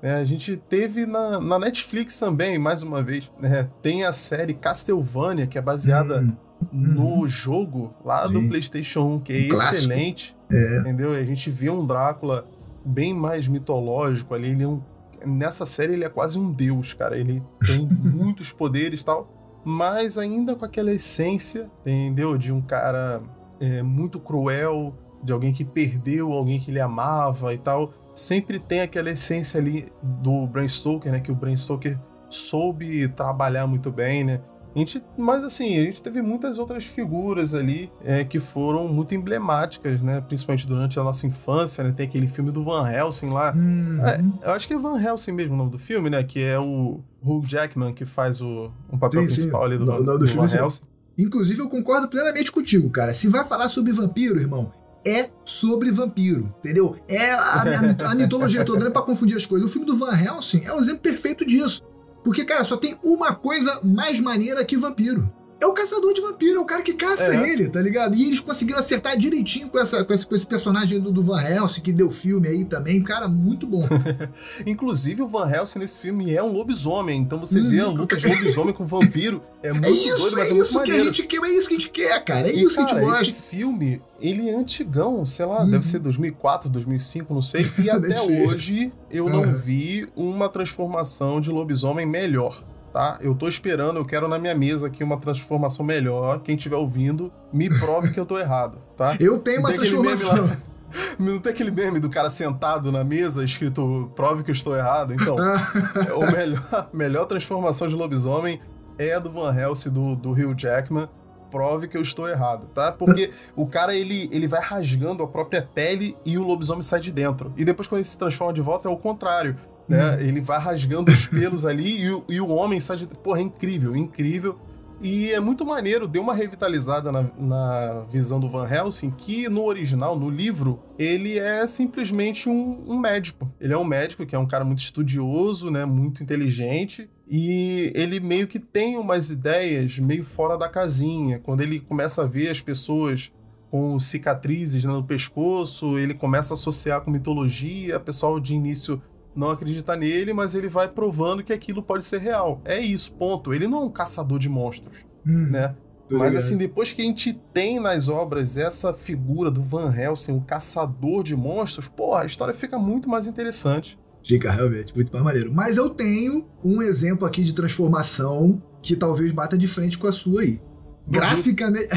É, 0.01 0.13
a 0.13 0.25
gente 0.25 0.55
teve 0.55 1.05
na, 1.05 1.39
na, 1.39 1.59
Netflix 1.59 2.17
também, 2.17 2.57
mais 2.57 2.81
uma 2.81 3.03
vez, 3.03 3.29
né? 3.39 3.69
Tem 3.81 4.05
a 4.05 4.13
série 4.13 4.53
Castlevania, 4.53 5.45
que 5.45 5.57
é 5.57 5.61
baseada 5.61 6.21
hum, 6.21 6.35
no 6.71 7.23
hum. 7.23 7.27
jogo 7.27 7.93
lá 8.03 8.25
Sim. 8.25 8.33
do 8.33 8.47
PlayStation 8.47 9.01
1, 9.15 9.19
que 9.19 9.33
é 9.33 9.51
um 9.51 9.53
excelente. 9.53 10.37
É. 10.49 10.79
Entendeu? 10.79 11.11
A 11.11 11.23
gente 11.23 11.51
vê 11.51 11.69
um 11.69 11.85
Drácula 11.85 12.47
bem 12.85 13.13
mais 13.13 13.47
mitológico 13.47 14.33
ali. 14.33 14.51
Ele 14.51 14.63
é 14.63 14.67
um, 14.67 14.81
nessa 15.25 15.65
série 15.65 15.93
ele 15.93 16.05
é 16.05 16.09
quase 16.09 16.39
um 16.39 16.51
deus, 16.51 16.93
cara. 16.93 17.17
Ele 17.17 17.43
tem 17.65 17.85
muitos 17.91 18.53
poderes 18.53 19.01
e 19.01 19.05
tal, 19.05 19.38
mas 19.63 20.17
ainda 20.17 20.55
com 20.55 20.65
aquela 20.65 20.91
essência, 20.91 21.69
entendeu? 21.81 22.37
De 22.37 22.51
um 22.51 22.61
cara 22.61 23.21
é, 23.59 23.81
muito 23.81 24.19
cruel, 24.19 24.95
de 25.23 25.33
alguém 25.33 25.53
que 25.53 25.65
perdeu 25.65 26.31
alguém 26.31 26.59
que 26.59 26.71
ele 26.71 26.79
amava 26.79 27.53
e 27.53 27.57
tal 27.57 27.93
sempre 28.19 28.59
tem 28.59 28.81
aquela 28.81 29.09
essência 29.09 29.59
ali 29.59 29.91
do 30.03 30.45
Bram 30.45 30.67
Stoker, 30.67 31.11
né? 31.11 31.19
Que 31.19 31.31
o 31.31 31.35
Bram 31.35 31.55
Stoker 31.55 31.97
soube 32.29 33.07
trabalhar 33.09 33.65
muito 33.65 33.91
bem, 33.91 34.23
né? 34.23 34.41
A 34.75 34.79
gente, 34.79 35.03
mas 35.17 35.43
assim, 35.43 35.79
a 35.79 35.81
gente 35.81 36.03
teve 36.03 36.21
muitas 36.21 36.59
outras 36.59 36.85
figuras 36.85 37.55
ali 37.55 37.91
é, 38.03 38.23
que 38.23 38.39
foram 38.39 38.87
muito 38.87 39.15
emblemáticas, 39.15 40.01
né? 40.01 40.21
Principalmente 40.21 40.67
durante 40.67 40.99
a 40.99 41.03
nossa 41.03 41.25
infância, 41.25 41.83
né? 41.83 41.91
Tem 41.91 42.05
aquele 42.05 42.27
filme 42.27 42.51
do 42.51 42.63
Van 42.63 42.87
Helsing 42.87 43.29
lá. 43.29 43.53
Uhum. 43.55 43.99
É, 44.05 44.47
eu 44.47 44.51
acho 44.51 44.67
que 44.67 44.73
é 44.73 44.77
Van 44.77 45.01
Helsing 45.01 45.31
mesmo 45.31 45.55
o 45.55 45.57
nome 45.57 45.71
do 45.71 45.79
filme, 45.79 46.09
né? 46.09 46.21
Que 46.23 46.43
é 46.43 46.59
o 46.59 46.99
Hugh 47.23 47.43
Jackman 47.47 47.93
que 47.93 48.05
faz 48.05 48.41
o 48.41 48.71
um 48.91 48.97
papel 48.97 49.21
Sim, 49.21 49.27
principal 49.27 49.61
sim. 49.61 49.65
ali 49.67 49.77
do, 49.77 49.85
No- 49.85 49.99
no- 49.99 50.03
do 50.13 50.19
do 50.19 50.27
filme. 50.27 50.47
Helsing. 50.53 50.83
Inclusive, 51.17 51.59
eu 51.59 51.67
concordo 51.69 52.07
plenamente 52.07 52.51
contigo, 52.51 52.89
cara. 52.89 53.13
Se 53.13 53.27
vai 53.27 53.43
falar 53.45 53.67
sobre 53.69 53.91
vampiro, 53.91 54.39
irmão, 54.39 54.71
é 55.05 55.29
sobre 55.43 55.91
vampiro, 55.91 56.53
entendeu? 56.59 56.95
É 57.07 57.31
a, 57.31 57.39
a- 57.41 58.11
a 58.11 58.15
mitologia 58.15 58.63
toda, 58.63 58.87
é 58.87 58.89
pra 58.89 59.01
confundir 59.01 59.35
as 59.35 59.45
coisas. 59.45 59.69
O 59.69 59.71
filme 59.71 59.85
do 59.85 59.97
Van 59.97 60.13
Helsing 60.17 60.63
é 60.65 60.73
um 60.73 60.79
exemplo 60.79 61.01
perfeito 61.01 61.45
disso. 61.45 61.83
Porque, 62.23 62.43
cara, 62.45 62.63
só 62.63 62.75
tem 62.77 62.97
uma 63.03 63.33
coisa 63.33 63.79
mais 63.83 64.19
maneira 64.19 64.63
que 64.65 64.77
vampiro. 64.77 65.29
É 65.61 65.65
o 65.67 65.73
caçador 65.73 66.13
de 66.13 66.21
vampiro, 66.21 66.55
é 66.57 66.59
o 66.59 66.65
cara 66.65 66.81
que 66.81 66.93
caça 66.93 67.33
É. 67.35 67.49
ele, 67.51 67.67
tá 67.67 67.81
ligado? 67.81 68.15
E 68.15 68.25
eles 68.27 68.39
conseguiram 68.39 68.79
acertar 68.79 69.17
direitinho 69.17 69.67
com, 69.69 69.77
essa, 69.77 70.05
com, 70.05 70.13
esse, 70.13 70.25
com 70.25 70.33
esse 70.33 70.45
personagem 70.47 70.99
do, 71.01 71.11
do 71.11 71.21
Van 71.21 71.41
Helsing, 71.41 71.81
que 71.81 71.91
deu 71.91 72.09
filme 72.09 72.47
aí 72.47 72.63
também. 72.63 73.03
Cara, 73.03 73.27
muito 73.27 73.67
bom. 73.67 73.85
Inclusive, 74.65 75.21
o 75.21 75.27
Van 75.27 75.49
Helsing 75.49 75.79
nesse 75.79 75.99
filme 75.99 76.33
é 76.33 76.41
um 76.41 76.51
lobisomem. 76.53 77.19
Então 77.21 77.37
você 77.39 77.61
vê 77.61 77.79
a 77.81 77.89
Hum. 77.89 77.93
luta 77.93 78.15
de 78.17 78.27
lobisomem 78.27 78.73
com 78.73 78.85
vampiro. 78.85 79.41
É 79.61 79.73
muito 79.73 79.85
É 79.85 79.89
isso, 79.89 80.17
doido, 80.17 80.37
mas 80.37 80.47
é 80.47 80.51
é, 80.51 80.53
muito 80.53 80.65
isso 80.65 80.73
que 80.73 80.77
a 80.77 80.93
maneiro. 80.93 81.03
gente 81.15 81.23
quer, 81.27 81.41
é 81.43 81.49
isso 81.49 81.67
que 81.67 81.73
a 81.73 81.77
gente 81.77 81.89
quer, 81.91 82.23
cara. 82.23 82.47
É 82.47 82.53
E, 82.53 82.63
isso 82.63 82.75
que 82.75 82.79
a 82.81 82.85
cara, 82.85 82.99
gente 83.01 83.09
gosta. 83.09 83.23
esse 83.25 83.33
filme, 83.33 84.01
ele 84.21 84.49
é 84.49 84.55
antigão, 84.55 85.25
sei 85.25 85.45
lá, 85.45 85.63
Uhum. 85.63 85.71
deve 85.71 85.85
ser 85.85 85.99
2004, 85.99 86.69
2005, 86.69 87.33
não 87.33 87.41
sei. 87.41 87.69
E 87.83 87.89
até 87.89 88.21
hoje 88.21 88.91
eu 89.11 89.29
não 89.29 89.41
Uhum. 89.41 89.53
vi 89.55 90.07
uma 90.15 90.47
transformação 90.47 91.41
de 91.41 91.49
lobisomem 91.49 92.05
melhor, 92.05 92.63
tá? 92.91 93.17
Eu 93.21 93.35
tô 93.35 93.47
esperando, 93.47 93.97
eu 93.97 94.05
quero 94.05 94.27
na 94.27 94.37
minha 94.37 94.55
mesa 94.55 94.87
aqui 94.87 95.03
uma 95.03 95.17
transformação 95.17 95.85
melhor. 95.85 96.39
Quem 96.41 96.55
estiver 96.55 96.75
ouvindo, 96.75 97.31
me 97.53 97.69
prove 97.69 98.11
que 98.11 98.19
eu 98.19 98.25
tô 98.25 98.37
errado, 98.37 98.77
tá? 98.97 99.15
Eu 99.19 99.39
tenho 99.39 99.59
uma 99.59 99.73
transformação. 99.73 100.49
Não 101.19 101.39
tem 101.39 101.53
aquele 101.53 101.71
meme 101.71 101.99
do 101.99 102.09
cara 102.09 102.29
sentado 102.29 102.91
na 102.91 103.03
mesa 103.03 103.43
escrito 103.43 104.11
prove 104.15 104.43
que 104.43 104.49
eu 104.49 104.53
estou 104.53 104.75
errado? 104.75 105.13
Então, 105.13 105.37
é 106.07 106.13
o 106.13 106.31
melhor, 106.31 106.89
melhor 106.91 107.25
transformação 107.25 107.87
de 107.87 107.93
lobisomem 107.93 108.59
é 108.97 109.13
a 109.13 109.19
do 109.19 109.31
Van 109.31 109.55
Helsing, 109.55 109.91
do, 109.91 110.15
do 110.15 110.31
Hugh 110.31 110.55
Jackman. 110.57 111.07
Prove 111.49 111.87
que 111.87 111.97
eu 111.97 112.01
estou 112.01 112.27
errado, 112.27 112.67
tá? 112.75 112.91
Porque 112.91 113.31
o 113.55 113.65
cara, 113.65 113.95
ele, 113.95 114.29
ele 114.31 114.47
vai 114.47 114.61
rasgando 114.61 115.23
a 115.23 115.27
própria 115.27 115.67
pele 115.73 116.15
e 116.23 116.37
o 116.37 116.43
lobisomem 116.43 116.83
sai 116.83 116.99
de 116.99 117.11
dentro. 117.11 117.51
E 117.57 117.65
depois, 117.65 117.87
quando 117.87 117.99
ele 117.99 118.05
se 118.05 118.17
transforma 118.17 118.53
de 118.53 118.61
volta, 118.61 118.87
é 118.87 118.91
o 118.91 118.97
contrário, 118.97 119.55
né? 119.89 120.23
Ele 120.23 120.39
vai 120.39 120.59
rasgando 120.59 121.11
os 121.11 121.27
pelos 121.27 121.65
ali 121.65 122.03
e, 122.03 122.11
o- 122.11 122.23
e 122.29 122.39
o 122.39 122.47
homem 122.49 122.79
sai 122.79 122.97
de... 122.97 123.07
Porra, 123.07 123.39
é 123.39 123.41
incrível, 123.43 123.95
incrível. 123.95 124.57
E 125.01 125.31
é 125.31 125.39
muito 125.39 125.65
maneiro, 125.65 126.09
deu 126.09 126.21
uma 126.21 126.33
revitalizada 126.33 127.09
na, 127.09 127.23
na 127.37 128.05
visão 128.11 128.37
do 128.37 128.49
Van 128.49 128.67
Helsing, 128.69 129.09
que 129.11 129.47
no 129.47 129.63
original, 129.63 130.19
no 130.19 130.29
livro, 130.29 130.77
ele 130.97 131.39
é 131.39 131.65
simplesmente 131.67 132.49
um, 132.49 132.83
um 132.85 132.99
médico. 132.99 133.49
Ele 133.61 133.71
é 133.71 133.77
um 133.77 133.85
médico 133.85 134.25
que 134.25 134.35
é 134.35 134.39
um 134.39 134.45
cara 134.45 134.65
muito 134.65 134.79
estudioso, 134.79 135.71
né, 135.71 135.85
muito 135.85 136.21
inteligente, 136.21 137.09
e 137.25 137.93
ele 137.95 138.19
meio 138.19 138.45
que 138.45 138.59
tem 138.59 138.97
umas 138.97 139.29
ideias 139.29 139.97
meio 139.99 140.25
fora 140.25 140.57
da 140.57 140.67
casinha. 140.67 141.39
Quando 141.39 141.61
ele 141.61 141.79
começa 141.79 142.23
a 142.23 142.27
ver 142.27 142.49
as 142.49 142.59
pessoas 142.59 143.31
com 143.71 143.97
cicatrizes 144.01 144.83
né, 144.83 144.91
no 144.91 145.03
pescoço, 145.05 145.97
ele 145.97 146.13
começa 146.13 146.53
a 146.53 146.55
associar 146.55 146.99
com 147.01 147.11
mitologia, 147.11 147.95
o 147.95 148.01
pessoal 148.01 148.37
de 148.37 148.53
início 148.53 149.01
não 149.35 149.49
acredita 149.49 149.95
nele, 149.95 150.33
mas 150.33 150.55
ele 150.55 150.67
vai 150.67 150.87
provando 150.87 151.43
que 151.43 151.53
aquilo 151.53 151.81
pode 151.81 152.05
ser 152.05 152.19
real. 152.19 152.61
É 152.65 152.79
isso, 152.79 153.13
ponto. 153.13 153.53
Ele 153.53 153.67
não 153.67 153.83
é 153.83 153.85
um 153.85 153.89
caçador 153.89 154.39
de 154.39 154.49
monstros, 154.49 155.05
Hum, 155.25 155.49
né? 155.51 155.75
Mas 156.11 156.35
assim, 156.35 156.57
depois 156.57 156.91
que 156.91 157.01
a 157.01 157.05
gente 157.05 157.33
tem 157.53 157.79
nas 157.79 158.09
obras 158.09 158.57
essa 158.57 158.93
figura 158.93 159.51
do 159.51 159.61
Van 159.61 159.93
Helsing, 159.95 160.31
um 160.31 160.39
caçador 160.39 161.23
de 161.23 161.35
monstros, 161.35 161.87
pô, 161.87 162.15
a 162.15 162.25
história 162.25 162.53
fica 162.53 162.79
muito 162.79 163.07
mais 163.07 163.27
interessante. 163.27 163.99
Fica 164.25 164.51
realmente 164.51 164.93
muito 164.95 165.11
mais 165.11 165.23
maneiro. 165.23 165.53
Mas 165.53 165.77
eu 165.77 165.89
tenho 165.89 166.47
um 166.63 166.81
exemplo 166.81 167.27
aqui 167.27 167.43
de 167.43 167.53
transformação 167.53 168.61
que 168.81 168.95
talvez 168.95 169.31
bata 169.31 169.57
de 169.57 169.67
frente 169.67 169.97
com 169.97 170.07
a 170.07 170.11
sua 170.11 170.41
aí. 170.41 170.59
Graficamente, 171.07 171.89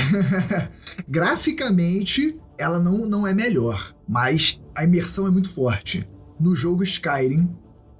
graficamente 1.08 2.38
ela 2.56 2.78
não, 2.78 2.98
não 3.06 3.26
é 3.26 3.34
melhor, 3.34 3.94
mas 4.08 4.60
a 4.74 4.84
imersão 4.84 5.26
é 5.26 5.30
muito 5.30 5.50
forte. 5.50 6.08
No 6.42 6.54
jogo 6.54 6.82
Skyrim, 6.82 7.48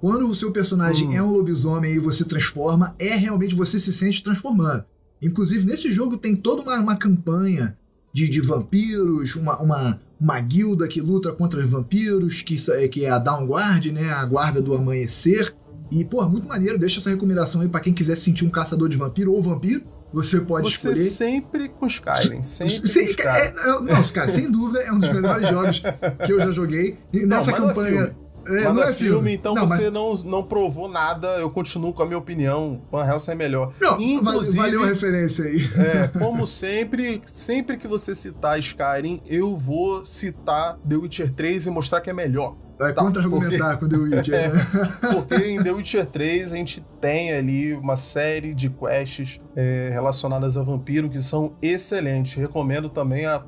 quando 0.01 0.27
o 0.27 0.35
seu 0.35 0.51
personagem 0.51 1.09
Hum. 1.09 1.13
é 1.13 1.23
um 1.23 1.31
lobisomem 1.31 1.93
e 1.93 1.99
você 1.99 2.25
transforma, 2.25 2.93
é 2.99 3.15
realmente 3.15 3.55
você 3.55 3.79
se 3.79 3.93
sente 3.93 4.21
transformando. 4.21 4.83
Inclusive, 5.21 5.65
nesse 5.65 5.91
jogo 5.93 6.17
tem 6.17 6.35
toda 6.35 6.61
uma, 6.61 6.77
uma 6.79 6.95
campanha 6.97 7.77
de, 8.13 8.27
de 8.27 8.41
vampiros, 8.41 9.35
uma, 9.37 9.57
uma, 9.61 10.01
uma 10.19 10.39
guilda 10.41 10.87
que 10.89 10.99
luta 10.99 11.31
contra 11.31 11.59
os 11.61 11.65
vampiros, 11.65 12.41
que, 12.41 12.57
é- 12.71 12.87
que 12.89 13.05
é 13.05 13.09
a 13.09 13.17
Downguard, 13.17 13.89
né? 13.91 14.09
A 14.11 14.25
guarda 14.25 14.61
do 14.61 14.73
amanhecer. 14.73 15.55
E, 15.89 16.03
pô, 16.03 16.27
muito 16.27 16.47
maneiro. 16.47 16.77
Deixa 16.77 16.99
essa 16.99 17.09
recomendação 17.09 17.61
aí 17.61 17.69
pra 17.69 17.79
quem 17.79 17.93
quiser 17.93 18.17
sentir 18.17 18.43
um 18.43 18.49
caçador 18.49 18.89
de 18.89 18.97
vampiro 18.97 19.31
ou 19.31 19.41
vampiro. 19.41 19.83
Você 20.13 20.39
pode 20.41 20.69
Você 20.69 20.89
escolher. 20.91 21.09
sempre 21.09 21.69
com 21.69 21.87
Skyrim, 21.87 22.43
sempre 22.45 22.81
com 22.81 22.87
Sem, 22.87 23.03
Skyrim. 23.05 23.29
é, 23.29 23.47
é, 23.47 23.81
nossa, 23.95 24.13
cara, 24.13 24.27
sem 24.27 24.51
dúvida, 24.51 24.79
é 24.81 24.91
um 24.91 24.99
dos 24.99 25.11
melhores 25.11 25.49
jogos 25.49 25.81
que 26.25 26.31
eu 26.31 26.39
já 26.39 26.51
joguei. 26.51 26.99
E 27.11 27.25
nessa 27.25 27.49
não 27.51 27.57
é 27.57 27.61
campanha. 27.73 28.15
Filme. 28.43 28.59
É, 28.59 28.63
Mas 28.65 28.75
não 28.75 28.83
é 28.83 28.93
filme, 28.93 29.33
então 29.33 29.55
não, 29.55 29.65
você 29.67 29.83
mas- 29.89 29.93
não, 29.93 30.15
não 30.23 30.43
provou 30.43 30.89
nada, 30.89 31.27
eu 31.39 31.49
continuo 31.49 31.93
com 31.93 32.03
a 32.03 32.05
minha 32.05 32.17
opinião, 32.17 32.81
Van 32.91 33.05
Helsing 33.05 33.31
é 33.31 33.35
melhor. 33.35 33.73
Não, 33.79 33.99
Inclusive- 33.99 34.57
valeu 34.57 34.83
a 34.83 34.87
referência 34.87 35.45
aí. 35.45 35.59
É, 35.77 36.07
como 36.19 36.45
sempre, 36.45 37.21
sempre 37.25 37.77
que 37.77 37.87
você 37.87 38.13
citar 38.13 38.59
Skyrim, 38.59 39.21
eu 39.25 39.55
vou 39.55 40.03
citar 40.05 40.77
The 40.87 40.95
Witcher 40.95 41.31
3 41.31 41.65
e 41.67 41.69
mostrar 41.69 42.01
que 42.01 42.09
é 42.09 42.13
melhor. 42.13 42.55
Vai 42.77 42.91
Tá, 42.93 43.01
contra-argumentar 43.03 43.77
com 43.77 43.87
The 43.87 43.95
Witcher, 43.95 44.51
né? 44.53 44.61
Porque 45.13 45.35
em 45.35 45.63
The 45.63 45.71
Witcher 45.71 46.05
3 46.07 46.51
a 46.51 46.55
gente 46.55 46.83
tem 46.99 47.31
ali 47.31 47.73
uma 47.73 47.95
série 47.95 48.53
de 48.53 48.67
quests 48.69 49.39
é, 49.55 49.89
relacionadas 49.93 50.57
a 50.57 50.63
vampiro 50.63 51.07
que 51.09 51.21
são 51.21 51.53
excelentes. 51.61 52.33
Recomendo 52.33 52.89
também 52.89 53.25
a 53.27 53.43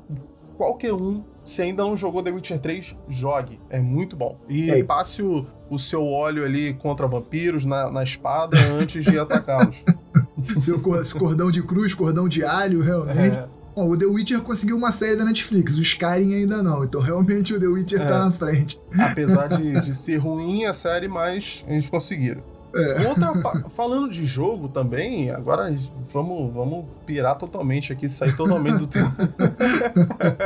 qualquer 0.56 0.92
um. 0.94 1.22
Se 1.46 1.62
ainda 1.62 1.82
não 1.84 1.96
jogou 1.96 2.22
The 2.22 2.30
Witcher 2.32 2.58
3, 2.58 2.96
jogue. 3.08 3.60
É 3.70 3.80
muito 3.80 4.16
bom. 4.16 4.38
E 4.48 4.68
É. 4.70 4.82
passe 4.82 5.22
o, 5.22 5.46
o 5.70 5.78
seu 5.78 6.04
óleo 6.04 6.44
ali 6.44 6.74
contra 6.74 7.06
vampiros 7.06 7.64
na, 7.64 7.90
na 7.90 8.02
espada 8.02 8.56
antes 8.80 9.04
de 9.04 9.18
atacá-los. 9.18 9.84
Seu 10.62 10.78
cordão 11.18 11.50
de 11.50 11.62
cruz, 11.62 11.94
cordão 11.94 12.28
de 12.28 12.44
alho, 12.44 12.80
realmente. 12.82 13.36
É, 13.38 13.48
Bom, 13.74 13.90
o 13.90 13.96
The 13.96 14.06
Witcher 14.06 14.40
conseguiu 14.40 14.76
uma 14.76 14.90
série 14.90 15.16
da 15.16 15.24
Netflix, 15.24 15.76
o 15.76 15.82
Skyrim 15.82 16.34
ainda 16.34 16.62
não. 16.62 16.82
Então, 16.82 17.00
realmente, 17.00 17.52
o 17.54 17.60
The 17.60 17.66
Witcher 17.66 18.00
É. 18.00 18.06
tá 18.06 18.18
na 18.24 18.32
frente. 18.32 18.80
apesar 18.98 19.48
de, 19.48 19.80
de 19.80 19.94
ser 19.94 20.16
ruim 20.16 20.64
a 20.64 20.72
série, 20.72 21.08
mas 21.08 21.64
eles 21.68 21.88
conseguiram. 21.88 22.42
É. 22.76 23.08
Outra, 23.08 23.32
falando 23.70 24.10
de 24.10 24.24
jogo 24.26 24.68
também, 24.68 25.30
agora 25.30 25.74
vamos, 26.12 26.52
vamos 26.52 26.84
pirar 27.04 27.36
totalmente 27.36 27.92
aqui, 27.92 28.08
sair 28.08 28.36
totalmente 28.36 28.78
do 28.78 28.86
tema. 28.86 29.14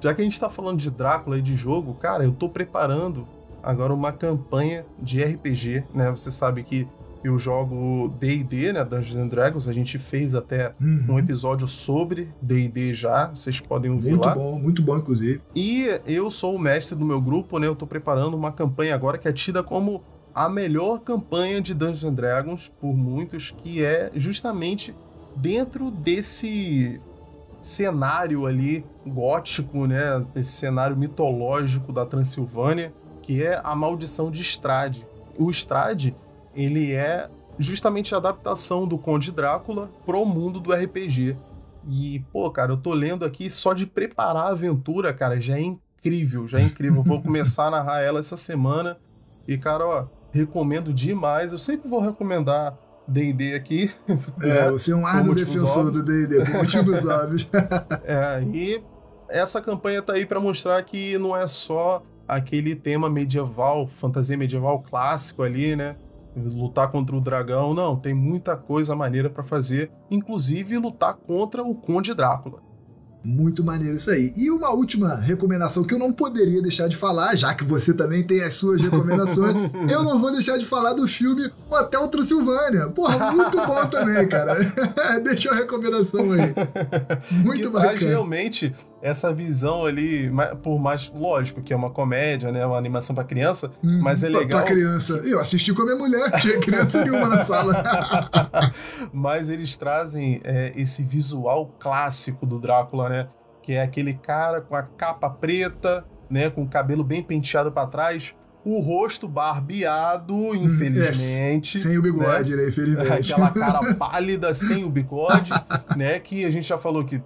Já 0.00 0.14
que 0.14 0.20
a 0.20 0.24
gente 0.24 0.38
tá 0.38 0.48
falando 0.48 0.78
de 0.78 0.90
Drácula 0.90 1.38
e 1.38 1.42
de 1.42 1.54
jogo, 1.54 1.94
cara, 1.94 2.24
eu 2.24 2.32
tô 2.32 2.48
preparando 2.48 3.26
agora 3.62 3.92
uma 3.92 4.12
campanha 4.12 4.84
de 5.00 5.22
RPG, 5.22 5.84
né? 5.94 6.10
Você 6.10 6.30
sabe 6.30 6.62
que 6.62 6.86
eu 7.24 7.36
jogo 7.36 8.14
D&D, 8.20 8.72
né? 8.72 8.84
Dungeons 8.84 9.16
and 9.16 9.26
Dragons, 9.26 9.66
a 9.66 9.72
gente 9.72 9.98
fez 9.98 10.36
até 10.36 10.70
Uhum. 10.80 11.04
um 11.08 11.18
episódio 11.18 11.66
sobre 11.66 12.28
D&D 12.40 12.94
já, 12.94 13.26
vocês 13.34 13.58
podem 13.60 13.90
ouvir 13.90 14.10
Muito 14.10 14.24
lá. 14.24 14.34
bom, 14.36 14.56
muito 14.58 14.82
bom, 14.82 14.96
inclusive. 14.96 15.40
E 15.54 15.98
eu 16.06 16.30
sou 16.30 16.54
o 16.54 16.58
mestre 16.58 16.96
do 16.96 17.04
meu 17.04 17.20
grupo, 17.20 17.58
né? 17.58 17.66
Eu 17.66 17.74
tô 17.74 17.86
preparando 17.88 18.36
uma 18.36 18.52
campanha 18.52 18.94
agora 18.94 19.18
que 19.18 19.26
é 19.26 19.32
tida 19.32 19.64
como 19.64 20.00
a 20.38 20.48
melhor 20.48 21.00
campanha 21.00 21.60
de 21.60 21.74
Dungeons 21.74 22.04
and 22.04 22.14
Dragons 22.14 22.68
por 22.80 22.96
muitos, 22.96 23.50
que 23.50 23.84
é 23.84 24.08
justamente 24.14 24.94
dentro 25.34 25.90
desse 25.90 27.00
cenário 27.60 28.46
ali 28.46 28.86
gótico, 29.04 29.84
né? 29.88 30.24
Esse 30.36 30.52
cenário 30.52 30.96
mitológico 30.96 31.92
da 31.92 32.06
Transilvânia, 32.06 32.94
que 33.20 33.42
é 33.42 33.60
a 33.64 33.74
maldição 33.74 34.30
de 34.30 34.40
Strade. 34.40 35.04
O 35.36 35.50
Strade, 35.50 36.14
ele 36.54 36.92
é 36.92 37.28
justamente 37.58 38.14
a 38.14 38.18
adaptação 38.18 38.86
do 38.86 38.96
Conde 38.96 39.32
Drácula 39.32 39.90
pro 40.06 40.24
mundo 40.24 40.60
do 40.60 40.72
RPG. 40.72 41.36
E, 41.90 42.20
pô, 42.32 42.48
cara, 42.48 42.70
eu 42.70 42.76
tô 42.76 42.94
lendo 42.94 43.24
aqui 43.24 43.50
só 43.50 43.72
de 43.72 43.86
preparar 43.86 44.44
a 44.44 44.50
aventura, 44.50 45.12
cara, 45.12 45.40
já 45.40 45.58
é 45.58 45.62
incrível, 45.62 46.46
já 46.46 46.60
é 46.60 46.62
incrível. 46.62 46.98
Eu 47.00 47.02
vou 47.02 47.20
começar 47.26 47.66
a 47.66 47.70
narrar 47.72 48.02
ela 48.02 48.20
essa 48.20 48.36
semana. 48.36 48.98
E, 49.48 49.58
cara, 49.58 49.84
ó, 49.84 50.17
recomendo 50.30 50.92
demais. 50.92 51.52
Eu 51.52 51.58
sempre 51.58 51.88
vou 51.88 52.00
recomendar 52.00 52.76
D&D 53.06 53.54
aqui. 53.54 53.90
É, 54.40 54.64
né? 54.64 54.70
você 54.70 54.92
é 54.92 54.96
um 54.96 55.06
árduo 55.06 55.34
defensor 55.34 55.86
óbvios. 55.86 56.04
do 56.04 56.12
D&D, 56.12 56.44
por 56.44 56.54
motivos 56.54 57.04
óbvios. 57.06 57.48
É, 58.04 58.42
e 58.42 58.82
essa 59.28 59.60
campanha 59.60 60.00
tá 60.02 60.12
aí 60.12 60.24
pra 60.24 60.40
mostrar 60.40 60.82
que 60.82 61.18
não 61.18 61.36
é 61.36 61.46
só 61.46 62.02
aquele 62.26 62.74
tema 62.76 63.08
medieval, 63.08 63.86
fantasia 63.86 64.36
medieval 64.36 64.82
clássico 64.82 65.42
ali, 65.42 65.74
né? 65.74 65.96
lutar 66.36 66.90
contra 66.90 67.16
o 67.16 67.20
dragão. 67.20 67.74
Não, 67.74 67.96
tem 67.96 68.14
muita 68.14 68.56
coisa 68.56 68.94
maneira 68.94 69.28
para 69.28 69.42
fazer, 69.42 69.90
inclusive 70.10 70.78
lutar 70.78 71.14
contra 71.14 71.62
o 71.62 71.74
Conde 71.74 72.14
Drácula. 72.14 72.67
Muito 73.22 73.64
maneiro 73.64 73.96
isso 73.96 74.10
aí. 74.10 74.32
E 74.36 74.50
uma 74.50 74.70
última 74.70 75.16
recomendação 75.16 75.82
que 75.82 75.92
eu 75.92 75.98
não 75.98 76.12
poderia 76.12 76.62
deixar 76.62 76.88
de 76.88 76.96
falar, 76.96 77.34
já 77.36 77.52
que 77.52 77.64
você 77.64 77.92
também 77.92 78.22
tem 78.22 78.42
as 78.42 78.54
suas 78.54 78.80
recomendações, 78.80 79.54
eu 79.90 80.02
não 80.02 80.20
vou 80.20 80.32
deixar 80.32 80.56
de 80.56 80.64
falar 80.64 80.92
do 80.92 81.06
filme 81.06 81.50
Hotel 81.68 82.06
Transilvânia. 82.08 82.86
Porra, 82.88 83.32
muito 83.32 83.56
bom 83.56 83.86
também, 83.86 84.26
cara. 84.28 84.56
Deixa 85.22 85.50
a 85.50 85.54
recomendação 85.54 86.32
aí. 86.32 86.54
Muito 87.44 87.62
que 87.62 87.68
bacana. 87.68 88.08
realmente 88.08 88.74
essa 89.00 89.32
visão 89.32 89.84
ali, 89.84 90.30
por 90.62 90.78
mais 90.78 91.10
lógico 91.14 91.62
que 91.62 91.72
é 91.72 91.76
uma 91.76 91.90
comédia, 91.90 92.50
né, 92.50 92.64
uma 92.66 92.76
animação 92.76 93.14
para 93.14 93.24
criança, 93.24 93.70
hum, 93.82 94.00
mas 94.02 94.22
é 94.22 94.28
legal. 94.28 94.62
Pra 94.62 94.62
criança. 94.62 95.14
Eu 95.24 95.40
assisti 95.40 95.72
com 95.72 95.82
a 95.82 95.84
minha 95.84 95.96
mulher, 95.96 96.30
tinha 96.40 96.60
criança 96.60 97.04
nenhuma 97.04 97.28
na 97.28 97.40
sala. 97.40 97.82
mas 99.12 99.50
eles 99.50 99.76
trazem 99.76 100.40
é, 100.44 100.72
esse 100.76 101.04
visual 101.04 101.74
clássico 101.78 102.44
do 102.44 102.58
Drácula, 102.58 103.08
né, 103.08 103.28
que 103.62 103.72
é 103.72 103.82
aquele 103.82 104.14
cara 104.14 104.60
com 104.60 104.74
a 104.74 104.82
capa 104.82 105.30
preta, 105.30 106.04
né, 106.28 106.50
com 106.50 106.62
o 106.62 106.68
cabelo 106.68 107.04
bem 107.04 107.22
penteado 107.22 107.70
para 107.70 107.86
trás, 107.86 108.34
o 108.64 108.80
rosto 108.80 109.28
barbeado, 109.28 110.34
hum, 110.34 110.54
infelizmente. 110.54 111.78
É, 111.78 111.80
sem 111.80 111.96
o 111.96 112.02
bigode, 112.02 112.54
né? 112.54 112.64
né? 112.64 112.68
Infelizmente. 112.68 113.32
Aquela 113.32 113.50
cara 113.50 113.94
pálida 113.96 114.52
sem 114.52 114.84
o 114.84 114.90
bigode, 114.90 115.50
né? 115.96 116.18
Que 116.18 116.44
a 116.44 116.50
gente 116.50 116.68
já 116.68 116.76
falou 116.76 117.04
que 117.04 117.22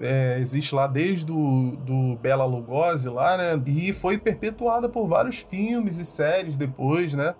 é, 0.00 0.38
existe 0.38 0.74
lá 0.74 0.86
desde 0.86 1.26
do, 1.26 1.76
do 1.76 2.16
Bela 2.16 2.44
Lugosi 2.44 3.08
lá, 3.08 3.36
né? 3.36 3.62
E 3.66 3.92
foi 3.92 4.18
perpetuada 4.18 4.88
por 4.88 5.06
vários 5.06 5.38
filmes 5.38 5.98
e 5.98 6.04
séries 6.04 6.56
depois, 6.56 7.14
né? 7.14 7.34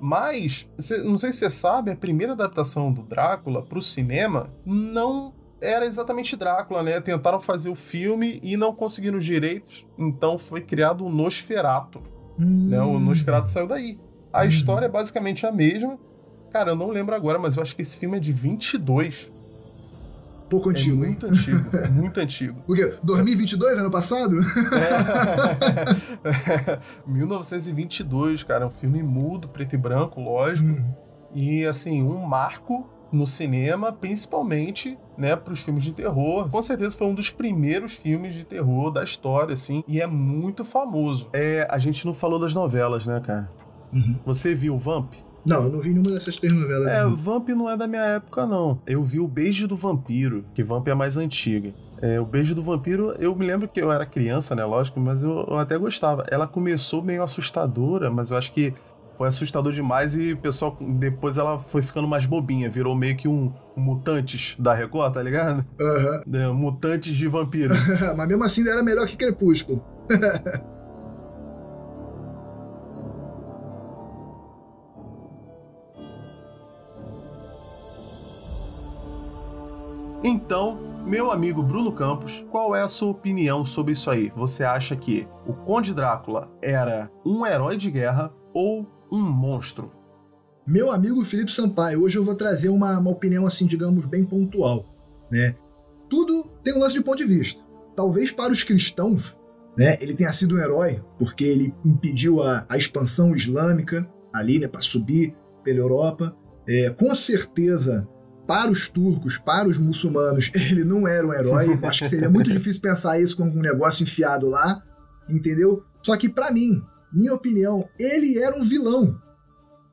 Mas, 0.00 0.68
não 1.04 1.16
sei 1.16 1.30
se 1.30 1.38
você 1.38 1.50
sabe, 1.50 1.92
a 1.92 1.96
primeira 1.96 2.32
adaptação 2.32 2.92
do 2.92 3.02
Drácula 3.02 3.62
para 3.62 3.78
o 3.78 3.82
cinema 3.82 4.52
não 4.66 5.32
era 5.60 5.86
exatamente 5.86 6.34
Drácula, 6.34 6.82
né? 6.82 7.00
Tentaram 7.00 7.40
fazer 7.40 7.68
o 7.68 7.76
filme 7.76 8.40
e 8.42 8.56
não 8.56 8.74
conseguiram 8.74 9.18
os 9.18 9.24
direitos, 9.24 9.86
então 9.96 10.36
foi 10.38 10.60
criado 10.60 11.06
o 11.06 11.08
Nosferato. 11.08 12.02
Hum. 12.36 12.68
Né? 12.68 12.80
O 12.82 12.98
Nosferato 12.98 13.46
saiu 13.46 13.68
daí. 13.68 14.00
A 14.32 14.42
hum. 14.42 14.46
história 14.46 14.86
é 14.86 14.88
basicamente 14.88 15.46
a 15.46 15.52
mesma. 15.52 15.96
Cara, 16.50 16.72
eu 16.72 16.76
não 16.76 16.90
lembro 16.90 17.14
agora, 17.14 17.38
mas 17.38 17.56
eu 17.56 17.62
acho 17.62 17.76
que 17.76 17.82
esse 17.82 17.96
filme 17.96 18.16
é 18.16 18.20
de 18.20 18.32
22 18.32 19.32
pouco 20.52 20.68
é 20.68 20.72
antigo, 20.72 21.02
é 21.02 21.06
muito 21.06 21.26
hein? 21.26 21.32
antigo, 21.32 21.70
muito 21.90 22.20
antigo. 22.20 22.62
O 22.68 22.74
quê? 22.74 22.92
2022, 23.02 23.78
ano 23.78 23.90
passado? 23.90 24.36
É. 26.28 26.78
1922, 27.10 28.42
cara, 28.42 28.64
é 28.64 28.66
um 28.66 28.70
filme 28.70 29.02
mudo, 29.02 29.48
preto 29.48 29.74
e 29.74 29.78
branco, 29.78 30.20
lógico. 30.20 30.68
Hum. 30.68 30.94
E, 31.34 31.64
assim, 31.64 32.02
um 32.02 32.18
marco 32.18 32.86
no 33.10 33.26
cinema, 33.26 33.90
principalmente, 33.92 34.98
né, 35.16 35.34
para 35.34 35.54
os 35.54 35.62
filmes 35.62 35.84
de 35.84 35.92
terror. 35.92 36.50
Com 36.50 36.62
certeza 36.62 36.96
foi 36.96 37.06
um 37.06 37.14
dos 37.14 37.30
primeiros 37.30 37.94
filmes 37.94 38.34
de 38.34 38.44
terror 38.44 38.90
da 38.90 39.02
história, 39.02 39.54
assim, 39.54 39.82
e 39.88 40.00
é 40.00 40.06
muito 40.06 40.64
famoso. 40.64 41.30
É, 41.32 41.66
a 41.70 41.78
gente 41.78 42.04
não 42.04 42.12
falou 42.12 42.38
das 42.38 42.54
novelas, 42.54 43.06
né, 43.06 43.20
cara? 43.20 43.48
Uhum. 43.90 44.18
Você 44.26 44.54
viu 44.54 44.76
Vamp? 44.76 45.14
Não, 45.44 45.64
eu 45.64 45.70
não 45.70 45.80
vi 45.80 45.90
nenhuma 45.90 46.10
dessas 46.12 46.36
três 46.36 46.52
novelas. 46.52 46.88
É, 46.88 47.02
não. 47.02 47.16
Vamp 47.16 47.48
não 47.48 47.68
é 47.68 47.76
da 47.76 47.86
minha 47.86 48.02
época, 48.02 48.46
não. 48.46 48.80
Eu 48.86 49.02
vi 49.04 49.18
o 49.18 49.26
Beijo 49.26 49.66
do 49.66 49.76
Vampiro, 49.76 50.44
que 50.54 50.62
Vamp 50.62 50.86
é 50.88 50.94
mais 50.94 51.16
antiga. 51.16 51.72
É, 52.00 52.20
o 52.20 52.24
Beijo 52.24 52.54
do 52.54 52.62
Vampiro, 52.62 53.14
eu 53.18 53.34
me 53.34 53.46
lembro 53.46 53.68
que 53.68 53.80
eu 53.80 53.90
era 53.90 54.04
criança, 54.04 54.54
né? 54.54 54.64
Lógico, 54.64 54.98
mas 54.98 55.22
eu, 55.22 55.46
eu 55.48 55.58
até 55.58 55.76
gostava. 55.78 56.24
Ela 56.30 56.46
começou 56.46 57.02
meio 57.02 57.22
assustadora, 57.22 58.10
mas 58.10 58.30
eu 58.30 58.36
acho 58.36 58.52
que 58.52 58.74
foi 59.16 59.28
assustador 59.28 59.72
demais 59.72 60.16
e 60.16 60.32
o 60.32 60.36
pessoal, 60.36 60.76
depois 60.80 61.36
ela 61.36 61.58
foi 61.58 61.82
ficando 61.82 62.08
mais 62.08 62.26
bobinha, 62.26 62.68
virou 62.68 62.96
meio 62.96 63.16
que 63.16 63.28
um, 63.28 63.52
um 63.76 63.80
Mutantes 63.80 64.56
da 64.58 64.74
Record, 64.74 65.14
tá 65.14 65.22
ligado? 65.22 65.64
Uhum. 65.78 66.34
É, 66.34 66.48
mutantes 66.48 67.14
de 67.14 67.28
vampiro. 67.28 67.74
mas 68.16 68.28
mesmo 68.28 68.42
assim 68.42 68.68
era 68.68 68.82
melhor 68.82 69.06
que 69.06 69.16
Crepúsculo. 69.16 69.84
Então, 80.24 80.78
meu 81.04 81.32
amigo 81.32 81.64
Bruno 81.64 81.90
Campos, 81.90 82.44
qual 82.48 82.76
é 82.76 82.82
a 82.82 82.86
sua 82.86 83.10
opinião 83.10 83.64
sobre 83.64 83.92
isso 83.92 84.08
aí? 84.08 84.30
Você 84.36 84.62
acha 84.62 84.94
que 84.94 85.26
o 85.44 85.52
Conde 85.52 85.92
Drácula 85.92 86.48
era 86.62 87.10
um 87.26 87.44
herói 87.44 87.76
de 87.76 87.90
guerra 87.90 88.32
ou 88.54 88.86
um 89.10 89.20
monstro? 89.20 89.90
Meu 90.64 90.92
amigo 90.92 91.24
Felipe 91.24 91.52
Sampaio, 91.52 92.02
hoje 92.02 92.18
eu 92.18 92.24
vou 92.24 92.36
trazer 92.36 92.68
uma, 92.68 92.96
uma 93.00 93.10
opinião 93.10 93.44
assim, 93.44 93.66
digamos, 93.66 94.06
bem 94.06 94.24
pontual, 94.24 94.84
né? 95.28 95.56
Tudo 96.08 96.44
tem 96.62 96.72
um 96.72 96.78
lance 96.78 96.94
de 96.94 97.02
ponto 97.02 97.16
de 97.16 97.24
vista. 97.24 97.60
Talvez 97.96 98.30
para 98.30 98.52
os 98.52 98.62
cristãos, 98.62 99.36
né, 99.76 99.98
ele 100.00 100.14
tenha 100.14 100.32
sido 100.32 100.54
um 100.54 100.58
herói 100.58 101.02
porque 101.18 101.42
ele 101.42 101.74
impediu 101.84 102.40
a, 102.40 102.64
a 102.68 102.76
expansão 102.76 103.34
islâmica 103.34 104.08
ali, 104.32 104.60
né, 104.60 104.68
para 104.68 104.80
subir 104.80 105.34
pela 105.64 105.80
Europa. 105.80 106.36
É, 106.68 106.90
com 106.90 107.12
certeza 107.12 108.08
para 108.46 108.70
os 108.70 108.88
turcos, 108.88 109.38
para 109.38 109.68
os 109.68 109.78
muçulmanos, 109.78 110.50
ele 110.54 110.84
não 110.84 111.06
era 111.06 111.26
um 111.26 111.32
herói. 111.32 111.78
Acho 111.82 112.04
que 112.04 112.10
seria 112.10 112.30
muito 112.30 112.50
difícil 112.52 112.80
pensar 112.82 113.20
isso 113.20 113.36
como 113.36 113.50
um 113.50 113.60
negócio 113.60 114.02
enfiado 114.02 114.48
lá, 114.48 114.82
entendeu? 115.28 115.84
Só 116.02 116.16
que 116.16 116.28
para 116.28 116.50
mim, 116.50 116.82
minha 117.12 117.34
opinião, 117.34 117.88
ele 117.98 118.38
era 118.38 118.56
um 118.56 118.62
vilão. 118.62 119.16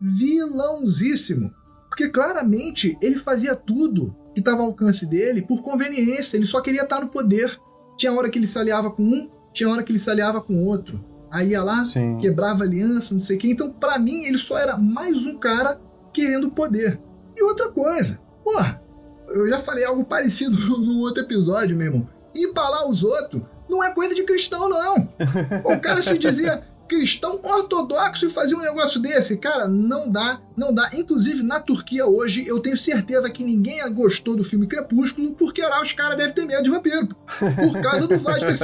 Vilãozíssimo. 0.01 1.53
Porque 1.89 2.09
claramente 2.09 2.97
ele 3.01 3.17
fazia 3.17 3.55
tudo 3.55 4.15
que 4.33 4.39
estava 4.39 4.61
ao 4.61 4.67
alcance 4.67 5.05
dele 5.05 5.41
por 5.41 5.61
conveniência, 5.61 6.37
ele 6.37 6.45
só 6.45 6.61
queria 6.61 6.83
estar 6.83 7.01
no 7.01 7.09
poder. 7.09 7.59
Tinha 7.97 8.13
hora 8.13 8.29
que 8.29 8.39
ele 8.39 8.47
se 8.47 8.57
aliava 8.57 8.89
com 8.91 9.03
um, 9.03 9.29
tinha 9.53 9.69
hora 9.69 9.83
que 9.83 9.91
ele 9.91 9.99
se 9.99 10.09
aliava 10.09 10.39
com 10.39 10.63
outro. 10.63 11.03
Aí 11.31 11.49
ia 11.49 11.61
lá, 11.61 11.85
Sim. 11.85 12.17
quebrava 12.17 12.63
aliança, 12.63 13.13
não 13.13 13.19
sei 13.19 13.35
o 13.37 13.39
quê. 13.39 13.49
Então, 13.49 13.71
para 13.71 13.99
mim, 13.99 14.23
ele 14.23 14.37
só 14.37 14.57
era 14.57 14.77
mais 14.77 15.25
um 15.25 15.37
cara 15.37 15.79
querendo 16.13 16.49
poder. 16.49 16.99
E 17.35 17.43
outra 17.43 17.69
coisa, 17.69 18.19
Porra, 18.49 18.81
eu 19.27 19.47
já 19.47 19.59
falei 19.59 19.85
algo 19.85 20.03
parecido 20.03 20.57
no 20.79 21.01
outro 21.01 21.23
episódio, 21.23 21.77
meu 21.77 21.87
irmão. 21.87 22.09
Empalar 22.35 22.89
os 22.89 23.03
outros 23.03 23.43
não 23.69 23.83
é 23.83 23.93
coisa 23.93 24.15
de 24.15 24.23
cristão, 24.23 24.67
não. 24.67 25.07
O 25.63 25.79
cara 25.79 26.01
se 26.01 26.17
dizia 26.17 26.63
cristão 26.87 27.39
ortodoxo 27.43 28.25
e 28.25 28.29
fazia 28.31 28.57
um 28.57 28.61
negócio 28.61 28.99
desse. 28.99 29.37
Cara, 29.37 29.67
não 29.67 30.09
dá, 30.09 30.41
não 30.57 30.73
dá. 30.73 30.89
Inclusive, 30.93 31.43
na 31.43 31.59
Turquia 31.59 32.07
hoje, 32.07 32.47
eu 32.47 32.59
tenho 32.59 32.75
certeza 32.75 33.29
que 33.29 33.43
ninguém 33.43 33.79
gostou 33.93 34.35
do 34.35 34.43
filme 34.43 34.65
Crepúsculo, 34.65 35.35
porque 35.35 35.61
lá 35.61 35.79
os 35.83 35.93
caras 35.93 36.17
devem 36.17 36.33
ter 36.33 36.45
medo 36.45 36.63
de 36.63 36.71
vampiro. 36.71 37.07
Por 37.07 37.81
causa 37.83 38.07
do 38.07 38.17
Vlad 38.17 38.41
III. 38.41 38.57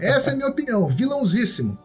Essa 0.00 0.30
é 0.30 0.32
a 0.32 0.36
minha 0.36 0.48
opinião. 0.48 0.88
Vilãozíssimo. 0.88 1.78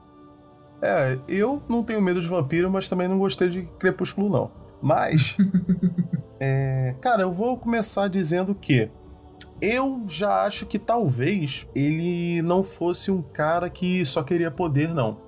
É, 0.81 1.19
eu 1.27 1.61
não 1.69 1.83
tenho 1.83 2.01
medo 2.01 2.19
de 2.19 2.27
vampiro, 2.27 2.71
mas 2.71 2.87
também 2.87 3.07
não 3.07 3.19
gostei 3.19 3.47
de 3.47 3.61
Crepúsculo, 3.77 4.29
não. 4.29 4.51
Mas 4.81 5.37
É, 6.45 6.93
cara, 6.99 7.21
eu 7.21 7.31
vou 7.31 7.57
começar 7.57 8.09
dizendo 8.09 8.53
que 8.53 8.91
eu 9.61 10.03
já 10.09 10.43
acho 10.43 10.65
que 10.65 10.77
talvez 10.77 11.65
ele 11.73 12.41
não 12.41 12.65
fosse 12.65 13.09
um 13.09 13.21
cara 13.21 13.69
que 13.69 14.03
só 14.03 14.21
queria 14.21 14.51
poder, 14.51 14.93
não. 14.93 15.21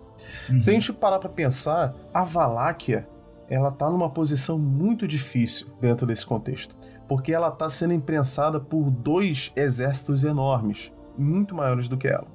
Uhum. 0.49 0.59
Se 0.59 0.69
a 0.69 0.73
gente 0.73 0.91
parar 0.91 1.19
pra 1.19 1.29
pensar, 1.29 1.95
a 2.13 2.21
Valáquia, 2.25 3.07
ela 3.49 3.71
tá 3.71 3.89
numa 3.89 4.09
posição 4.09 4.59
muito 4.59 5.07
difícil 5.07 5.67
dentro 5.79 6.05
desse 6.05 6.25
contexto. 6.25 6.75
Porque 7.07 7.31
ela 7.31 7.49
tá 7.49 7.69
sendo 7.69 7.93
imprensada 7.93 8.59
por 8.59 8.91
dois 8.91 9.53
exércitos 9.55 10.25
enormes, 10.25 10.91
muito 11.17 11.55
maiores 11.55 11.87
do 11.87 11.95
que 11.95 12.09
ela. 12.09 12.27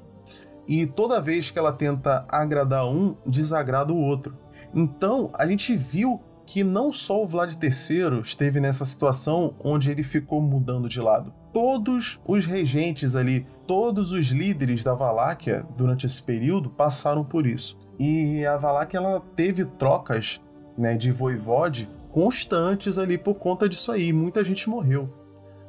E 0.66 0.86
toda 0.86 1.20
vez 1.20 1.50
que 1.50 1.58
ela 1.58 1.72
tenta 1.72 2.24
agradar 2.30 2.86
um, 2.86 3.14
desagrada 3.26 3.92
o 3.92 4.00
outro. 4.00 4.38
Então, 4.74 5.30
a 5.34 5.46
gente 5.46 5.76
viu 5.76 6.18
que 6.50 6.64
não 6.64 6.90
só 6.90 7.22
o 7.22 7.26
Vlad 7.28 7.54
III 7.62 8.22
esteve 8.24 8.60
nessa 8.60 8.84
situação 8.84 9.54
onde 9.62 9.88
ele 9.88 10.02
ficou 10.02 10.42
mudando 10.42 10.88
de 10.88 11.00
lado. 11.00 11.32
Todos 11.52 12.20
os 12.26 12.44
regentes 12.44 13.14
ali, 13.14 13.46
todos 13.68 14.10
os 14.10 14.30
líderes 14.30 14.82
da 14.82 14.92
Valáquia 14.92 15.64
durante 15.76 16.06
esse 16.06 16.20
período 16.20 16.68
passaram 16.68 17.22
por 17.22 17.46
isso. 17.46 17.78
E 18.00 18.44
a 18.44 18.56
Valáquia 18.56 18.98
ela 18.98 19.20
teve 19.36 19.64
trocas 19.64 20.40
né, 20.76 20.96
de 20.96 21.12
voivode 21.12 21.88
constantes 22.10 22.98
ali 22.98 23.16
por 23.16 23.34
conta 23.38 23.68
disso 23.68 23.92
aí. 23.92 24.12
Muita 24.12 24.42
gente 24.42 24.68
morreu. 24.68 25.08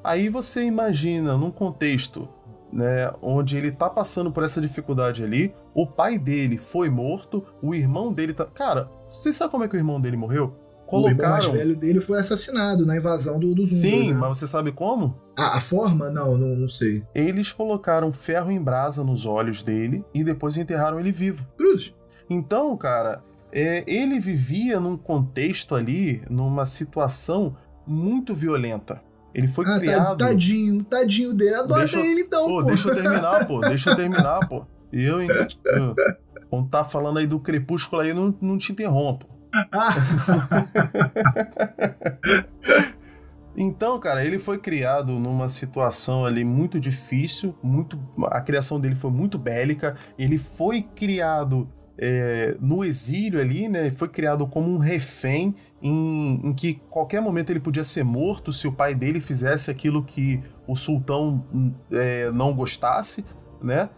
Aí 0.03 0.29
você 0.29 0.63
imagina, 0.63 1.37
num 1.37 1.51
contexto 1.51 2.27
né, 2.73 3.13
onde 3.21 3.55
ele 3.55 3.71
tá 3.71 3.87
passando 3.87 4.31
por 4.31 4.43
essa 4.43 4.59
dificuldade 4.59 5.23
ali, 5.23 5.53
o 5.75 5.85
pai 5.85 6.17
dele 6.17 6.57
foi 6.57 6.89
morto, 6.89 7.45
o 7.61 7.75
irmão 7.75 8.11
dele 8.11 8.33
tá. 8.33 8.45
Cara, 8.47 8.89
você 9.07 9.31
sabe 9.31 9.51
como 9.51 9.63
é 9.63 9.67
que 9.67 9.75
o 9.75 9.77
irmão 9.77 10.01
dele 10.01 10.17
morreu? 10.17 10.55
Colocaram. 10.91 11.09
O 11.09 11.37
irmão 11.37 11.51
mais 11.51 11.61
velho 11.63 11.75
dele 11.75 12.01
foi 12.01 12.19
assassinado 12.19 12.85
na 12.85 12.97
invasão 12.97 13.39
do, 13.39 13.55
do 13.55 13.65
Sim, 13.65 14.11
né? 14.11 14.17
mas 14.19 14.37
você 14.37 14.45
sabe 14.45 14.71
como? 14.71 15.15
A, 15.37 15.57
a 15.57 15.61
forma? 15.61 16.09
Não, 16.09 16.37
não, 16.37 16.55
não, 16.55 16.67
sei. 16.67 17.03
Eles 17.15 17.51
colocaram 17.51 18.11
ferro 18.11 18.51
em 18.51 18.61
brasa 18.61 19.03
nos 19.03 19.25
olhos 19.25 19.63
dele 19.63 20.03
e 20.13 20.23
depois 20.23 20.57
enterraram 20.57 20.99
ele 20.99 21.11
vivo. 21.11 21.47
Cruz. 21.57 21.93
Então, 22.29 22.75
cara, 22.75 23.23
é, 23.51 23.83
ele 23.87 24.19
vivia 24.19 24.79
num 24.79 24.97
contexto 24.97 25.75
ali, 25.75 26.21
numa 26.29 26.65
situação 26.65 27.55
muito 27.87 28.35
violenta. 28.35 29.01
Ele 29.33 29.47
foi 29.47 29.65
ah, 29.65 29.79
criado. 29.79 30.17
Tadinho, 30.17 30.83
tadinho 30.83 31.33
dele. 31.33 31.55
Adora 31.55 31.79
deixa, 31.79 31.99
ele 31.99 32.21
então, 32.21 32.47
pô. 32.47 32.61
pô. 32.61 32.63
Deixa 32.63 32.89
eu 32.89 32.95
terminar, 32.95 33.47
pô. 33.47 33.61
Deixa 33.61 33.89
eu 33.89 33.95
terminar, 33.95 34.47
pô. 34.47 34.65
Eu, 34.91 35.21
hein? 35.21 35.29
Quando 36.49 36.67
tá 36.67 36.83
falando 36.83 37.17
aí 37.17 37.25
do 37.25 37.39
crepúsculo 37.39 38.01
aí, 38.01 38.13
não, 38.13 38.35
não 38.41 38.57
te 38.57 38.73
interrompo. 38.73 39.25
então, 43.55 43.99
cara, 43.99 44.25
ele 44.25 44.39
foi 44.39 44.57
criado 44.57 45.13
numa 45.13 45.49
situação 45.49 46.25
ali 46.25 46.43
muito 46.43 46.79
difícil, 46.79 47.55
muito 47.61 47.99
a 48.27 48.41
criação 48.41 48.79
dele 48.79 48.95
foi 48.95 49.11
muito 49.11 49.37
bélica. 49.37 49.95
Ele 50.17 50.37
foi 50.37 50.81
criado 50.81 51.69
é, 51.97 52.55
no 52.59 52.83
exílio 52.83 53.39
ali, 53.39 53.69
né? 53.69 53.91
Foi 53.91 54.07
criado 54.07 54.47
como 54.47 54.69
um 54.69 54.77
refém 54.77 55.55
em, 55.81 56.47
em, 56.47 56.53
que 56.53 56.75
qualquer 56.89 57.21
momento 57.21 57.51
ele 57.51 57.59
podia 57.59 57.83
ser 57.83 58.03
morto 58.03 58.51
se 58.51 58.67
o 58.67 58.71
pai 58.71 58.95
dele 58.95 59.21
fizesse 59.21 59.69
aquilo 59.69 60.03
que 60.03 60.41
o 60.67 60.75
sultão 60.75 61.45
é, 61.91 62.31
não 62.31 62.53
gostasse, 62.53 63.23
né? 63.61 63.89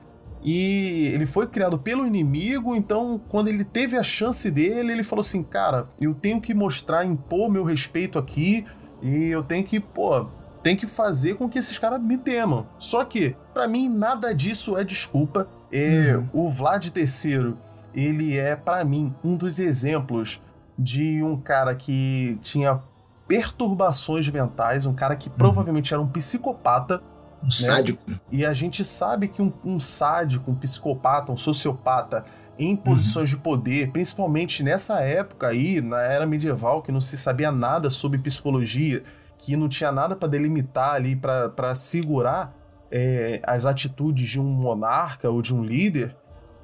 E 0.43 1.11
ele 1.13 1.25
foi 1.25 1.47
criado 1.47 1.79
pelo 1.79 2.05
inimigo, 2.05 2.75
então 2.75 3.19
quando 3.29 3.47
ele 3.47 3.63
teve 3.63 3.97
a 3.97 4.03
chance 4.03 4.51
dele, 4.51 4.91
ele 4.91 5.03
falou 5.03 5.21
assim: 5.21 5.41
"Cara, 5.41 5.87
eu 5.99 6.13
tenho 6.13 6.41
que 6.41 6.53
mostrar, 6.53 7.05
impor 7.05 7.49
meu 7.49 7.63
respeito 7.63 8.19
aqui 8.19 8.65
e 9.01 9.27
eu 9.27 9.43
tenho 9.43 9.63
que, 9.63 9.79
pô, 9.79 10.25
tem 10.61 10.75
que 10.75 10.87
fazer 10.87 11.35
com 11.35 11.47
que 11.47 11.59
esses 11.59 11.77
caras 11.77 12.01
me 12.01 12.17
temam". 12.17 12.65
Só 12.77 13.05
que, 13.05 13.35
para 13.53 13.67
mim, 13.67 13.87
nada 13.87 14.33
disso 14.33 14.77
é 14.77 14.83
desculpa. 14.83 15.47
É, 15.71 16.15
uhum. 16.15 16.27
O 16.33 16.49
Vlad 16.49 16.85
III 16.95 17.55
ele 17.93 18.37
é, 18.37 18.55
para 18.55 18.83
mim, 18.83 19.13
um 19.23 19.35
dos 19.35 19.59
exemplos 19.59 20.41
de 20.77 21.21
um 21.21 21.37
cara 21.37 21.75
que 21.75 22.37
tinha 22.41 22.79
perturbações 23.27 24.27
mentais, 24.29 24.85
um 24.85 24.93
cara 24.93 25.15
que 25.15 25.29
uhum. 25.29 25.35
provavelmente 25.35 25.93
era 25.93 26.01
um 26.01 26.07
psicopata. 26.07 27.01
Um 27.43 27.47
né? 27.47 27.51
sádico. 27.51 28.01
E 28.31 28.45
a 28.45 28.53
gente 28.53 28.83
sabe 28.85 29.27
que 29.27 29.41
um, 29.41 29.51
um, 29.63 29.79
sádico, 29.79 30.49
um 30.49 30.55
psicopata, 30.55 31.31
um 31.31 31.37
sociopata 31.37 32.23
em 32.57 32.75
posições 32.75 33.31
uhum. 33.31 33.37
de 33.37 33.43
poder, 33.43 33.91
principalmente 33.91 34.63
nessa 34.63 34.99
época 34.99 35.47
aí, 35.47 35.81
na 35.81 36.01
era 36.01 36.25
medieval, 36.25 36.81
que 36.81 36.91
não 36.91 37.01
se 37.01 37.17
sabia 37.17 37.51
nada 37.51 37.89
sobre 37.89 38.17
psicologia, 38.19 39.03
que 39.37 39.57
não 39.57 39.67
tinha 39.67 39.91
nada 39.91 40.15
para 40.15 40.29
delimitar 40.29 40.95
ali, 40.95 41.15
para 41.15 41.75
segurar 41.75 42.55
é, 42.89 43.41
as 43.43 43.65
atitudes 43.65 44.29
de 44.29 44.39
um 44.39 44.45
monarca 44.45 45.29
ou 45.29 45.41
de 45.41 45.53
um 45.53 45.63
líder, 45.63 46.15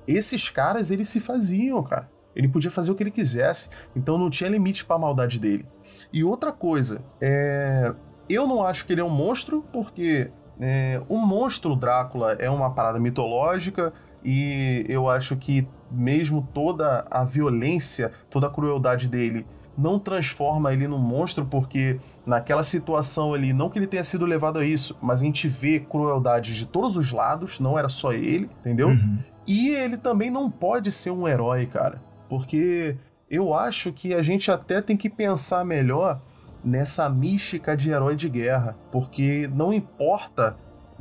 esses 0.07 0.49
caras, 0.49 0.89
eles 0.89 1.09
se 1.09 1.19
faziam, 1.19 1.83
cara. 1.83 2.09
Ele 2.35 2.47
podia 2.47 2.71
fazer 2.71 2.91
o 2.91 2.95
que 2.95 3.03
ele 3.03 3.11
quisesse, 3.11 3.69
então 3.95 4.17
não 4.17 4.29
tinha 4.29 4.49
limite 4.49 4.85
para 4.85 4.95
a 4.95 4.99
maldade 4.99 5.39
dele. 5.39 5.65
E 6.13 6.23
outra 6.23 6.51
coisa, 6.51 7.01
é... 7.19 7.93
eu 8.29 8.47
não 8.47 8.65
acho 8.65 8.85
que 8.85 8.93
ele 8.93 9.01
é 9.01 9.03
um 9.03 9.09
monstro, 9.09 9.65
porque 9.73 10.31
é... 10.59 11.01
o 11.07 11.17
monstro 11.17 11.75
Drácula 11.75 12.33
é 12.33 12.49
uma 12.49 12.71
parada 12.71 12.99
mitológica 12.99 13.93
e 14.23 14.85
eu 14.89 15.09
acho 15.09 15.35
que 15.37 15.67
mesmo 15.89 16.47
toda 16.53 17.05
a 17.09 17.23
violência, 17.23 18.11
toda 18.29 18.47
a 18.47 18.49
crueldade 18.49 19.07
dele 19.07 19.45
não 19.79 19.97
transforma 19.97 20.73
ele 20.73 20.87
num 20.89 20.97
monstro, 20.97 21.45
porque 21.45 21.99
naquela 22.25 22.63
situação 22.63 23.33
ali, 23.33 23.53
não 23.53 23.69
que 23.69 23.79
ele 23.79 23.87
tenha 23.87 24.03
sido 24.03 24.25
levado 24.25 24.59
a 24.59 24.65
isso, 24.65 24.97
mas 25.01 25.21
a 25.21 25.23
gente 25.23 25.47
vê 25.47 25.79
crueldade 25.79 26.53
de 26.53 26.65
todos 26.65 26.97
os 26.97 27.13
lados, 27.13 27.61
não 27.61 27.79
era 27.79 27.87
só 27.87 28.11
ele, 28.11 28.49
entendeu? 28.59 28.89
Uhum. 28.89 29.19
E 29.47 29.69
ele 29.69 29.95
também 29.95 30.29
não 30.29 30.51
pode 30.51 30.91
ser 30.91 31.11
um 31.11 31.25
herói, 31.25 31.65
cara. 31.65 32.01
Porque 32.27 32.97
eu 33.29 33.53
acho 33.53 33.93
que 33.93 34.13
a 34.13 34.21
gente 34.21 34.51
até 34.51 34.81
tem 34.81 34.97
que 34.97 35.09
pensar 35.09 35.63
melhor 35.63 36.21
nessa 36.63 37.09
mística 37.09 37.75
de 37.75 37.89
herói 37.89 38.15
de 38.15 38.29
guerra. 38.29 38.75
Porque 38.91 39.49
não 39.53 39.73
importa 39.73 40.55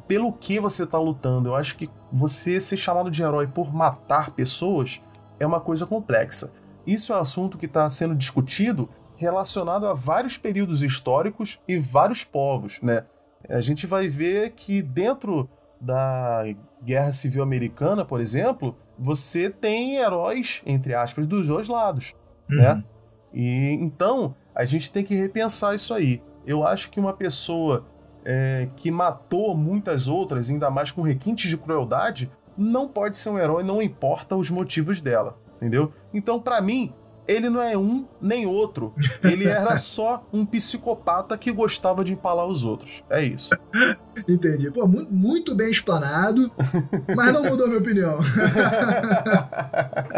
pelo 0.06 0.32
que 0.32 0.59
você 0.59 0.86
tá 0.86 0.98
lutando. 0.98 1.50
Eu 1.50 1.54
acho 1.54 1.76
que 1.76 1.88
você 2.11 2.59
ser 2.59 2.76
chamado 2.76 3.11
de 3.11 3.22
herói 3.22 3.46
por 3.46 3.72
matar 3.72 4.30
pessoas 4.30 5.00
é 5.38 5.46
uma 5.46 5.61
coisa 5.61 5.86
complexa. 5.86 6.52
Isso 6.86 7.12
é 7.12 7.16
um 7.16 7.20
assunto 7.20 7.59
que 7.59 7.66
está 7.66 7.88
sendo 7.90 8.14
discutido 8.14 8.88
relacionado 9.16 9.86
a 9.86 9.92
vários 9.92 10.38
períodos 10.38 10.82
históricos 10.82 11.61
e 11.68 11.78
vários 11.78 12.24
povos, 12.24 12.80
né? 12.80 13.04
A 13.48 13.61
gente 13.61 13.86
vai 13.86 14.09
ver 14.09 14.52
que 14.52 14.80
dentro 14.80 15.48
da 15.80 16.44
Guerra 16.82 17.12
Civil 17.12 17.42
Americana, 17.42 18.04
por 18.04 18.20
exemplo, 18.20 18.76
você 18.98 19.50
tem 19.50 19.96
heróis, 19.96 20.62
entre 20.64 20.94
aspas, 20.94 21.26
dos 21.26 21.46
dois 21.46 21.68
lados, 21.68 22.14
uhum. 22.50 22.56
né? 22.56 22.84
E 23.32 23.70
então 23.72 24.34
a 24.59 24.64
gente 24.64 24.90
tem 24.90 25.04
que 25.04 25.14
repensar 25.14 25.72
isso 25.76 25.94
aí. 25.94 26.20
Eu 26.44 26.66
acho 26.66 26.90
que 26.90 26.98
uma 26.98 27.12
pessoa 27.12 27.86
é, 28.24 28.68
que 28.74 28.90
matou 28.90 29.56
muitas 29.56 30.09
outras, 30.09 30.50
ainda 30.50 30.68
mais 30.68 30.90
com 30.90 31.00
requintes 31.00 31.48
de 31.48 31.56
crueldade, 31.56 32.28
não 32.56 32.88
pode 32.88 33.16
ser 33.16 33.30
um 33.30 33.38
herói, 33.38 33.62
não 33.62 33.80
importa 33.80 34.34
os 34.34 34.50
motivos 34.50 35.00
dela, 35.00 35.38
entendeu? 35.56 35.92
Então, 36.12 36.40
para 36.40 36.61
mim, 36.61 36.92
ele 37.29 37.51
não 37.51 37.61
é 37.61 37.76
um 37.76 38.09
nem 38.20 38.47
outro. 38.47 38.95
Ele 39.22 39.47
era 39.47 39.76
só 39.79 40.26
um 40.33 40.47
psicopata 40.47 41.37
que 41.37 41.53
gostava 41.53 42.03
de 42.03 42.14
empalar 42.14 42.47
os 42.47 42.64
outros. 42.64 43.05
É 43.11 43.22
isso. 43.22 43.51
Entendi. 44.26 44.70
Pô, 44.70 44.87
muito, 44.87 45.12
muito 45.12 45.55
bem 45.55 45.70
explanado, 45.70 46.51
mas 47.14 47.33
não 47.33 47.45
mudou 47.45 47.68
minha 47.68 47.79
opinião. 47.79 48.18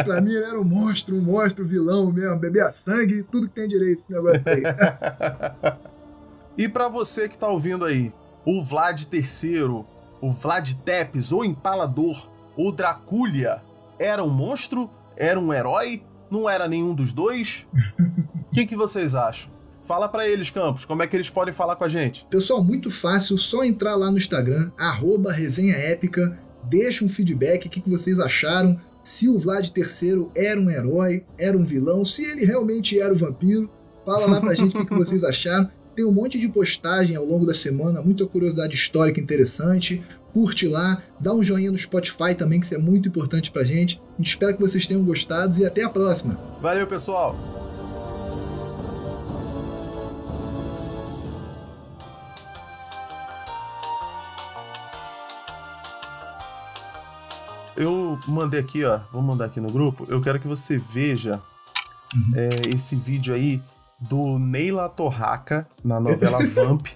pra 0.04 0.20
mim 0.20 0.32
ele 0.32 0.44
era 0.44 0.60
um 0.60 0.64
monstro, 0.64 1.16
um 1.16 1.20
monstro, 1.20 1.66
vilão 1.66 2.12
mesmo, 2.12 2.36
bebia 2.36 2.70
sangue, 2.70 3.24
tudo 3.24 3.48
que 3.48 3.54
tem 3.54 3.68
direito 3.68 3.98
esse 3.98 4.12
negócio 4.12 4.42
aí. 4.46 4.62
e 6.56 6.68
para 6.68 6.88
você 6.88 7.28
que 7.28 7.36
tá 7.36 7.48
ouvindo 7.48 7.84
aí, 7.84 8.12
o 8.46 8.62
Vlad 8.62 9.02
III, 9.12 9.84
o 10.20 10.30
Vlad 10.30 10.72
Tepes, 10.84 11.32
o 11.32 11.44
Empalador, 11.44 12.28
o 12.56 12.70
Draculia, 12.70 13.60
era 13.98 14.22
um 14.22 14.30
monstro? 14.30 14.88
Era 15.16 15.38
um 15.38 15.52
herói? 15.52 16.02
Não 16.30 16.48
era 16.48 16.68
nenhum 16.68 16.94
dos 16.94 17.12
dois? 17.12 17.66
O 18.50 18.54
que, 18.54 18.66
que 18.66 18.76
vocês 18.76 19.14
acham? 19.14 19.50
Fala 19.82 20.08
para 20.08 20.28
eles, 20.28 20.50
Campos, 20.50 20.84
como 20.84 21.02
é 21.02 21.06
que 21.06 21.16
eles 21.16 21.30
podem 21.30 21.52
falar 21.52 21.74
com 21.74 21.84
a 21.84 21.88
gente? 21.88 22.24
Pessoal, 22.30 22.62
muito 22.62 22.90
fácil, 22.90 23.36
só 23.36 23.64
entrar 23.64 23.96
lá 23.96 24.10
no 24.10 24.18
Instagram, 24.18 24.70
arroba 24.78 25.32
resenha 25.32 25.74
épica, 25.74 26.38
deixa 26.64 27.04
um 27.04 27.08
feedback, 27.08 27.66
o 27.66 27.70
que, 27.70 27.80
que 27.80 27.90
vocês 27.90 28.18
acharam, 28.20 28.80
se 29.02 29.28
o 29.28 29.38
Vlad 29.38 29.68
III 29.76 30.28
era 30.34 30.60
um 30.60 30.70
herói, 30.70 31.24
era 31.38 31.56
um 31.56 31.64
vilão, 31.64 32.04
se 32.04 32.22
ele 32.22 32.44
realmente 32.44 33.00
era 33.00 33.12
o 33.12 33.16
vampiro, 33.16 33.68
fala 34.04 34.26
lá 34.26 34.40
pra 34.40 34.54
gente 34.54 34.76
o 34.76 34.78
que, 34.78 34.86
que 34.86 34.94
vocês 34.94 35.24
acharam. 35.24 35.68
Tem 35.96 36.04
um 36.04 36.12
monte 36.12 36.38
de 36.38 36.48
postagem 36.48 37.16
ao 37.16 37.24
longo 37.24 37.44
da 37.44 37.52
semana, 37.52 38.00
muita 38.00 38.24
curiosidade 38.26 38.74
histórica 38.74 39.20
interessante 39.20 40.02
curte 40.32 40.66
lá, 40.66 41.02
dá 41.18 41.32
um 41.32 41.42
joinha 41.42 41.70
no 41.70 41.78
Spotify 41.78 42.34
também, 42.36 42.60
que 42.60 42.66
isso 42.66 42.74
é 42.74 42.78
muito 42.78 43.08
importante 43.08 43.50
pra 43.50 43.64
gente. 43.64 44.00
A 44.14 44.16
gente 44.18 44.30
espera 44.30 44.52
que 44.52 44.60
vocês 44.60 44.86
tenham 44.86 45.04
gostado 45.04 45.58
e 45.58 45.64
até 45.64 45.82
a 45.82 45.88
próxima. 45.88 46.38
Valeu, 46.60 46.86
pessoal! 46.86 47.36
Eu 57.76 58.18
mandei 58.28 58.60
aqui, 58.60 58.84
ó, 58.84 59.00
vou 59.10 59.22
mandar 59.22 59.46
aqui 59.46 59.58
no 59.58 59.70
grupo. 59.70 60.04
Eu 60.06 60.20
quero 60.20 60.38
que 60.38 60.46
você 60.46 60.76
veja 60.76 61.40
uhum. 62.14 62.32
é, 62.34 62.50
esse 62.74 62.94
vídeo 62.94 63.32
aí 63.34 63.62
do 63.98 64.38
Neila 64.38 64.86
Torraca 64.88 65.66
na 65.82 65.98
novela 65.98 66.44
Vamp. 66.54 66.88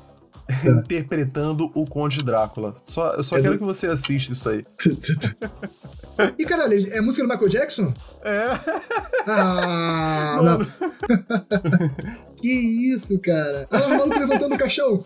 interpretando 0.64 1.70
o 1.74 1.86
Conde 1.86 2.18
Drácula. 2.18 2.74
Só, 2.84 3.12
eu 3.12 3.22
só 3.22 3.38
é 3.38 3.42
quero 3.42 3.54
do... 3.54 3.58
que 3.58 3.64
você 3.64 3.86
assista 3.86 4.32
isso 4.32 4.48
aí. 4.48 4.64
e 6.38 6.44
caralho, 6.44 6.74
é 6.92 7.00
música 7.00 7.26
do 7.26 7.32
Michael 7.32 7.48
Jackson? 7.48 7.94
É. 8.22 8.46
Ah, 9.26 10.40
não. 10.42 10.58
não. 10.58 10.66
que 12.36 12.50
isso, 12.50 13.18
cara? 13.18 13.66
Ah, 13.70 13.86
o 13.86 13.98
maluco 13.98 14.18
levantando 14.18 14.54
o 14.54 14.58
caixão. 14.58 15.02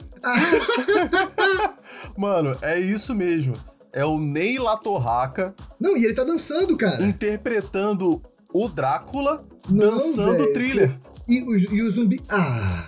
Mano, 2.16 2.56
é 2.60 2.78
isso 2.78 3.14
mesmo. 3.14 3.54
É 3.92 4.04
o 4.04 4.18
Ney 4.18 4.58
Latorraca. 4.58 5.54
Não, 5.80 5.96
e 5.96 6.04
ele 6.04 6.14
tá 6.14 6.24
dançando, 6.24 6.76
cara. 6.76 7.02
Interpretando 7.02 8.22
o 8.52 8.68
Drácula, 8.68 9.44
não, 9.68 9.92
dançando 9.92 10.42
o 10.42 10.52
thriller. 10.52 10.90
E 11.28 11.42
o, 11.42 11.56
e 11.56 11.82
o 11.82 11.90
zumbi. 11.90 12.20
Ah! 12.28 12.84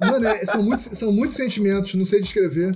Mano, 0.00 0.26
é, 0.26 0.46
são, 0.46 0.62
muitos, 0.62 0.90
são 0.98 1.12
muitos 1.12 1.36
sentimentos, 1.36 1.94
não 1.94 2.04
sei 2.04 2.20
descrever. 2.20 2.74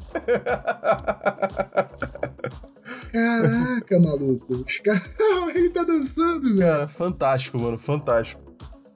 Caraca, 3.12 3.98
maluco. 3.98 4.54
Os 4.54 4.78
caras. 4.78 5.02
Ele 5.54 5.70
tá 5.70 5.84
dançando, 5.84 6.42
velho. 6.42 6.58
Cara, 6.58 6.88
fantástico, 6.88 7.58
mano. 7.58 7.78
Fantástico. 7.78 8.42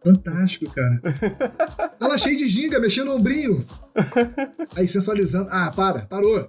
Fantástico, 0.04 0.70
cara. 0.70 1.00
Ela 1.98 2.18
cheia 2.18 2.36
de 2.36 2.46
ginga, 2.46 2.78
mexendo 2.78 3.06
no 3.06 3.14
ombrinho. 3.16 3.64
Aí, 4.76 4.86
sensualizando. 4.86 5.48
Ah, 5.50 5.72
para, 5.74 6.02
parou. 6.02 6.48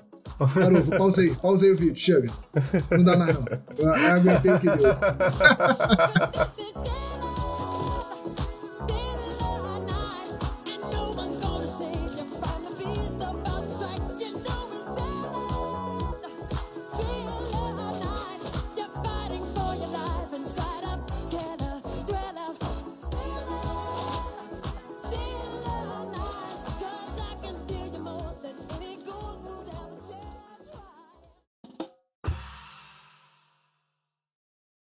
Parou, 0.53 0.81
pausa 1.39 1.65
aí 1.65 1.71
o 1.71 1.75
vídeo, 1.77 1.95
chega. 1.95 2.29
Não 2.91 3.03
dá 3.03 3.15
mais 3.15 3.35
não. 3.35 3.45
Eu, 3.77 3.85
eu 3.85 3.93
aguentei 3.93 4.51
o 4.51 4.59
que 4.59 4.69
deu. 4.69 4.95